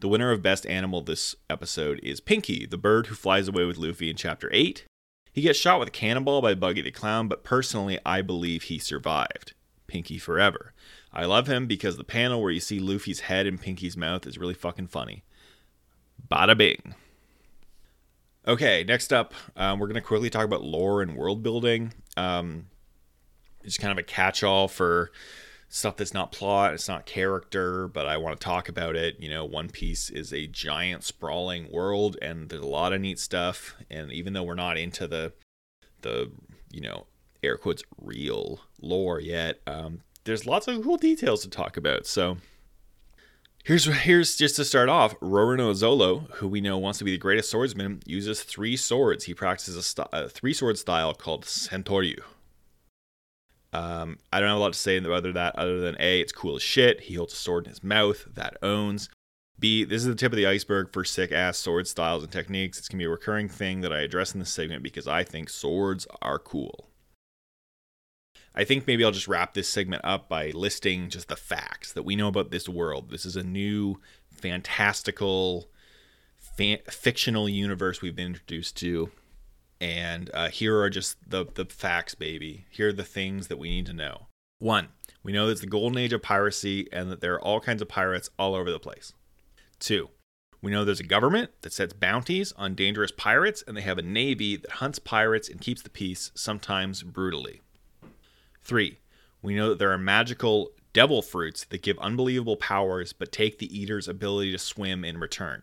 The 0.00 0.08
winner 0.08 0.30
of 0.30 0.42
Best 0.42 0.64
Animal 0.66 1.02
this 1.02 1.34
episode 1.50 1.98
is 2.04 2.20
Pinky, 2.20 2.66
the 2.66 2.78
bird 2.78 3.08
who 3.08 3.16
flies 3.16 3.48
away 3.48 3.64
with 3.64 3.78
Luffy 3.78 4.08
in 4.08 4.14
Chapter 4.14 4.48
8. 4.52 4.84
He 5.32 5.42
gets 5.42 5.58
shot 5.58 5.80
with 5.80 5.88
a 5.88 5.92
cannonball 5.92 6.40
by 6.40 6.54
Buggy 6.54 6.82
the 6.82 6.92
Clown, 6.92 7.26
but 7.26 7.42
personally, 7.42 7.98
I 8.06 8.22
believe 8.22 8.64
he 8.64 8.78
survived. 8.78 9.54
Pinky 9.88 10.16
forever. 10.16 10.72
I 11.12 11.24
love 11.24 11.48
him 11.48 11.66
because 11.66 11.96
the 11.96 12.04
panel 12.04 12.40
where 12.40 12.52
you 12.52 12.60
see 12.60 12.78
Luffy's 12.78 13.20
head 13.20 13.48
in 13.48 13.58
Pinky's 13.58 13.96
mouth 13.96 14.24
is 14.24 14.38
really 14.38 14.54
fucking 14.54 14.86
funny. 14.86 15.24
Bada 16.30 16.56
bing. 16.56 16.94
Okay, 18.46 18.84
next 18.84 19.12
up, 19.12 19.34
um, 19.56 19.80
we're 19.80 19.88
going 19.88 20.00
to 20.00 20.00
quickly 20.00 20.30
talk 20.30 20.44
about 20.44 20.62
lore 20.62 21.02
and 21.02 21.16
world 21.16 21.42
building. 21.42 21.92
Um, 22.16 22.66
it's 23.64 23.78
kind 23.78 23.90
of 23.90 23.98
a 23.98 24.04
catch 24.04 24.44
all 24.44 24.68
for 24.68 25.10
stuff 25.68 25.96
that's 25.96 26.14
not 26.14 26.32
plot, 26.32 26.74
it's 26.74 26.88
not 26.88 27.06
character, 27.06 27.88
but 27.88 28.06
I 28.06 28.16
want 28.16 28.40
to 28.40 28.44
talk 28.44 28.68
about 28.68 28.96
it. 28.96 29.20
You 29.20 29.28
know, 29.28 29.44
One 29.44 29.68
Piece 29.68 30.10
is 30.10 30.32
a 30.32 30.46
giant 30.46 31.04
sprawling 31.04 31.70
world 31.70 32.16
and 32.22 32.48
there's 32.48 32.62
a 32.62 32.66
lot 32.66 32.92
of 32.92 33.00
neat 33.00 33.18
stuff. 33.18 33.76
And 33.90 34.12
even 34.12 34.32
though 34.32 34.42
we're 34.42 34.54
not 34.54 34.78
into 34.78 35.06
the, 35.06 35.32
the, 36.02 36.30
you 36.72 36.80
know, 36.80 37.06
air 37.42 37.56
quotes 37.56 37.82
real 38.00 38.60
lore 38.80 39.20
yet, 39.20 39.60
um, 39.66 40.00
there's 40.24 40.46
lots 40.46 40.68
of 40.68 40.82
cool 40.82 40.96
details 40.96 41.42
to 41.42 41.50
talk 41.50 41.76
about. 41.76 42.06
So 42.06 42.38
Here's 43.68 43.84
here's 43.84 44.36
just 44.36 44.56
to 44.56 44.64
start 44.64 44.88
off. 44.88 45.18
Roronoa 45.20 45.74
Zolo, 45.74 46.30
who 46.36 46.48
we 46.48 46.62
know 46.62 46.78
wants 46.78 46.98
to 47.00 47.04
be 47.04 47.10
the 47.10 47.18
greatest 47.18 47.50
swordsman, 47.50 48.00
uses 48.06 48.42
three 48.42 48.78
swords. 48.78 49.24
He 49.24 49.34
practices 49.34 49.76
a, 49.76 49.82
st- 49.82 50.08
a 50.10 50.26
three 50.26 50.54
sword 50.54 50.78
style 50.78 51.12
called 51.12 51.44
Santoryu. 51.44 52.20
Um, 53.72 54.18
I 54.32 54.40
don't 54.40 54.48
have 54.48 54.56
a 54.56 54.60
lot 54.60 54.72
to 54.72 54.78
say 54.78 54.98
other 54.98 55.32
that 55.32 55.56
other 55.56 55.80
than 55.80 55.96
a, 56.00 56.20
it's 56.20 56.32
cool 56.32 56.56
as 56.56 56.62
shit. 56.62 57.02
He 57.02 57.14
holds 57.14 57.34
a 57.34 57.36
sword 57.36 57.64
in 57.64 57.70
his 57.70 57.84
mouth 57.84 58.26
that 58.34 58.56
owns. 58.62 59.08
B, 59.60 59.84
this 59.84 60.02
is 60.02 60.08
the 60.08 60.14
tip 60.14 60.32
of 60.32 60.36
the 60.36 60.46
iceberg 60.46 60.92
for 60.92 61.04
sick 61.04 61.32
ass 61.32 61.58
sword 61.58 61.88
styles 61.88 62.22
and 62.22 62.32
techniques. 62.32 62.78
It's 62.78 62.88
gonna 62.88 63.00
be 63.00 63.06
a 63.06 63.10
recurring 63.10 63.48
thing 63.48 63.80
that 63.80 63.92
I 63.92 64.00
address 64.00 64.32
in 64.32 64.40
this 64.40 64.52
segment 64.52 64.82
because 64.82 65.08
I 65.08 65.24
think 65.24 65.50
swords 65.50 66.06
are 66.22 66.38
cool. 66.38 66.88
I 68.54 68.64
think 68.64 68.86
maybe 68.86 69.04
I'll 69.04 69.10
just 69.10 69.28
wrap 69.28 69.54
this 69.54 69.68
segment 69.68 70.02
up 70.04 70.28
by 70.28 70.50
listing 70.50 71.10
just 71.10 71.28
the 71.28 71.36
facts 71.36 71.92
that 71.92 72.04
we 72.04 72.16
know 72.16 72.28
about 72.28 72.50
this 72.50 72.68
world. 72.68 73.10
This 73.10 73.26
is 73.26 73.36
a 73.36 73.44
new, 73.44 74.00
fantastical, 74.32 75.68
fan- 76.38 76.80
fictional 76.88 77.48
universe 77.48 78.02
we've 78.02 78.16
been 78.16 78.28
introduced 78.28 78.76
to. 78.78 79.10
And 79.80 80.30
uh, 80.34 80.48
here 80.48 80.80
are 80.80 80.90
just 80.90 81.16
the, 81.28 81.46
the 81.54 81.64
facts, 81.64 82.14
baby. 82.14 82.66
Here 82.70 82.88
are 82.88 82.92
the 82.92 83.04
things 83.04 83.46
that 83.48 83.58
we 83.58 83.70
need 83.70 83.86
to 83.86 83.92
know. 83.92 84.26
One, 84.58 84.88
we 85.22 85.32
know 85.32 85.46
that 85.46 85.52
it's 85.52 85.60
the 85.60 85.66
golden 85.68 85.98
age 85.98 86.12
of 86.12 86.22
piracy 86.22 86.88
and 86.92 87.10
that 87.10 87.20
there 87.20 87.34
are 87.34 87.40
all 87.40 87.60
kinds 87.60 87.80
of 87.80 87.88
pirates 87.88 88.30
all 88.38 88.54
over 88.54 88.70
the 88.70 88.80
place. 88.80 89.12
Two, 89.78 90.10
we 90.60 90.72
know 90.72 90.84
there's 90.84 91.00
a 91.00 91.04
government 91.04 91.50
that 91.62 91.72
sets 91.72 91.92
bounties 91.92 92.52
on 92.52 92.74
dangerous 92.74 93.12
pirates, 93.12 93.62
and 93.66 93.76
they 93.76 93.82
have 93.82 93.98
a 93.98 94.02
navy 94.02 94.56
that 94.56 94.72
hunts 94.72 94.98
pirates 94.98 95.48
and 95.48 95.60
keeps 95.60 95.82
the 95.82 95.90
peace, 95.90 96.32
sometimes 96.34 97.04
brutally. 97.04 97.60
Three, 98.64 98.98
we 99.40 99.54
know 99.54 99.68
that 99.68 99.78
there 99.78 99.92
are 99.92 99.98
magical 99.98 100.72
devil 100.92 101.22
fruits 101.22 101.64
that 101.66 101.82
give 101.82 101.98
unbelievable 102.00 102.56
powers 102.56 103.12
but 103.12 103.30
take 103.30 103.58
the 103.58 103.78
eater's 103.78 104.08
ability 104.08 104.50
to 104.50 104.58
swim 104.58 105.04
in 105.04 105.18
return. 105.18 105.62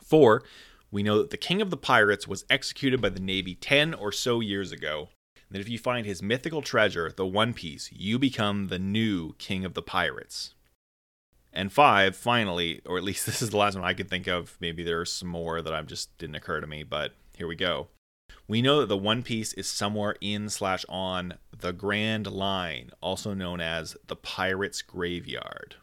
Four, 0.00 0.44
we 0.92 1.02
know 1.02 1.18
that 1.18 1.30
the 1.30 1.38
king 1.38 1.62
of 1.62 1.70
the 1.70 1.76
pirates 1.76 2.28
was 2.28 2.44
executed 2.50 3.00
by 3.00 3.08
the 3.08 3.18
Navy 3.18 3.54
10 3.54 3.94
or 3.94 4.12
so 4.12 4.40
years 4.40 4.70
ago, 4.70 5.08
and 5.48 5.56
that 5.56 5.60
if 5.60 5.68
you 5.68 5.78
find 5.78 6.06
his 6.06 6.22
mythical 6.22 6.60
treasure, 6.60 7.10
the 7.10 7.26
One 7.26 7.54
Piece, 7.54 7.90
you 7.90 8.18
become 8.18 8.68
the 8.68 8.78
new 8.78 9.32
king 9.38 9.64
of 9.64 9.72
the 9.72 9.82
pirates. 9.82 10.54
And 11.50 11.72
five, 11.72 12.14
finally, 12.14 12.82
or 12.84 12.98
at 12.98 13.04
least 13.04 13.24
this 13.26 13.40
is 13.40 13.50
the 13.50 13.56
last 13.56 13.74
one 13.74 13.84
I 13.84 13.94
could 13.94 14.10
think 14.10 14.26
of. 14.26 14.56
Maybe 14.60 14.84
there 14.84 15.00
are 15.00 15.06
some 15.06 15.28
more 15.28 15.62
that 15.62 15.72
I 15.72 15.80
just 15.80 16.16
didn't 16.18 16.36
occur 16.36 16.60
to 16.60 16.66
me, 16.66 16.82
but 16.82 17.14
here 17.36 17.48
we 17.48 17.56
go. 17.56 17.88
We 18.46 18.60
know 18.60 18.80
that 18.80 18.86
the 18.86 18.96
One 18.96 19.22
Piece 19.22 19.54
is 19.54 19.66
somewhere 19.66 20.16
in 20.20 20.50
slash 20.50 20.84
on 20.90 21.34
the 21.58 21.72
Grand 21.72 22.26
Line, 22.26 22.90
also 23.00 23.32
known 23.32 23.62
as 23.62 23.96
the 24.08 24.16
Pirates' 24.16 24.82
Graveyard. 24.82 25.76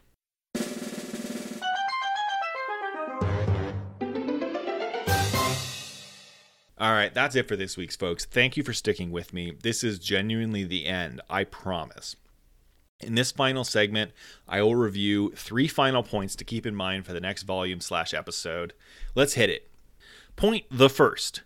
All 6.80 6.92
right, 6.92 7.12
that's 7.12 7.36
it 7.36 7.46
for 7.46 7.56
this 7.56 7.76
week's 7.76 7.94
folks. 7.94 8.24
Thank 8.24 8.56
you 8.56 8.62
for 8.62 8.72
sticking 8.72 9.10
with 9.10 9.34
me. 9.34 9.52
This 9.62 9.84
is 9.84 9.98
genuinely 9.98 10.64
the 10.64 10.86
end, 10.86 11.20
I 11.28 11.44
promise. 11.44 12.16
In 13.00 13.16
this 13.16 13.32
final 13.32 13.64
segment, 13.64 14.12
I 14.48 14.62
will 14.62 14.74
review 14.74 15.30
three 15.36 15.68
final 15.68 16.02
points 16.02 16.34
to 16.36 16.44
keep 16.44 16.64
in 16.64 16.74
mind 16.74 17.04
for 17.04 17.12
the 17.12 17.20
next 17.20 17.42
volume 17.42 17.82
slash 17.82 18.14
episode. 18.14 18.72
Let's 19.14 19.34
hit 19.34 19.50
it. 19.50 19.70
Point 20.36 20.64
the 20.70 20.88
first. 20.88 21.42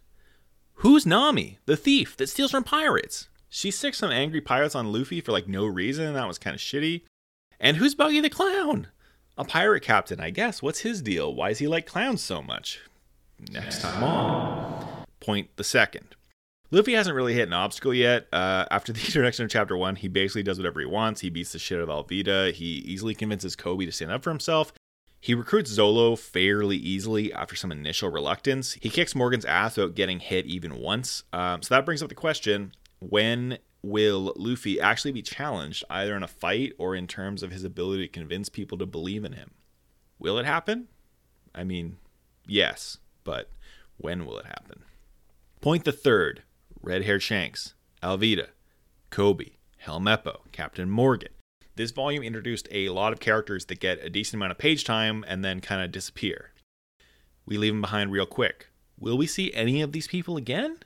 Who's 0.74 1.04
Nami, 1.04 1.58
the 1.66 1.76
thief 1.76 2.16
that 2.16 2.28
steals 2.28 2.52
from 2.52 2.62
pirates? 2.62 3.28
She 3.48 3.72
sicked 3.72 3.96
some 3.96 4.12
angry 4.12 4.40
pirates 4.40 4.76
on 4.76 4.92
Luffy 4.92 5.20
for 5.20 5.32
like 5.32 5.48
no 5.48 5.66
reason. 5.66 6.14
That 6.14 6.28
was 6.28 6.38
kind 6.38 6.54
of 6.54 6.60
shitty. 6.60 7.02
And 7.58 7.76
who's 7.76 7.96
Buggy 7.96 8.20
the 8.20 8.30
Clown? 8.30 8.86
A 9.36 9.44
pirate 9.44 9.82
captain, 9.82 10.20
I 10.20 10.30
guess. 10.30 10.62
What's 10.62 10.80
his 10.80 11.02
deal? 11.02 11.34
Why 11.34 11.50
is 11.50 11.58
he 11.58 11.66
like 11.66 11.86
clowns 11.86 12.22
so 12.22 12.40
much? 12.40 12.80
Next 13.50 13.82
time 13.82 14.04
on. 14.04 14.93
Point 15.24 15.56
the 15.56 15.64
second. 15.64 16.16
Luffy 16.70 16.92
hasn't 16.92 17.14
really 17.14 17.34
hit 17.34 17.48
an 17.48 17.54
obstacle 17.54 17.94
yet. 17.94 18.26
Uh, 18.32 18.66
after 18.70 18.92
the 18.92 19.00
introduction 19.04 19.44
of 19.44 19.50
Chapter 19.50 19.76
1, 19.76 19.96
he 19.96 20.08
basically 20.08 20.42
does 20.42 20.58
whatever 20.58 20.80
he 20.80 20.86
wants. 20.86 21.20
He 21.20 21.30
beats 21.30 21.52
the 21.52 21.58
shit 21.58 21.78
out 21.78 21.88
of 21.88 22.06
Alvida. 22.06 22.52
He 22.52 22.64
easily 22.64 23.14
convinces 23.14 23.56
Koby 23.56 23.86
to 23.86 23.92
stand 23.92 24.10
up 24.10 24.22
for 24.22 24.30
himself. 24.30 24.72
He 25.20 25.34
recruits 25.34 25.72
Zolo 25.72 26.18
fairly 26.18 26.76
easily 26.76 27.32
after 27.32 27.56
some 27.56 27.72
initial 27.72 28.10
reluctance. 28.10 28.74
He 28.74 28.90
kicks 28.90 29.14
Morgan's 29.14 29.46
ass 29.46 29.78
without 29.78 29.94
getting 29.94 30.20
hit 30.20 30.44
even 30.44 30.76
once. 30.76 31.22
Um, 31.32 31.62
so 31.62 31.74
that 31.74 31.86
brings 31.86 32.02
up 32.02 32.10
the 32.10 32.14
question 32.14 32.74
when 32.98 33.58
will 33.80 34.34
Luffy 34.36 34.78
actually 34.80 35.12
be 35.12 35.22
challenged, 35.22 35.84
either 35.88 36.14
in 36.16 36.22
a 36.22 36.28
fight 36.28 36.74
or 36.76 36.94
in 36.94 37.06
terms 37.06 37.42
of 37.42 37.52
his 37.52 37.64
ability 37.64 38.06
to 38.06 38.12
convince 38.12 38.50
people 38.50 38.76
to 38.78 38.84
believe 38.86 39.24
in 39.24 39.32
him? 39.32 39.52
Will 40.18 40.38
it 40.38 40.44
happen? 40.44 40.88
I 41.54 41.64
mean, 41.64 41.96
yes, 42.46 42.98
but 43.24 43.48
when 43.96 44.26
will 44.26 44.38
it 44.38 44.46
happen? 44.46 44.84
Point 45.64 45.84
the 45.84 45.92
third 45.92 46.42
red 46.82 47.04
haired 47.04 47.22
Shanks, 47.22 47.72
Alvida, 48.02 48.48
Koby, 49.10 49.52
Helmeppo, 49.86 50.40
Captain 50.52 50.90
Morgan. 50.90 51.30
This 51.74 51.90
volume 51.90 52.22
introduced 52.22 52.68
a 52.70 52.90
lot 52.90 53.14
of 53.14 53.18
characters 53.18 53.64
that 53.64 53.80
get 53.80 54.04
a 54.04 54.10
decent 54.10 54.34
amount 54.34 54.52
of 54.52 54.58
page 54.58 54.84
time 54.84 55.24
and 55.26 55.42
then 55.42 55.62
kind 55.62 55.80
of 55.80 55.90
disappear. 55.90 56.50
We 57.46 57.56
leave 57.56 57.72
them 57.72 57.80
behind 57.80 58.12
real 58.12 58.26
quick. 58.26 58.68
Will 59.00 59.16
we 59.16 59.26
see 59.26 59.54
any 59.54 59.80
of 59.80 59.92
these 59.92 60.06
people 60.06 60.36
again? 60.36 60.80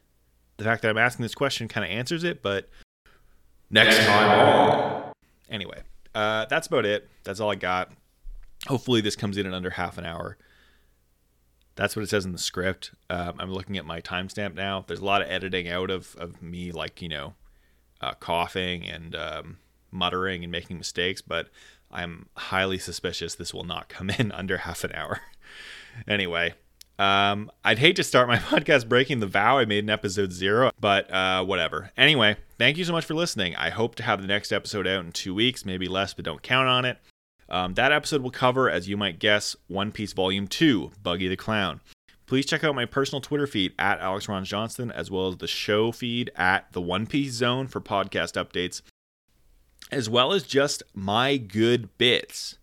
The 0.58 0.64
fact 0.64 0.82
that 0.82 0.90
I'm 0.90 0.96
asking 0.96 1.24
this 1.24 1.34
question 1.34 1.66
kind 1.66 1.84
of 1.84 1.90
answers 1.90 2.22
it, 2.22 2.40
but 2.40 2.68
next 3.70 3.96
time 4.06 4.30
on. 4.30 5.12
Anyway, 5.50 5.82
uh, 6.14 6.44
that's 6.44 6.68
about 6.68 6.86
it. 6.86 7.08
That's 7.24 7.40
all 7.40 7.50
I 7.50 7.56
got. 7.56 7.90
Hopefully, 8.68 9.00
this 9.00 9.16
comes 9.16 9.38
in 9.38 9.44
in 9.44 9.54
under 9.54 9.70
half 9.70 9.98
an 9.98 10.04
hour. 10.04 10.38
That's 11.78 11.94
what 11.94 12.02
it 12.02 12.08
says 12.08 12.24
in 12.24 12.32
the 12.32 12.38
script. 12.38 12.90
Um, 13.08 13.34
I'm 13.38 13.52
looking 13.52 13.78
at 13.78 13.86
my 13.86 14.00
timestamp 14.00 14.56
now. 14.56 14.84
There's 14.84 14.98
a 14.98 15.04
lot 15.04 15.22
of 15.22 15.30
editing 15.30 15.68
out 15.68 15.92
of, 15.92 16.16
of 16.16 16.42
me, 16.42 16.72
like, 16.72 17.00
you 17.00 17.08
know, 17.08 17.34
uh, 18.00 18.14
coughing 18.14 18.84
and 18.84 19.14
um, 19.14 19.58
muttering 19.92 20.42
and 20.42 20.50
making 20.50 20.76
mistakes, 20.76 21.22
but 21.22 21.50
I'm 21.88 22.26
highly 22.36 22.78
suspicious 22.78 23.36
this 23.36 23.54
will 23.54 23.62
not 23.62 23.88
come 23.88 24.10
in 24.18 24.32
under 24.32 24.58
half 24.58 24.82
an 24.82 24.90
hour. 24.92 25.20
anyway, 26.08 26.54
um, 26.98 27.48
I'd 27.64 27.78
hate 27.78 27.94
to 27.94 28.02
start 28.02 28.26
my 28.26 28.38
podcast 28.38 28.88
breaking 28.88 29.20
the 29.20 29.28
vow 29.28 29.58
I 29.58 29.64
made 29.64 29.84
in 29.84 29.90
episode 29.90 30.32
zero, 30.32 30.72
but 30.80 31.08
uh, 31.12 31.44
whatever. 31.44 31.92
Anyway, 31.96 32.38
thank 32.58 32.76
you 32.76 32.84
so 32.84 32.92
much 32.92 33.04
for 33.04 33.14
listening. 33.14 33.54
I 33.54 33.70
hope 33.70 33.94
to 33.94 34.02
have 34.02 34.20
the 34.20 34.26
next 34.26 34.50
episode 34.50 34.88
out 34.88 35.04
in 35.04 35.12
two 35.12 35.32
weeks, 35.32 35.64
maybe 35.64 35.86
less, 35.86 36.12
but 36.12 36.24
don't 36.24 36.42
count 36.42 36.66
on 36.66 36.84
it. 36.84 36.98
Um, 37.48 37.74
that 37.74 37.92
episode 37.92 38.22
will 38.22 38.30
cover, 38.30 38.68
as 38.68 38.88
you 38.88 38.96
might 38.96 39.18
guess, 39.18 39.56
One 39.68 39.90
Piece 39.90 40.12
Volume 40.12 40.46
2, 40.46 40.92
Buggy 41.02 41.28
the 41.28 41.36
Clown. 41.36 41.80
Please 42.26 42.44
check 42.44 42.62
out 42.62 42.74
my 42.74 42.84
personal 42.84 43.22
Twitter 43.22 43.46
feed 43.46 43.72
at 43.78 44.00
Alex 44.00 44.28
Ron 44.28 44.44
Johnston, 44.44 44.90
as 44.92 45.10
well 45.10 45.28
as 45.28 45.38
the 45.38 45.46
show 45.46 45.90
feed 45.92 46.30
at 46.36 46.70
the 46.72 46.80
One 46.80 47.06
Piece 47.06 47.32
Zone 47.32 47.66
for 47.66 47.80
podcast 47.80 48.34
updates, 48.34 48.82
as 49.90 50.10
well 50.10 50.34
as 50.34 50.42
just 50.42 50.82
my 50.94 51.38
good 51.38 51.96
bits. 51.96 52.58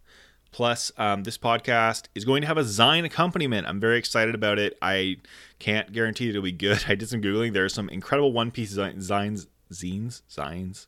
Plus, 0.51 0.91
um, 0.97 1.23
this 1.23 1.37
podcast 1.37 2.03
is 2.13 2.23
going 2.23 2.41
to 2.41 2.47
have 2.47 2.59
a 2.59 2.63
Zine 2.63 3.03
accompaniment. 3.05 3.67
I'm 3.67 3.79
very 3.79 3.97
excited 3.97 4.35
about 4.35 4.59
it. 4.59 4.77
I 4.81 5.17
can't 5.59 5.91
guarantee 5.91 6.29
it'll 6.29 6.43
be 6.43 6.51
good. 6.51 6.85
I 6.87 6.93
did 6.95 7.09
some 7.09 7.21
googling. 7.21 7.53
There 7.53 7.65
are 7.65 7.69
some 7.69 7.89
incredible 7.89 8.31
One 8.31 8.51
Piece 8.51 8.73
zines, 8.73 9.07
zines, 9.07 9.47
zines. 10.29 10.87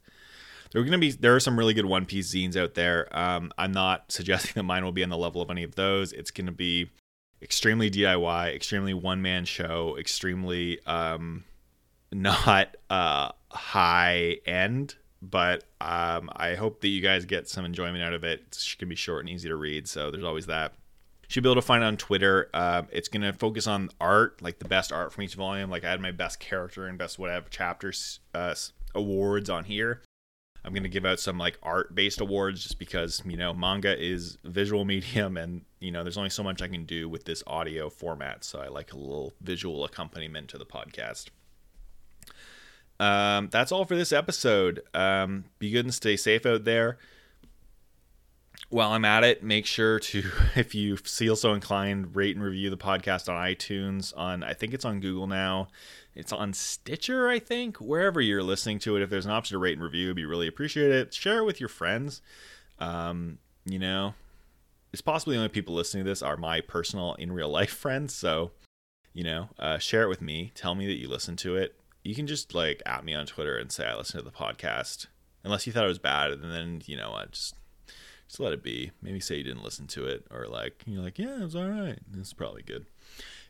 There 0.78 0.84
are 0.84 0.86
to 0.91 0.97
be 0.99 1.11
there 1.11 1.36
are 1.36 1.39
some 1.39 1.57
really 1.57 1.73
good 1.73 1.88
One 1.88 2.05
Piece 2.05 2.32
zines 2.32 2.55
out 2.55 2.75
there. 2.75 3.07
Um, 3.17 3.51
I'm 3.57 3.71
not 3.71 4.11
suggesting 4.11 4.51
that 4.53 4.63
mine 4.63 4.84
will 4.84 4.91
be 4.91 5.01
on 5.01 5.09
the 5.09 5.17
level 5.17 5.41
of 5.41 5.49
any 5.49 5.63
of 5.63 5.73
those. 5.73 6.13
It's 6.13 6.30
to 6.45 6.51
be 6.51 6.91
extremely 7.41 7.89
DIY, 7.89 8.53
extremely 8.53 8.93
one 8.93 9.23
man 9.23 9.45
show, 9.45 9.97
extremely 9.97 10.80
um, 10.86 11.45
not 12.11 12.78
uh, 12.91 13.32
high 13.49 14.38
end 14.45 14.95
but 15.19 15.63
um, 15.82 16.30
I 16.36 16.53
hope 16.53 16.82
that 16.82 16.89
you 16.89 17.01
guys 17.01 17.25
get 17.25 17.49
some 17.49 17.65
enjoyment 17.65 18.03
out 18.03 18.13
of 18.13 18.23
it. 18.23 18.41
It 18.51 18.75
can 18.78 18.88
be 18.88 18.95
short 18.95 19.21
and 19.21 19.30
easy 19.30 19.49
to 19.49 19.55
read, 19.55 19.88
so 19.88 20.11
there's 20.11 20.23
always 20.23 20.45
that. 20.45 20.73
Should 21.28 21.41
be 21.41 21.49
able 21.49 21.55
to 21.55 21.65
find 21.65 21.84
on 21.84 21.97
Twitter. 21.97 22.51
Uh, 22.53 22.84
it's 22.91 23.07
going 23.07 23.23
to 23.23 23.34
focus 23.34 23.65
on 23.65 23.89
art, 23.99 24.43
like 24.43 24.59
the 24.59 24.67
best 24.67 24.93
art 24.93 25.11
from 25.11 25.23
each 25.23 25.34
volume. 25.34 25.71
Like 25.71 25.84
I 25.84 25.89
had 25.89 25.99
my 25.99 26.11
best 26.11 26.39
character 26.39 26.86
and 26.86 26.99
best 26.99 27.17
whatever 27.17 27.49
chapters 27.49 28.19
uh, 28.36 28.53
awards 28.93 29.49
on 29.49 29.63
here. 29.63 30.03
I'm 30.66 30.74
going 30.74 30.84
to 30.84 30.89
give 30.89 31.05
out 31.05 31.20
some 31.20 31.38
like 31.38 31.58
art 31.64 31.95
based 31.95 32.20
awards 32.20 32.64
just 32.64 32.80
because, 32.80 33.22
you 33.26 33.38
know, 33.38 33.53
manga 33.53 33.97
is 33.97 34.38
visual 34.43 34.84
medium 34.86 35.38
and, 35.38 35.62
you 35.80 35.91
know, 35.91 36.03
there's 36.03 36.18
only 36.18 36.30
so 36.30 36.43
much 36.43 36.62
I 36.62 36.68
can 36.68 36.86
do 36.86 37.08
with 37.08 37.26
this 37.26 37.43
audio 37.47 37.89
format. 37.89 38.43
So 38.43 38.60
I 38.60 38.68
like 38.68 38.93
a 38.93 38.97
little 38.97 39.34
visual 39.41 39.86
accompaniment 39.86 40.49
to 40.49 40.58
the 40.58 40.66
podcast. 40.66 41.30
Um, 42.99 43.49
that's 43.51 43.72
all 43.72 43.86
for 43.86 43.95
this 43.95 44.12
episode. 44.12 44.82
Um, 44.93 45.45
be 45.60 45.72
good 45.72 45.86
and 45.86 45.93
stay 45.93 46.18
safe 46.18 46.45
out 46.45 46.64
there. 46.64 46.97
While 48.70 48.91
I'm 48.91 49.05
at 49.05 49.24
it, 49.24 49.43
make 49.43 49.66
sure 49.66 49.99
to, 49.99 50.24
if 50.55 50.76
you 50.76 50.97
feel 50.97 51.36
so 51.36 51.53
inclined, 51.53 52.16
rate 52.16 52.36
and 52.36 52.43
review 52.43 52.70
the 52.70 52.78
podcast 52.78 53.30
on 53.30 53.36
iTunes. 53.36 54.16
On 54.18 54.43
I 54.43 54.53
think 54.53 54.74
it's 54.74 54.86
on 54.86 54.99
Google 54.99 55.28
now. 55.28 55.70
It's 56.18 56.34
on 56.34 56.53
Stitcher, 56.53 57.30
I 57.30 57.39
think. 57.39 57.78
Wherever 57.78 58.20
you're 58.20 58.43
listening 58.43 58.80
to 58.80 58.95
it, 58.95 59.01
if 59.01 59.09
there's 59.09 59.26
an 59.26 59.32
option 59.32 59.55
to 59.55 59.59
rate 59.59 59.74
and 59.74 59.84
review, 59.84 60.07
it'd 60.07 60.15
be 60.15 60.26
really 60.26 60.47
appreciate 60.47 60.91
it. 60.91 61.13
Share 61.13 61.39
it 61.39 61.45
with 61.45 61.59
your 61.59 61.70
friends. 61.70 62.22
Um, 62.80 63.38
you 63.65 63.80
know, 63.80 64.13
it's 64.91 65.01
possibly 65.01 65.36
the 65.36 65.41
only 65.41 65.49
people 65.49 65.76
listening 65.76 66.03
to 66.03 66.09
this 66.09 66.22
are 66.22 66.38
my 66.38 66.61
personal 66.61 67.13
in 67.15 67.32
real 67.32 67.49
life 67.49 67.72
friends. 67.78 68.13
So, 68.13 68.51
you 69.13 69.24
know, 69.24 69.49
uh, 69.59 69.78
share 69.78 70.03
it 70.03 70.09
with 70.09 70.22
me. 70.22 70.51
Tell 70.55 70.76
me 70.76 70.88
that 70.88 70.99
you 70.99 71.07
listen 71.07 71.36
to 71.38 71.55
it 71.55 71.78
you 72.07 72.15
can 72.15 72.26
just 72.26 72.53
like 72.53 72.82
at 72.86 73.03
me 73.03 73.13
on 73.13 73.26
Twitter 73.26 73.57
and 73.57 73.72
say 73.72 73.86
I 73.86 73.95
listened 73.95 74.24
to 74.24 74.26
the 74.26 74.36
podcast. 74.36 75.07
Unless 75.43 75.68
you 75.68 75.74
thought 75.74 75.84
it 75.84 75.89
was 75.89 75.99
bad, 75.99 76.32
and 76.32 76.51
then 76.51 76.82
you 76.86 76.95
know 76.95 77.11
what, 77.11 77.32
just 77.32 77.55
just 78.28 78.39
let 78.39 78.53
it 78.53 78.63
be. 78.63 78.91
Maybe 79.01 79.20
say 79.20 79.38
you 79.38 79.43
didn't 79.43 79.63
listen 79.63 79.88
to 79.88 80.05
it, 80.05 80.26
or 80.32 80.47
like 80.47 80.84
you're 80.86 81.03
like, 81.03 81.20
yeah, 81.20 81.39
it 81.39 81.43
was 81.43 81.55
all 81.55 81.68
right. 81.68 81.99
It's 82.18 82.34
probably 82.34 82.63
good. 82.63 82.86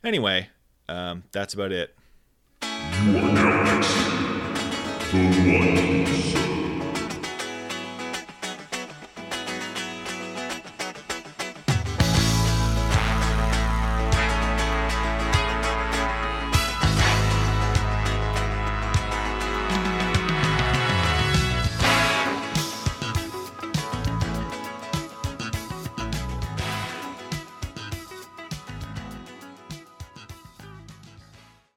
Anyway, 0.03 0.49
um, 0.89 1.23
that's 1.31 1.53
about 1.53 1.71
it. 1.71 1.96
You 3.05 3.17
are 3.17 3.31
now 3.31 3.81
the 5.11 5.21
one. 5.59 5.96